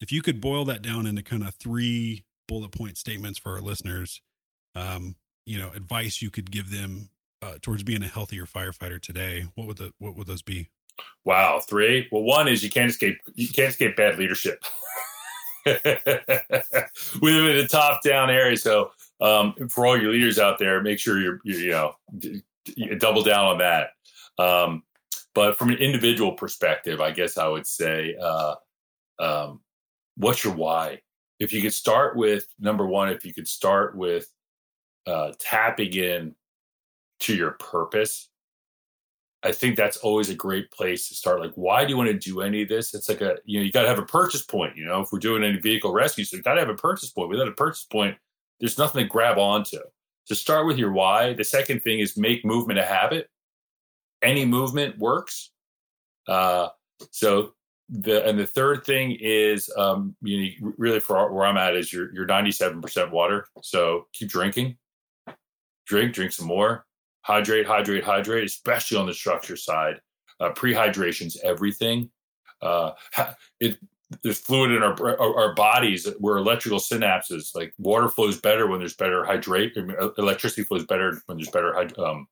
if 0.00 0.12
you 0.12 0.22
could 0.22 0.40
boil 0.40 0.64
that 0.66 0.82
down 0.82 1.06
into 1.06 1.22
kind 1.22 1.42
of 1.42 1.54
three 1.54 2.24
bullet 2.48 2.72
point 2.72 2.96
statements 2.96 3.38
for 3.38 3.52
our 3.52 3.60
listeners, 3.60 4.20
um, 4.74 5.16
you 5.44 5.58
know, 5.58 5.70
advice 5.74 6.20
you 6.20 6.30
could 6.30 6.50
give 6.50 6.70
them 6.70 7.10
uh, 7.42 7.54
towards 7.62 7.82
being 7.82 8.02
a 8.02 8.08
healthier 8.08 8.46
firefighter 8.46 9.00
today, 9.00 9.46
what 9.54 9.66
would 9.66 9.76
the 9.76 9.92
what 9.98 10.16
would 10.16 10.26
those 10.26 10.42
be? 10.42 10.68
Wow, 11.24 11.60
three. 11.60 12.08
Well, 12.10 12.22
one 12.22 12.48
is 12.48 12.62
you 12.62 12.70
can't 12.70 12.90
escape 12.90 13.18
you 13.34 13.48
can't 13.48 13.70
escape 13.70 13.96
bad 13.96 14.18
leadership. 14.18 14.62
we 15.66 15.72
live 17.32 17.56
in 17.56 17.64
a 17.64 17.68
top 17.68 18.02
down 18.02 18.30
area, 18.30 18.56
so 18.56 18.90
um, 19.20 19.54
for 19.68 19.86
all 19.86 20.00
your 20.00 20.12
leaders 20.12 20.38
out 20.38 20.58
there, 20.58 20.80
make 20.82 20.98
sure 20.98 21.20
you're, 21.20 21.40
you 21.44 21.56
you 21.56 21.70
know 21.70 21.94
d- 22.18 22.42
d- 22.64 22.94
double 22.96 23.22
down 23.22 23.46
on 23.46 23.58
that. 23.58 23.90
Um, 24.38 24.82
but 25.34 25.58
from 25.58 25.70
an 25.70 25.78
individual 25.78 26.32
perspective, 26.32 27.00
I 27.00 27.10
guess 27.10 27.36
I 27.36 27.48
would 27.48 27.66
say, 27.66 28.16
uh, 28.20 28.54
um, 29.18 29.60
what's 30.16 30.44
your 30.44 30.54
why? 30.54 31.00
If 31.38 31.52
you 31.52 31.60
could 31.62 31.74
start 31.74 32.16
with 32.16 32.46
number 32.58 32.86
one, 32.86 33.10
if 33.10 33.24
you 33.24 33.34
could 33.34 33.48
start 33.48 33.96
with 33.96 34.30
uh, 35.06 35.32
tapping 35.38 35.92
in 35.92 36.34
to 37.20 37.34
your 37.34 37.52
purpose, 37.52 38.28
I 39.42 39.52
think 39.52 39.76
that's 39.76 39.98
always 39.98 40.28
a 40.28 40.34
great 40.34 40.70
place 40.70 41.08
to 41.08 41.14
start. 41.14 41.40
Like, 41.40 41.52
why 41.54 41.84
do 41.84 41.90
you 41.90 41.96
want 41.96 42.08
to 42.08 42.18
do 42.18 42.40
any 42.40 42.62
of 42.62 42.68
this? 42.68 42.94
It's 42.94 43.08
like 43.08 43.20
a, 43.20 43.36
you 43.44 43.60
know, 43.60 43.64
you 43.64 43.70
got 43.70 43.82
to 43.82 43.88
have 43.88 43.98
a 43.98 44.06
purchase 44.06 44.42
point. 44.42 44.76
You 44.76 44.86
know, 44.86 45.02
if 45.02 45.12
we're 45.12 45.18
doing 45.18 45.44
any 45.44 45.58
vehicle 45.58 45.92
rescue, 45.92 46.24
so 46.24 46.36
you 46.36 46.42
got 46.42 46.54
to 46.54 46.60
have 46.60 46.70
a 46.70 46.74
purchase 46.74 47.10
point. 47.10 47.28
Without 47.28 47.46
a 47.46 47.52
purchase 47.52 47.84
point, 47.84 48.16
there's 48.58 48.78
nothing 48.78 49.04
to 49.04 49.08
grab 49.08 49.38
onto. 49.38 49.78
To 50.28 50.34
start 50.34 50.66
with 50.66 50.78
your 50.78 50.90
why. 50.90 51.34
The 51.34 51.44
second 51.44 51.82
thing 51.82 52.00
is 52.00 52.16
make 52.16 52.44
movement 52.44 52.80
a 52.80 52.84
habit. 52.84 53.28
Any 54.22 54.44
movement 54.44 54.98
works. 54.98 55.52
Uh, 56.26 56.70
so 57.12 57.52
the 57.88 58.26
and 58.26 58.38
the 58.38 58.46
third 58.46 58.84
thing 58.84 59.16
is 59.20 59.70
um, 59.76 60.16
you 60.22 60.56
know, 60.60 60.72
really 60.76 61.00
for 61.00 61.32
where 61.32 61.46
I'm 61.46 61.56
at 61.56 61.76
is 61.76 61.92
you're 61.92 62.12
you're 62.12 62.26
97% 62.26 63.10
water. 63.10 63.46
So 63.62 64.06
keep 64.12 64.28
drinking. 64.28 64.76
Drink, 65.86 66.14
drink 66.14 66.32
some 66.32 66.46
more. 66.46 66.84
Hydrate, 67.22 67.66
hydrate, 67.66 68.04
hydrate, 68.04 68.44
especially 68.44 68.98
on 68.98 69.06
the 69.06 69.14
structure 69.14 69.56
side. 69.56 70.00
Uh, 70.40 70.50
prehydration's 70.50 71.38
everything. 71.42 72.10
Uh, 72.60 72.92
it 73.60 73.78
there's 74.22 74.38
fluid 74.38 74.70
in 74.70 74.82
our, 74.82 75.20
our, 75.20 75.54
bodies. 75.54 76.06
We're 76.20 76.36
electrical 76.36 76.78
synapses. 76.78 77.54
Like 77.54 77.74
water 77.78 78.08
flows 78.08 78.40
better 78.40 78.68
when 78.68 78.78
there's 78.78 78.94
better 78.94 79.24
hydrate. 79.24 79.76
Electricity 80.16 80.62
flows 80.62 80.86
better 80.86 81.20
when 81.26 81.38
there's 81.38 81.50
better, 81.50 81.76
um, 82.00 82.28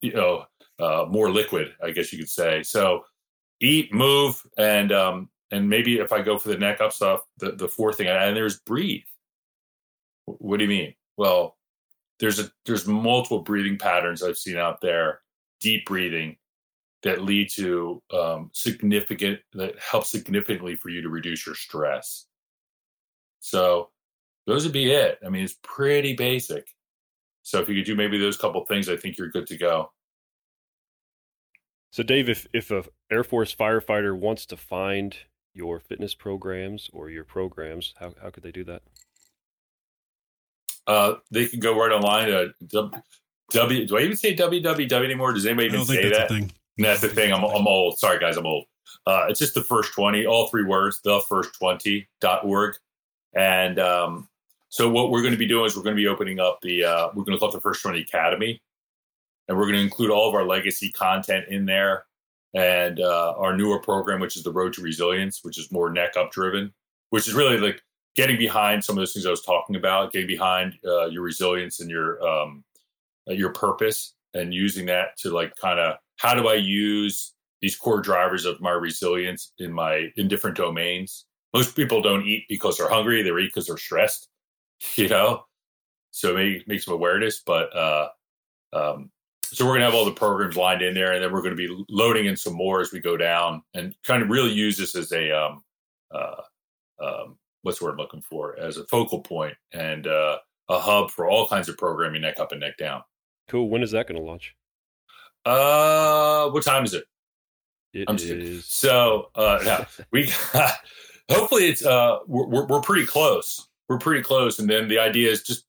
you 0.00 0.12
know, 0.12 0.44
uh, 0.78 1.06
more 1.08 1.30
liquid. 1.30 1.74
I 1.82 1.90
guess 1.90 2.12
you 2.12 2.20
could 2.20 2.30
say. 2.30 2.62
So, 2.62 3.04
eat, 3.60 3.92
move, 3.92 4.42
and 4.58 4.92
um, 4.92 5.28
and 5.50 5.68
maybe 5.68 5.98
if 5.98 6.12
I 6.12 6.22
go 6.22 6.38
for 6.38 6.48
the 6.48 6.58
neck 6.58 6.80
up 6.80 6.92
stuff, 6.92 7.22
the 7.38 7.52
the 7.52 7.68
fourth 7.68 7.96
thing, 7.96 8.08
and 8.08 8.36
there's 8.36 8.60
breathe. 8.60 9.02
What 10.26 10.58
do 10.58 10.64
you 10.64 10.70
mean? 10.70 10.94
Well, 11.16 11.56
there's 12.18 12.38
a 12.38 12.50
there's 12.66 12.86
multiple 12.86 13.40
breathing 13.40 13.78
patterns 13.78 14.22
I've 14.22 14.38
seen 14.38 14.56
out 14.56 14.80
there. 14.80 15.20
Deep 15.60 15.84
breathing, 15.84 16.36
that 17.02 17.22
lead 17.22 17.50
to 17.50 18.02
um, 18.12 18.50
significant 18.52 19.40
that 19.54 19.78
help 19.78 20.04
significantly 20.04 20.76
for 20.76 20.90
you 20.90 21.02
to 21.02 21.08
reduce 21.08 21.46
your 21.46 21.54
stress 21.54 22.26
so 23.40 23.88
those 24.46 24.64
would 24.64 24.72
be 24.72 24.90
it 24.90 25.18
i 25.24 25.28
mean 25.28 25.42
it's 25.42 25.56
pretty 25.62 26.14
basic 26.14 26.68
so 27.42 27.58
if 27.58 27.68
you 27.68 27.74
could 27.74 27.86
do 27.86 27.96
maybe 27.96 28.18
those 28.18 28.36
couple 28.36 28.64
things 28.66 28.88
i 28.88 28.96
think 28.96 29.16
you're 29.16 29.30
good 29.30 29.46
to 29.46 29.56
go 29.56 29.90
so 31.90 32.02
dave 32.02 32.28
if 32.28 32.46
if 32.52 32.70
a 32.70 32.84
air 33.10 33.24
force 33.24 33.54
firefighter 33.54 34.16
wants 34.16 34.46
to 34.46 34.56
find 34.56 35.16
your 35.54 35.80
fitness 35.80 36.14
programs 36.14 36.88
or 36.92 37.10
your 37.10 37.24
programs 37.24 37.94
how, 37.98 38.14
how 38.22 38.30
could 38.30 38.42
they 38.42 38.52
do 38.52 38.64
that 38.64 38.82
uh, 40.86 41.14
they 41.30 41.46
can 41.46 41.60
go 41.60 41.78
right 41.78 41.92
online 41.92 42.28
to 42.70 42.90
w, 43.52 43.86
do 43.86 43.98
I 43.98 44.02
even 44.02 44.16
say 44.16 44.34
www 44.34 45.04
anymore? 45.04 45.32
Does 45.32 45.46
anybody 45.46 45.68
even 45.68 45.84
say 45.84 46.08
that? 46.10 46.28
Thing. 46.28 46.50
And 46.78 46.84
that's 46.86 47.00
the 47.00 47.08
thing. 47.08 47.32
I'm, 47.32 47.44
I'm 47.44 47.66
old. 47.66 47.98
Sorry, 47.98 48.18
guys. 48.18 48.36
I'm 48.36 48.46
old. 48.46 48.64
Uh, 49.06 49.26
it's 49.28 49.38
just 49.38 49.54
the 49.54 49.62
first 49.62 49.92
20, 49.92 50.26
all 50.26 50.48
three 50.48 50.64
words, 50.64 51.00
the 51.02 51.20
first 51.28 51.50
20.org. 51.60 52.74
And 53.34 53.78
um, 53.78 54.28
so 54.68 54.88
what 54.88 55.10
we're 55.10 55.20
going 55.20 55.32
to 55.32 55.38
be 55.38 55.46
doing 55.46 55.66
is 55.66 55.76
we're 55.76 55.82
going 55.82 55.96
to 55.96 56.00
be 56.00 56.06
opening 56.06 56.40
up 56.40 56.60
the, 56.62 56.84
uh, 56.84 57.08
we're 57.14 57.24
going 57.24 57.36
to 57.36 57.38
call 57.38 57.50
it 57.50 57.52
the 57.52 57.60
First 57.60 57.82
20 57.82 58.00
Academy. 58.00 58.60
And 59.50 59.58
we're 59.58 59.64
going 59.64 59.78
to 59.78 59.82
include 59.82 60.12
all 60.12 60.28
of 60.28 60.34
our 60.36 60.46
legacy 60.46 60.92
content 60.92 61.46
in 61.48 61.66
there 61.66 62.04
and 62.54 63.00
uh, 63.00 63.34
our 63.36 63.56
newer 63.56 63.80
program, 63.80 64.20
which 64.20 64.36
is 64.36 64.44
the 64.44 64.52
Road 64.52 64.72
to 64.74 64.80
Resilience, 64.80 65.40
which 65.42 65.58
is 65.58 65.72
more 65.72 65.90
neck 65.90 66.16
up 66.16 66.30
driven, 66.30 66.72
which 67.10 67.26
is 67.26 67.34
really 67.34 67.58
like 67.58 67.82
getting 68.14 68.38
behind 68.38 68.84
some 68.84 68.96
of 68.96 69.00
those 69.00 69.12
things 69.12 69.26
I 69.26 69.30
was 69.30 69.42
talking 69.42 69.74
about, 69.74 70.12
getting 70.12 70.28
behind 70.28 70.74
uh, 70.86 71.06
your 71.06 71.22
resilience 71.22 71.80
and 71.80 71.90
your 71.90 72.24
um, 72.24 72.62
your 73.26 73.52
purpose, 73.52 74.14
and 74.34 74.54
using 74.54 74.86
that 74.86 75.16
to 75.18 75.30
like 75.30 75.56
kind 75.56 75.80
of 75.80 75.96
how 76.18 76.32
do 76.34 76.46
I 76.46 76.54
use 76.54 77.34
these 77.60 77.74
core 77.74 78.00
drivers 78.00 78.44
of 78.44 78.60
my 78.60 78.70
resilience 78.70 79.52
in 79.58 79.72
my 79.72 80.12
in 80.14 80.28
different 80.28 80.56
domains? 80.56 81.26
Most 81.52 81.74
people 81.74 82.00
don't 82.02 82.24
eat 82.24 82.44
because 82.48 82.78
they're 82.78 82.88
hungry; 82.88 83.24
they 83.24 83.30
eat 83.30 83.46
because 83.46 83.66
they're 83.66 83.76
stressed. 83.76 84.28
You 84.94 85.08
know, 85.08 85.44
so 86.12 86.34
maybe 86.34 86.64
make 86.68 86.82
some 86.82 86.94
awareness. 86.94 87.42
But 87.44 87.76
uh, 87.76 88.08
um, 88.72 89.10
so 89.52 89.66
we're 89.66 89.74
gonna 89.74 89.84
have 89.84 89.94
all 89.94 90.04
the 90.04 90.12
programs 90.12 90.56
lined 90.56 90.82
in 90.82 90.94
there, 90.94 91.12
and 91.12 91.22
then 91.22 91.32
we're 91.32 91.42
gonna 91.42 91.54
be 91.54 91.84
loading 91.88 92.26
in 92.26 92.36
some 92.36 92.54
more 92.54 92.80
as 92.80 92.92
we 92.92 93.00
go 93.00 93.16
down, 93.16 93.62
and 93.74 93.94
kind 94.04 94.22
of 94.22 94.28
really 94.28 94.52
use 94.52 94.76
this 94.76 94.94
as 94.94 95.12
a 95.12 95.30
um, 95.30 95.62
uh, 96.10 96.42
um, 97.00 97.36
what's 97.62 97.78
the 97.78 97.84
word 97.84 97.92
I'm 97.92 97.98
looking 97.98 98.22
for 98.22 98.58
as 98.58 98.76
a 98.76 98.86
focal 98.86 99.20
point 99.20 99.54
and 99.72 100.06
uh, 100.06 100.38
a 100.68 100.78
hub 100.78 101.10
for 101.10 101.28
all 101.28 101.48
kinds 101.48 101.68
of 101.68 101.76
programming, 101.76 102.22
neck 102.22 102.38
up 102.38 102.52
and 102.52 102.60
neck 102.60 102.76
down. 102.76 103.02
Cool. 103.48 103.68
When 103.68 103.82
is 103.82 103.90
that 103.90 104.06
going 104.06 104.20
to 104.20 104.26
launch? 104.26 104.54
Uh, 105.44 106.48
what 106.50 106.62
time 106.62 106.84
is 106.84 106.94
it? 106.94 107.04
It 107.92 108.08
I'm 108.08 108.16
is. 108.16 108.66
So, 108.66 109.30
uh, 109.34 109.84
we 110.12 110.32
hopefully 111.28 111.68
it's 111.68 111.84
uh, 111.84 112.18
we're 112.26 112.66
we're 112.66 112.80
pretty 112.80 113.06
close. 113.06 113.66
We're 113.88 113.98
pretty 113.98 114.22
close, 114.22 114.60
and 114.60 114.70
then 114.70 114.86
the 114.86 115.00
idea 115.00 115.30
is 115.30 115.42
just 115.42 115.64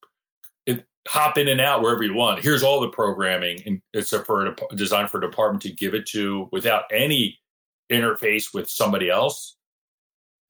hop 1.08 1.38
in 1.38 1.48
and 1.48 1.62
out 1.62 1.82
wherever 1.82 2.04
you 2.04 2.14
want. 2.14 2.44
Here's 2.44 2.64
all 2.64 2.80
the 2.80 2.90
programming, 2.90 3.62
and 3.66 3.82
it's 3.94 4.14
a, 4.14 4.24
for 4.24 4.48
a, 4.48 4.56
designed 4.76 5.10
for 5.10 5.18
a 5.18 5.22
department 5.22 5.62
to 5.64 5.72
give 5.72 5.94
it 5.94 6.06
to 6.08 6.48
without 6.52 6.84
any 6.92 7.40
interface 7.92 8.54
with 8.54 8.70
somebody 8.70 9.10
else. 9.10 9.58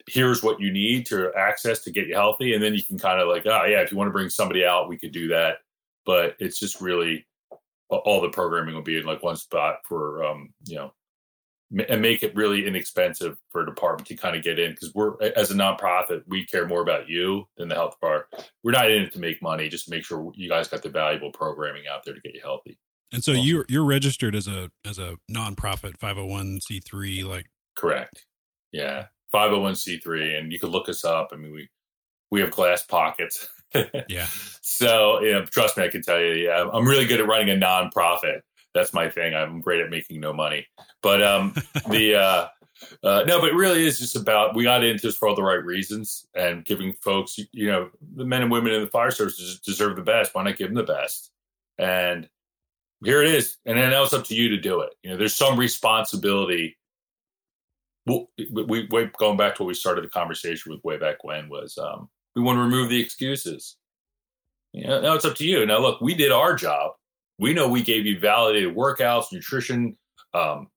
Here's 0.07 0.43
what 0.43 0.59
you 0.59 0.71
need 0.71 1.05
to 1.07 1.31
access 1.37 1.83
to 1.83 1.91
get 1.91 2.07
you 2.07 2.15
healthy, 2.15 2.53
and 2.53 2.63
then 2.63 2.73
you 2.73 2.83
can 2.83 2.97
kind 2.97 3.21
of 3.21 3.27
like, 3.27 3.45
oh 3.45 3.65
yeah, 3.65 3.81
if 3.81 3.91
you 3.91 3.97
want 3.97 4.07
to 4.07 4.13
bring 4.13 4.29
somebody 4.29 4.65
out, 4.65 4.89
we 4.89 4.97
could 4.97 5.11
do 5.11 5.27
that. 5.29 5.57
But 6.05 6.35
it's 6.39 6.59
just 6.59 6.81
really 6.81 7.25
all 7.89 8.21
the 8.21 8.29
programming 8.29 8.73
will 8.73 8.81
be 8.81 8.97
in 8.97 9.05
like 9.05 9.21
one 9.21 9.35
spot 9.35 9.79
for 9.87 10.23
um, 10.23 10.53
you 10.65 10.75
know 10.75 10.93
and 11.87 12.01
make 12.01 12.23
it 12.23 12.35
really 12.35 12.67
inexpensive 12.67 13.37
for 13.49 13.61
a 13.61 13.65
department 13.65 14.07
to 14.07 14.15
kind 14.15 14.35
of 14.35 14.43
get 14.43 14.59
in 14.59 14.71
because 14.71 14.93
we're 14.93 15.13
as 15.35 15.51
a 15.51 15.53
nonprofit 15.53 16.21
we 16.27 16.45
care 16.45 16.67
more 16.67 16.81
about 16.81 17.07
you 17.07 17.45
than 17.57 17.67
the 17.67 17.75
health 17.75 17.95
bar 18.01 18.27
we're 18.63 18.71
not 18.71 18.91
in 18.91 19.03
it 19.03 19.13
to 19.13 19.19
make 19.19 19.41
money 19.41 19.69
just 19.69 19.85
to 19.85 19.91
make 19.91 20.03
sure 20.03 20.31
you 20.35 20.49
guys 20.49 20.67
got 20.67 20.83
the 20.83 20.89
valuable 20.89 21.31
programming 21.31 21.83
out 21.91 22.03
there 22.03 22.13
to 22.13 22.21
get 22.21 22.33
you 22.33 22.41
healthy 22.41 22.77
and 23.13 23.23
so 23.23 23.31
awesome. 23.31 23.45
you're 23.45 23.65
you're 23.69 23.85
registered 23.85 24.35
as 24.35 24.47
a 24.47 24.69
as 24.85 24.99
a 24.99 25.15
nonprofit 25.31 25.97
501c3 25.97 27.25
like 27.25 27.45
correct 27.75 28.25
yeah 28.71 29.05
501c3, 29.33 30.39
and 30.39 30.51
you 30.51 30.59
can 30.59 30.69
look 30.69 30.89
us 30.89 31.05
up. 31.05 31.29
I 31.31 31.37
mean, 31.37 31.51
we 31.51 31.69
we 32.29 32.41
have 32.41 32.51
glass 32.51 32.83
pockets. 32.83 33.47
Yeah. 34.09 34.27
So, 34.61 35.21
you 35.21 35.31
know, 35.31 35.45
trust 35.45 35.77
me, 35.77 35.85
I 35.85 35.87
can 35.87 36.01
tell 36.01 36.19
you, 36.19 36.33
yeah, 36.33 36.65
I'm 36.73 36.85
really 36.85 37.05
good 37.05 37.21
at 37.21 37.25
running 37.25 37.51
a 37.51 37.65
nonprofit. 37.65 38.41
That's 38.73 38.93
my 38.93 39.09
thing. 39.09 39.33
I'm 39.33 39.61
great 39.61 39.81
at 39.81 39.89
making 39.89 40.21
no 40.21 40.33
money. 40.33 40.65
But 41.01 41.21
um, 41.21 41.53
the 41.89 42.15
uh, 42.15 42.47
uh, 43.03 43.23
no, 43.27 43.39
but 43.39 43.49
it 43.49 43.55
really 43.55 43.85
is 43.85 43.99
just 43.99 44.15
about 44.15 44.55
we 44.55 44.63
got 44.63 44.83
into 44.83 45.07
this 45.07 45.17
for 45.17 45.27
all 45.27 45.35
the 45.35 45.43
right 45.43 45.63
reasons 45.63 46.25
and 46.35 46.65
giving 46.65 46.93
folks, 47.03 47.37
you 47.51 47.67
know, 47.67 47.89
the 48.15 48.25
men 48.25 48.41
and 48.41 48.51
women 48.51 48.73
in 48.73 48.81
the 48.81 48.87
fire 48.87 49.11
service 49.11 49.59
deserve 49.59 49.95
the 49.95 50.01
best. 50.01 50.33
Why 50.33 50.43
not 50.43 50.57
give 50.57 50.67
them 50.67 50.75
the 50.75 50.83
best? 50.83 51.31
And 51.77 52.29
here 53.03 53.21
it 53.21 53.33
is. 53.33 53.57
And 53.65 53.77
then 53.77 53.91
now 53.91 54.03
it's 54.03 54.13
up 54.13 54.25
to 54.25 54.35
you 54.35 54.49
to 54.49 54.57
do 54.57 54.81
it. 54.81 54.93
You 55.03 55.11
know, 55.11 55.17
there's 55.17 55.35
some 55.35 55.57
responsibility. 55.59 56.77
Well, 58.05 58.29
we, 58.51 58.87
we 58.89 59.09
going 59.17 59.37
back 59.37 59.55
to 59.55 59.63
what 59.63 59.67
we 59.67 59.73
started 59.73 60.03
the 60.03 60.09
conversation 60.09 60.71
with 60.71 60.83
way 60.83 60.97
back 60.97 61.23
when 61.23 61.49
was 61.49 61.77
um, 61.77 62.09
we 62.35 62.41
want 62.41 62.57
to 62.57 62.63
remove 62.63 62.89
the 62.89 63.01
excuses. 63.01 63.77
You 64.73 64.87
know, 64.87 65.01
now 65.01 65.13
it's 65.13 65.25
up 65.25 65.35
to 65.35 65.45
you. 65.45 65.65
Now, 65.65 65.79
look, 65.79 66.01
we 66.01 66.15
did 66.15 66.31
our 66.31 66.55
job. 66.55 66.93
We 67.41 67.55
know 67.55 67.67
we 67.67 67.81
gave 67.81 68.05
you 68.05 68.19
validated 68.19 68.75
workouts, 68.75 69.33
nutrition, 69.33 69.97
um, 70.35 70.67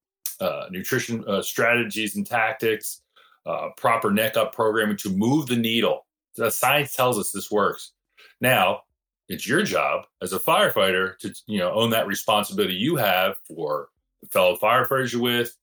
uh, 0.40 0.64
nutrition 0.70 1.22
uh, 1.28 1.42
strategies 1.42 2.16
and 2.16 2.26
tactics, 2.26 3.02
uh, 3.44 3.68
proper 3.76 4.10
neck 4.10 4.38
up 4.38 4.54
programming 4.54 4.96
to 4.96 5.10
move 5.10 5.46
the 5.46 5.56
needle. 5.56 6.06
The 6.36 6.50
science 6.50 6.96
tells 6.96 7.18
us 7.18 7.30
this 7.30 7.50
works. 7.50 7.92
Now, 8.40 8.80
it's 9.28 9.46
your 9.46 9.62
job 9.62 10.06
as 10.22 10.32
a 10.32 10.38
firefighter 10.38 11.18
to 11.18 11.34
you 11.46 11.58
know 11.58 11.70
own 11.70 11.90
that 11.90 12.06
responsibility 12.06 12.74
you 12.74 12.96
have 12.96 13.36
for 13.46 13.88
the 14.22 14.28
fellow 14.28 14.56
firefighters 14.56 15.12
you're 15.12 15.20
with, 15.20 15.54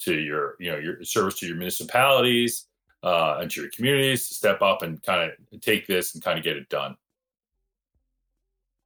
to 0.00 0.14
your 0.14 0.56
you 0.58 0.70
know 0.70 0.78
your 0.78 1.04
service 1.04 1.38
to 1.40 1.46
your 1.46 1.56
municipalities 1.56 2.66
uh, 3.02 3.36
and 3.38 3.50
to 3.50 3.60
your 3.60 3.70
communities 3.70 4.28
to 4.28 4.34
step 4.34 4.62
up 4.62 4.80
and 4.80 5.02
kind 5.02 5.30
of 5.30 5.60
take 5.60 5.86
this 5.86 6.14
and 6.14 6.24
kind 6.24 6.38
of 6.38 6.44
get 6.44 6.56
it 6.56 6.70
done. 6.70 6.96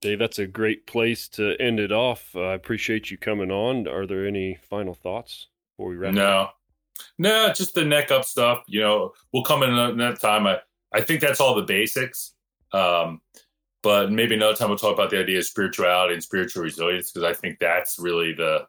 Dave, 0.02 0.18
that's 0.18 0.40
a 0.40 0.46
great 0.48 0.86
place 0.86 1.28
to 1.28 1.56
end 1.60 1.78
it 1.78 1.92
off. 1.92 2.34
Uh, 2.34 2.40
I 2.40 2.54
appreciate 2.54 3.10
you 3.10 3.16
coming 3.16 3.52
on. 3.52 3.86
Are 3.86 4.04
there 4.04 4.26
any 4.26 4.58
final 4.68 4.94
thoughts 4.94 5.46
before 5.70 5.90
we 5.90 5.96
wrap? 5.96 6.12
No, 6.12 6.40
up? 6.40 6.56
no, 7.18 7.52
just 7.52 7.74
the 7.74 7.84
neck 7.84 8.10
up 8.10 8.24
stuff. 8.24 8.64
You 8.66 8.80
know, 8.80 9.12
we'll 9.32 9.44
come 9.44 9.62
in 9.62 9.70
another 9.72 10.16
time. 10.16 10.46
I 10.46 10.58
I 10.92 11.00
think 11.00 11.20
that's 11.20 11.40
all 11.40 11.54
the 11.54 11.62
basics. 11.62 12.34
Um, 12.72 13.20
but 13.82 14.10
maybe 14.10 14.34
another 14.34 14.56
time 14.56 14.68
we'll 14.68 14.78
talk 14.78 14.94
about 14.94 15.10
the 15.10 15.20
idea 15.20 15.38
of 15.38 15.44
spirituality 15.44 16.14
and 16.14 16.22
spiritual 16.22 16.64
resilience 16.64 17.12
because 17.12 17.28
I 17.28 17.32
think 17.32 17.58
that's 17.60 17.98
really 17.98 18.32
the 18.32 18.66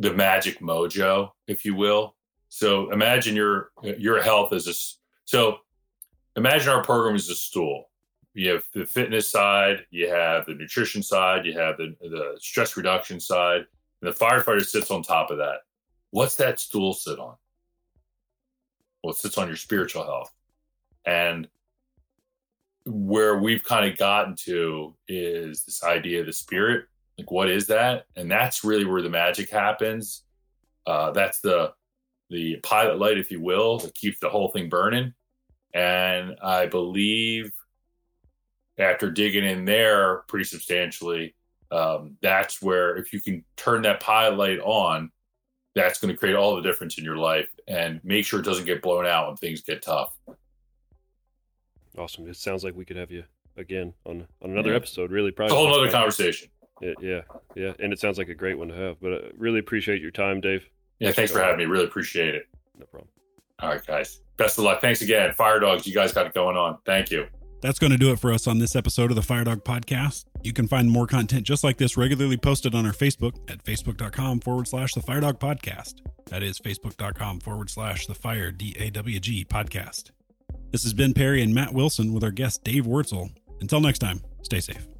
the 0.00 0.12
magic 0.12 0.58
mojo, 0.58 1.30
if 1.46 1.64
you 1.64 1.76
will. 1.76 2.16
So 2.48 2.90
imagine 2.90 3.36
your 3.36 3.70
your 3.98 4.20
health 4.20 4.52
as 4.52 4.66
a 4.66 4.74
so 5.26 5.58
imagine 6.34 6.70
our 6.70 6.82
program 6.82 7.14
is 7.14 7.30
a 7.30 7.36
stool 7.36 7.88
you 8.34 8.50
have 8.50 8.64
the 8.72 8.86
fitness 8.86 9.28
side, 9.28 9.86
you 9.90 10.08
have 10.08 10.46
the 10.46 10.54
nutrition 10.54 11.02
side, 11.02 11.44
you 11.44 11.58
have 11.58 11.76
the, 11.76 11.94
the 12.00 12.36
stress 12.40 12.76
reduction 12.76 13.20
side, 13.20 13.66
and 14.00 14.12
the 14.12 14.16
firefighter 14.16 14.64
sits 14.64 14.90
on 14.90 15.02
top 15.02 15.30
of 15.30 15.38
that. 15.38 15.60
What's 16.10 16.36
that 16.36 16.58
stool 16.58 16.94
sit 16.94 17.18
on? 17.18 17.34
Well, 19.02 19.12
it 19.12 19.16
sits 19.16 19.38
on 19.38 19.48
your 19.48 19.56
spiritual 19.56 20.04
health. 20.04 20.32
And 21.04 21.48
where 22.86 23.38
we've 23.38 23.62
kind 23.62 23.90
of 23.90 23.98
gotten 23.98 24.34
to 24.36 24.94
is 25.08 25.64
this 25.64 25.84
idea 25.84 26.20
of 26.20 26.26
the 26.26 26.32
spirit. 26.32 26.86
Like, 27.18 27.30
what 27.30 27.50
is 27.50 27.66
that? 27.66 28.06
And 28.16 28.30
that's 28.30 28.64
really 28.64 28.84
where 28.84 29.02
the 29.02 29.10
magic 29.10 29.50
happens. 29.50 30.22
Uh, 30.86 31.10
that's 31.12 31.40
the 31.40 31.72
the 32.30 32.56
pilot 32.62 32.98
light, 32.98 33.18
if 33.18 33.30
you 33.30 33.42
will, 33.42 33.78
that 33.78 33.94
keeps 33.94 34.18
the 34.18 34.28
whole 34.28 34.48
thing 34.48 34.70
burning. 34.70 35.12
And 35.74 36.36
I 36.42 36.64
believe 36.66 37.52
after 38.78 39.10
digging 39.10 39.44
in 39.44 39.64
there 39.64 40.18
pretty 40.28 40.44
substantially, 40.44 41.34
um, 41.70 42.16
that's 42.22 42.60
where 42.62 42.96
if 42.96 43.12
you 43.12 43.20
can 43.20 43.44
turn 43.56 43.82
that 43.82 44.00
pilot 44.00 44.36
light 44.36 44.58
on, 44.60 45.10
that's 45.74 45.98
going 46.00 46.12
to 46.12 46.18
create 46.18 46.34
all 46.36 46.54
the 46.56 46.62
difference 46.62 46.98
in 46.98 47.04
your 47.04 47.16
life 47.16 47.48
and 47.66 48.00
make 48.04 48.26
sure 48.26 48.40
it 48.40 48.44
doesn't 48.44 48.66
get 48.66 48.82
blown 48.82 49.06
out 49.06 49.28
when 49.28 49.36
things 49.36 49.62
get 49.62 49.82
tough. 49.82 50.14
Awesome. 51.96 52.28
It 52.28 52.36
sounds 52.36 52.64
like 52.64 52.74
we 52.74 52.84
could 52.84 52.96
have 52.96 53.10
you 53.10 53.24
again 53.56 53.92
on 54.06 54.26
on 54.42 54.50
another 54.50 54.70
Yeah. 54.70 54.76
episode. 54.76 55.10
Really 55.10 55.30
proud. 55.30 55.46
It's 55.46 55.54
a 55.54 55.56
whole 55.56 55.72
other 55.74 55.90
conversation. 55.90 56.48
Yeah, 56.80 56.94
yeah, 57.00 57.20
yeah, 57.54 57.72
and 57.78 57.92
it 57.92 58.00
sounds 58.00 58.18
like 58.18 58.28
a 58.28 58.34
great 58.34 58.58
one 58.58 58.68
to 58.68 58.74
have. 58.74 58.98
But 59.00 59.12
uh, 59.12 59.18
really 59.36 59.60
appreciate 59.60 60.00
your 60.02 60.10
time, 60.10 60.40
Dave. 60.40 60.66
Yeah, 60.98 61.12
thanks 61.12 61.30
for 61.30 61.40
having 61.40 61.58
me. 61.58 61.66
Really 61.66 61.84
appreciate 61.84 62.34
it. 62.34 62.46
No 62.76 62.86
problem. 62.86 63.08
All 63.60 63.68
right, 63.68 63.86
guys. 63.86 64.20
Best 64.36 64.58
of 64.58 64.64
luck. 64.64 64.80
Thanks 64.80 65.00
again. 65.02 65.32
FireDawgs, 65.38 65.86
you 65.86 65.94
guys 65.94 66.12
got 66.12 66.26
it 66.26 66.34
going 66.34 66.56
on. 66.56 66.78
Thank 66.84 67.10
you. 67.12 67.26
That's 67.62 67.78
going 67.78 67.92
to 67.92 67.96
do 67.98 68.10
it 68.10 68.18
for 68.18 68.32
us 68.32 68.48
on 68.48 68.58
this 68.58 68.74
episode 68.74 69.10
of 69.10 69.14
the 69.14 69.22
FireDawg 69.22 69.62
Podcast. 69.62 70.24
You 70.42 70.52
can 70.52 70.66
find 70.66 70.90
more 70.90 71.06
content 71.06 71.44
just 71.44 71.62
like 71.62 71.78
this 71.78 71.96
regularly 71.96 72.36
posted 72.36 72.74
on 72.74 72.84
our 72.84 72.92
Facebook 72.92 73.36
at 73.48 73.64
facebook.com 73.64 74.40
forward 74.40 74.66
slash 74.66 74.92
the 74.94 75.00
FireDawg 75.00 75.38
Podcast. 75.38 76.00
That 76.26 76.42
is 76.42 76.58
facebook.com 76.58 77.38
forward 77.40 77.70
slash 77.70 78.06
the 78.06 78.14
Fire 78.14 78.50
D 78.50 78.74
A 78.78 78.90
W 78.90 79.20
G 79.20 79.44
podcast. 79.44 80.10
This 80.72 80.82
has 80.82 80.92
been 80.92 81.14
Perry 81.14 81.40
and 81.40 81.54
Matt 81.54 81.72
Wilson 81.72 82.12
with 82.12 82.24
our 82.24 82.30
guest 82.32 82.64
Dave 82.64 82.84
Wurtzel. 82.84 83.30
Until 83.60 83.80
next 83.80 84.00
time, 84.00 84.22
stay 84.42 84.58
safe. 84.58 84.91